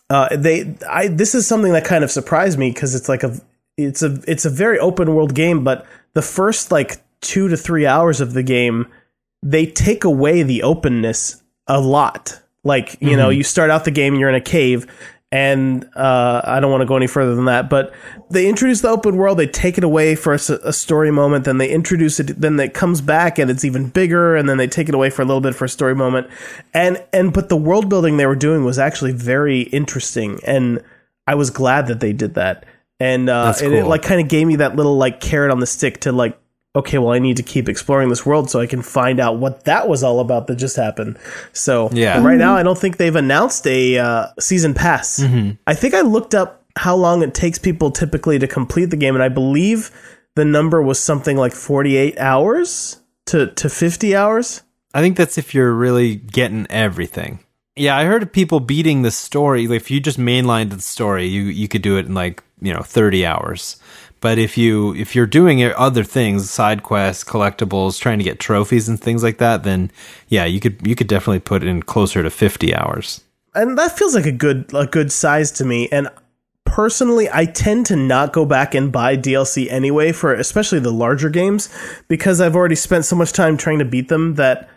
[0.09, 3.39] uh, they I this is something that kind of surprised me because it's like a
[3.77, 7.85] it's a it's a very open world game, but the first like two to three
[7.85, 8.87] hours of the game
[9.41, 12.39] they take away the openness a lot.
[12.63, 14.87] Like, you know, you start out the game you're in a cave,
[15.33, 17.91] and uh, I don't want to go any further than that, but
[18.29, 21.71] they introduce the open world, they take it away for a story moment, then they
[21.71, 24.93] introduce it, then it comes back and it's even bigger, and then they take it
[24.93, 26.27] away for a little bit for a story moment.
[26.71, 30.83] And, and, but the world building they were doing was actually very interesting, and
[31.25, 32.67] I was glad that they did that.
[32.99, 35.59] And, uh, That's and it like kind of gave me that little like carrot on
[35.59, 36.39] the stick to like
[36.75, 39.65] okay, well, I need to keep exploring this world so I can find out what
[39.65, 41.17] that was all about that just happened.
[41.51, 42.23] So, Yeah.
[42.23, 45.23] right now, I don't think they've announced a uh, season pass.
[45.67, 49.13] I think I looked up how long it takes people typically to complete the game,
[49.13, 49.91] and I believe
[50.35, 54.63] the number was something like 48 hours to, to 50 hours.
[54.95, 57.39] I think that's if you're really getting everything.
[57.75, 59.67] Yeah, I heard of people beating the story.
[59.67, 62.71] Like if you just mainlined the story, you you could do it in like you
[62.71, 63.77] know thirty hours.
[64.23, 68.87] But if you if you're doing other things, side quests, collectibles, trying to get trophies
[68.87, 69.91] and things like that, then
[70.29, 73.19] yeah, you could you could definitely put in closer to fifty hours.
[73.53, 76.07] and that feels like a good a good size to me and
[76.63, 81.29] personally, I tend to not go back and buy DLC anyway for especially the larger
[81.29, 81.67] games
[82.07, 84.69] because I've already spent so much time trying to beat them that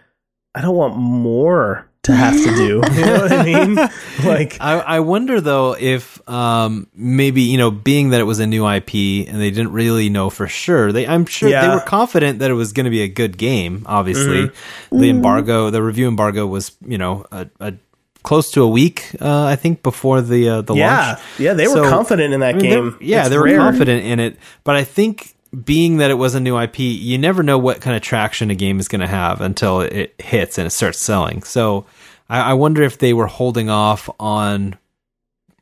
[0.56, 2.82] I don't want more to have to do.
[2.96, 3.78] You know what I mean?
[4.24, 8.46] Like, I, I wonder though if um, maybe you know, being that it was a
[8.46, 8.94] new IP
[9.28, 10.90] and they didn't really know for sure.
[10.90, 13.84] They, I'm sure they were confident that it was going to be a good game.
[13.86, 14.98] Obviously, Mm-hmm.
[15.00, 17.74] the embargo, the review embargo was you know a, a
[18.22, 21.18] close to a week, uh, I think, before the uh, the yeah, launch.
[21.38, 22.98] yeah, yeah, they were So, confident in that I mean, game.
[23.00, 23.58] yeah, It's they were rare.
[23.58, 27.42] confident in it, but I think being that it was a new IP, you never
[27.42, 30.66] know what kind of traction a game is going to have until it hits and
[30.66, 31.42] it starts selling.
[31.42, 31.86] So
[32.28, 34.76] I, I wonder if they were holding off on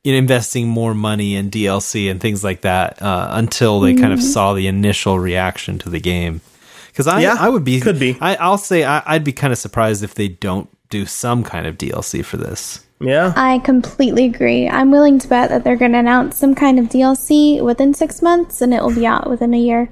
[0.02, 4.22] in investing more money in DLC and things like that uh, until they kind of
[4.22, 6.42] saw the initial reaction to the game.
[6.88, 8.18] Because I, Yeah, I would be, could be.
[8.20, 11.66] I, I'll say I, I'd be kind of surprised if they don't do some kind
[11.66, 12.83] of DLC for this.
[13.00, 14.68] Yeah, I completely agree.
[14.68, 18.22] I'm willing to bet that they're going to announce some kind of DLC within six
[18.22, 19.90] months and it will be out within a year.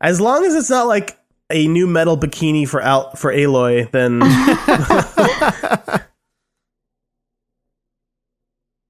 [0.00, 1.16] as long as it's not like
[1.50, 4.20] a new metal bikini for out for Aloy, then.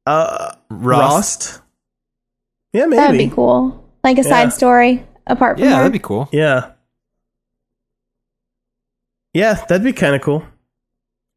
[0.06, 1.60] uh, Rost.
[2.72, 2.96] Yeah, maybe.
[2.96, 3.84] That would be cool.
[4.04, 4.28] Like a Yeah.
[4.28, 5.76] side story apart from Yeah, her.
[5.78, 6.28] that'd be cool.
[6.32, 6.72] Yeah.
[9.34, 10.42] Yeah, that'd be kind of cool.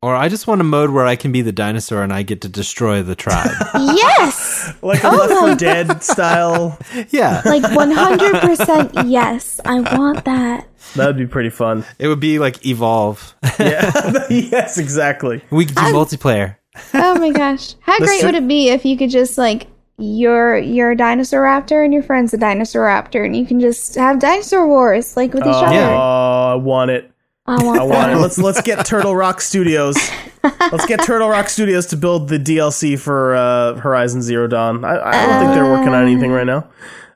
[0.03, 2.41] Or I just want a mode where I can be the dinosaur and I get
[2.41, 3.51] to destroy the tribe.
[3.73, 4.73] yes!
[4.81, 6.77] Like a Left 4 Dead style.
[7.09, 7.41] yeah.
[7.45, 9.61] Like 100% yes.
[9.63, 10.67] I want that.
[10.95, 11.85] That'd be pretty fun.
[11.99, 13.33] It would be like evolve.
[13.57, 14.23] Yeah.
[14.29, 15.41] yes, exactly.
[15.49, 16.57] we could do multiplayer.
[16.93, 17.75] Oh my gosh.
[17.79, 19.67] How The great su- would it be if you could just like
[19.97, 23.95] you're you're a dinosaur raptor and your friend's a dinosaur raptor and you can just
[23.95, 25.75] have dinosaur wars like with each Oh, other.
[25.75, 25.97] Yeah.
[25.97, 27.09] I want it.
[27.45, 28.17] I want I want it.
[28.17, 29.97] Let's let's get Turtle Rock Studios.
[30.43, 34.85] Let's get Turtle Rock Studios to build the DLC for uh, Horizon Zero Dawn.
[34.85, 36.69] I, I don't think they're working on anything right now.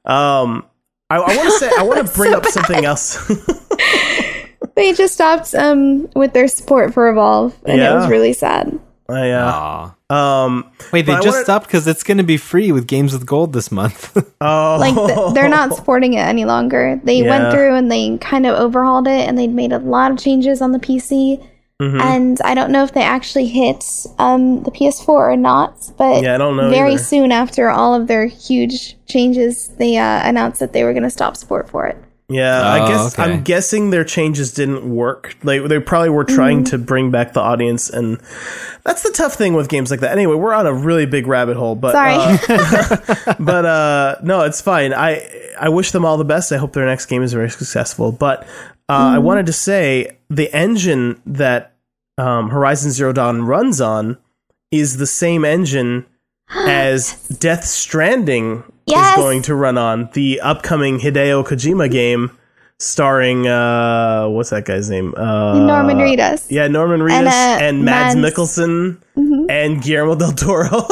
[0.06, 0.66] Um,
[1.10, 3.30] I, I want to say I want to bring up something else.
[4.76, 8.80] They just stopped um with their support for Evolve and it was really sad.
[9.10, 9.96] I, uh, Aw.
[10.10, 13.26] Um, Wait, they just wanna- stopped because it's going to be free with Games with
[13.26, 14.16] Gold this month.
[14.42, 17.00] oh, Like th- they're not supporting it any longer.
[17.04, 17.30] They Yeah.
[17.30, 20.62] went through and they kind of overhauled it and they'd made a lot of changes
[20.62, 21.46] on the PC.
[21.82, 22.02] Mm-hmm.
[22.02, 23.84] And I don't know if they actually hit
[24.18, 27.04] um, the PS4 or not, but Yeah, I don't know very either.
[27.04, 31.10] soon after all of their huge changes, they uh, announced that they were going to
[31.12, 31.98] stop support for it.
[32.30, 33.24] Yeah, I Oh, guess okay.
[33.32, 35.38] I'm guessing their changes didn't work.
[35.44, 38.20] Like they probably were trying to bring back the audience, and
[38.84, 40.12] that's the tough thing with games like that.
[40.12, 42.16] Anyway, we're on a really big rabbit hole, but Sorry.
[42.16, 44.94] uh, but uh, no, it's fine.
[44.94, 45.26] I
[45.58, 46.52] I wish them all the best.
[46.52, 48.12] I hope their next game is very successful.
[48.12, 48.44] But
[48.90, 51.76] uh, I wanted to say the engine that
[52.18, 54.18] um, Horizon Zero Dawn runs on
[54.70, 56.06] is the same engine
[56.50, 59.18] as Death Stranding Yes.
[59.18, 62.32] is going to run on the upcoming Hideo Kojima game
[62.80, 65.14] starring uh what's that guy's name?
[65.18, 66.48] Uh Norman Reedus.
[66.50, 69.02] Yeah, Norman Reedus And, and, uh, Mads Mads- Mikkelsen
[69.50, 70.70] and Guillermo del Toro.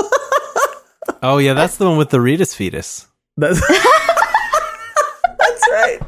[1.23, 3.07] oh, yeah, that's the one with the Reedus fetus.
[3.37, 3.59] That's,
[5.37, 5.99] That's right.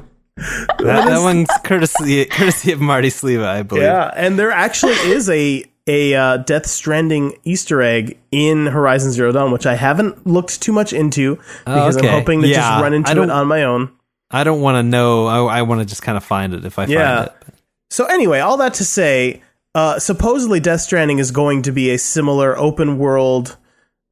[0.80, 3.84] That, that one's courtesy courtesy of Marty Sliva, I believe.
[3.84, 9.32] Yeah, and there actually is a a uh, Death Stranding Easter egg in Horizon Zero
[9.32, 11.36] Dawn, which I haven't looked too much into
[11.66, 12.08] because okay.
[12.10, 13.92] I'm hoping to Yeah, just run into it on my own.
[14.30, 15.26] I don't want to know.
[15.28, 17.26] I, I want to just kind of find it if I Yeah.
[17.26, 17.54] find it.
[17.90, 19.42] So anyway, all that to say,
[19.74, 23.56] uh, supposedly Death Stranding is going to be a similar open world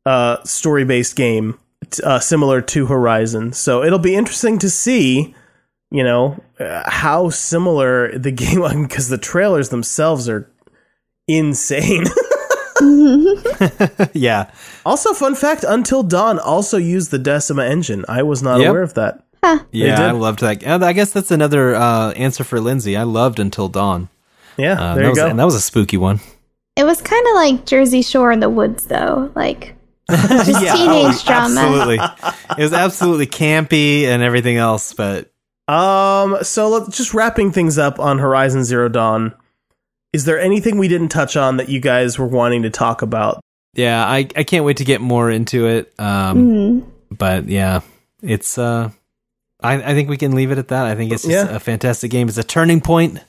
[0.06, 3.52] uh, story based game, t- uh, similar to Horizon.
[3.52, 5.36] So it'll be interesting to see,
[5.92, 10.50] you know, uh, how similar the game because the trailers themselves are
[11.28, 12.06] insane.
[14.14, 14.52] yeah.
[14.86, 18.06] also, fun fact: Until Dawn also used the Decima engine.
[18.08, 18.70] I was not Yep.
[18.70, 19.22] aware of that.
[19.72, 20.08] Yeah.
[20.08, 20.64] I loved that.
[20.64, 22.98] and I guess that's another uh, answer for Lindsay.
[22.98, 24.10] I loved Until Dawn.
[24.58, 25.28] Yeah, Uh, there that you was, go.
[25.28, 26.20] And that was a spooky one.
[26.76, 29.32] It was kind of like Jersey Shore in the woods, though.
[29.36, 29.76] Like
[30.10, 31.60] just Yeah, teenage oh, drama.
[31.62, 32.00] Absolutely.
[32.58, 35.32] it was absolutely campy and everything else, but
[35.68, 39.34] Um, so let's just wrapping things up on Horizon Zero Dawn.
[40.16, 43.42] Is there anything we didn't touch on that you guys were wanting to talk about?
[43.74, 45.94] yeah, I, I can't wait to get more into it.
[46.00, 46.84] Um, Mhm.
[47.12, 47.82] but yeah,
[48.24, 48.90] it's uh,
[49.62, 50.86] I, I think we can leave it at that.
[50.86, 51.54] I think it's just Yeah.
[51.56, 52.30] a fantastic game.
[52.30, 53.20] It's a turning point.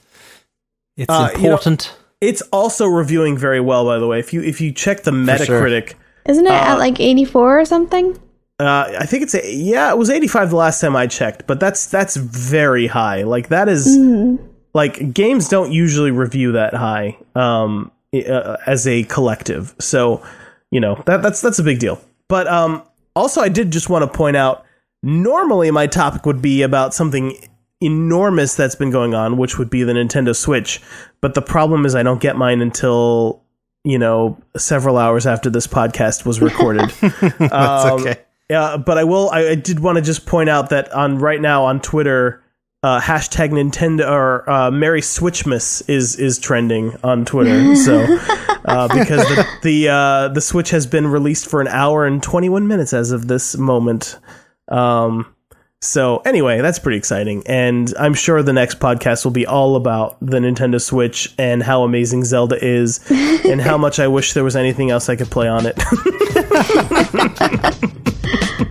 [0.97, 1.93] It's Uh, you know- important.
[2.21, 4.19] It's also reviewing very well, by the way.
[4.21, 5.21] If you if you check the sure.
[5.27, 5.95] Metacritic,
[6.27, 8.17] Isn't it Uh, at like 84 or something?
[8.61, 11.47] uh, I think it's a, yeah, it was eighty five the last time I checked,
[11.49, 13.25] but that's that's very high.
[13.25, 14.47] Like that is Mm-hmm.
[14.77, 19.75] Like games don't usually review that high um, uh, as a collective.
[19.81, 20.23] So
[20.71, 21.99] you know that that's that's a big deal.
[22.29, 22.83] But um,
[23.17, 24.65] Also, I did just want to point out.
[25.03, 27.37] Normally, my topic would be about something
[27.81, 30.81] enormous that's been going on, which would be the Nintendo Switch.
[31.21, 33.43] But the problem is, I don't get mine until
[33.85, 36.91] you know several hours after this podcast was recorded.
[37.01, 38.17] That's Um, okay.
[38.51, 39.31] Yeah, but I will.
[39.31, 42.43] I, I did want to just point out that on right now on Twitter,
[42.87, 47.75] uh, hashtag Nintendo or uh, Merry Switchmas is is trending on Twitter.
[47.75, 48.05] so
[48.65, 52.49] uh, because the the uh, the Switch has been released for an hour and twenty
[52.49, 54.21] one minutes as of this moment.
[54.69, 55.35] Um,
[55.81, 60.17] so anyway, that's pretty exciting, and I'm sure the next podcast will be all about
[60.21, 64.55] the Nintendo Switch and how amazing Zelda is, and how much I wish there was
[64.55, 65.77] anything else I could play on it.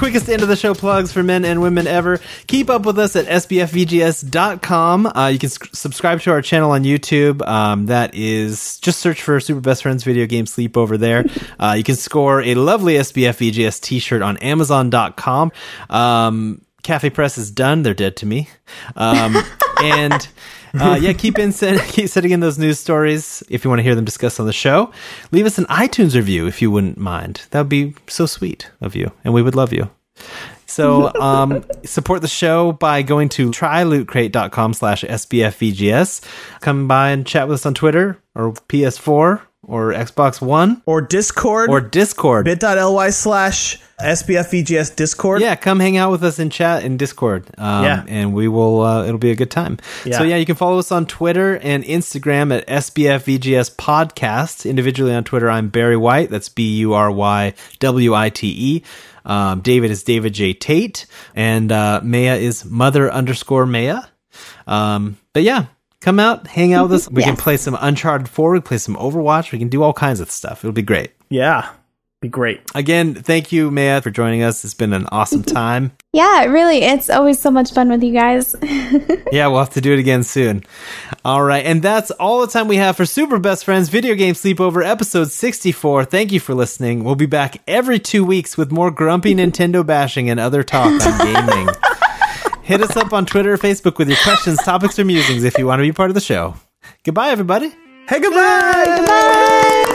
[0.00, 2.18] quickest end of the show plugs for men and women ever.
[2.46, 5.06] Keep up with us at sbfvgs.com.
[5.06, 7.46] Uh, you can sc- subscribe to our channel on YouTube.
[7.46, 11.26] Um, that is just search for Super Best Friends Video Game Sleep over there.
[11.58, 15.52] Uh, you can score a lovely SBFVGS t-shirt on amazon.com.
[15.90, 17.82] Um, Cafe Press is done.
[17.82, 18.48] They're dead to me.
[18.96, 19.36] Um,
[19.82, 20.26] and
[20.74, 23.82] uh, yeah, keep in send, keep sending in those news stories if you want to
[23.82, 24.92] hear them discussed on the show.
[25.30, 27.42] Leave us an iTunes review if you wouldn't mind.
[27.50, 29.90] That would be so sweet of you, and we would love you.
[30.66, 36.20] So um, support the show by going to trylootcrate.com slash sbfvgs.
[36.60, 41.70] Come by and chat with us on Twitter or PS4 or Xbox One or Discord
[41.70, 42.44] or Discord.
[42.44, 45.40] bit.ly slash SBFVGS Discord.
[45.42, 47.46] Yeah, come hang out with us in chat in Discord.
[47.58, 48.04] Um, Yeah.
[48.08, 48.80] and we will.
[48.82, 49.78] Uh, it'll be a good time.
[50.04, 50.18] Yeah.
[50.18, 54.68] So yeah, you can follow us on Twitter and Instagram at SBFVGS Podcast.
[54.68, 56.30] Individually on Twitter, I'm Barry White.
[56.30, 58.82] That's B U R Y W I T E.
[59.24, 64.00] Um, David is David J Tate, and uh, Maya is Mother underscore Maya.
[64.66, 65.66] Um, but yeah.
[66.00, 67.10] Come out, hang out with us.
[67.10, 69.92] We can play some Uncharted 4, we can play some Overwatch, we can do all
[69.92, 70.64] kinds of stuff.
[70.64, 71.12] It'll be great.
[71.28, 71.70] Yeah.
[72.22, 72.60] Be great.
[72.74, 74.62] Again, thank you, Maya, for joining us.
[74.62, 75.92] It's been an awesome time.
[76.12, 78.54] Yeah, really, it's always so much fun with you guys.
[79.32, 80.64] Yeah, we'll have to do it again soon.
[81.24, 84.34] All right, and that's all the time we have for Super Best Friends Video Game
[84.34, 86.04] Sleepover episode 64.
[86.06, 87.04] Thank you for listening.
[87.04, 91.18] We'll be back every two weeks with more grumpy Nintendo bashing and other talk on
[91.18, 91.68] gaming.
[92.70, 95.66] Hit us up on Twitter or Facebook with your questions, topics, or musings if you
[95.66, 96.54] want to be part of the show.
[97.02, 97.74] Goodbye, everybody.
[98.08, 99.90] Hey, goodbye.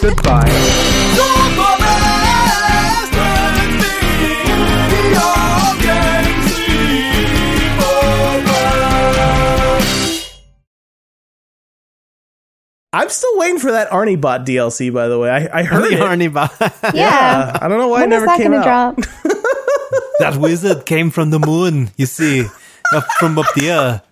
[0.00, 1.52] Goodbye.
[12.94, 15.30] I'm still waiting for that Arnie Bot DLC, by the way.
[15.30, 16.00] I, I heard it.
[16.00, 16.52] Arnie, Bot.
[16.94, 17.56] yeah.
[17.60, 18.96] I don't know why When it is never that came gonna out.
[18.96, 19.06] drop?
[20.22, 22.46] that wizard came from the moon, you see,
[22.94, 24.02] up from up there.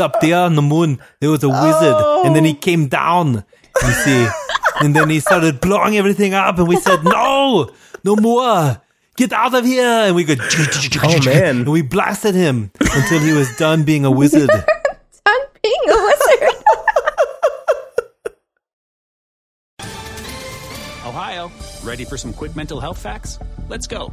[0.00, 2.60] Up there on the moon, there was a wizard, and then he oh.
[2.60, 3.44] came down,
[3.82, 4.26] you see,
[4.80, 7.70] and then he started blowing everything up, and we said, no,
[8.02, 8.80] no more.
[9.16, 9.84] Get out of here!
[9.84, 10.34] And we go,
[11.02, 11.58] Oh, man.
[11.58, 14.50] and we blasted him until he was done being a wizard.
[15.26, 16.54] I'm being a wizard.
[21.06, 21.50] Ohio,
[21.82, 23.38] ready for some quick mental health facts?
[23.68, 24.12] Let's go.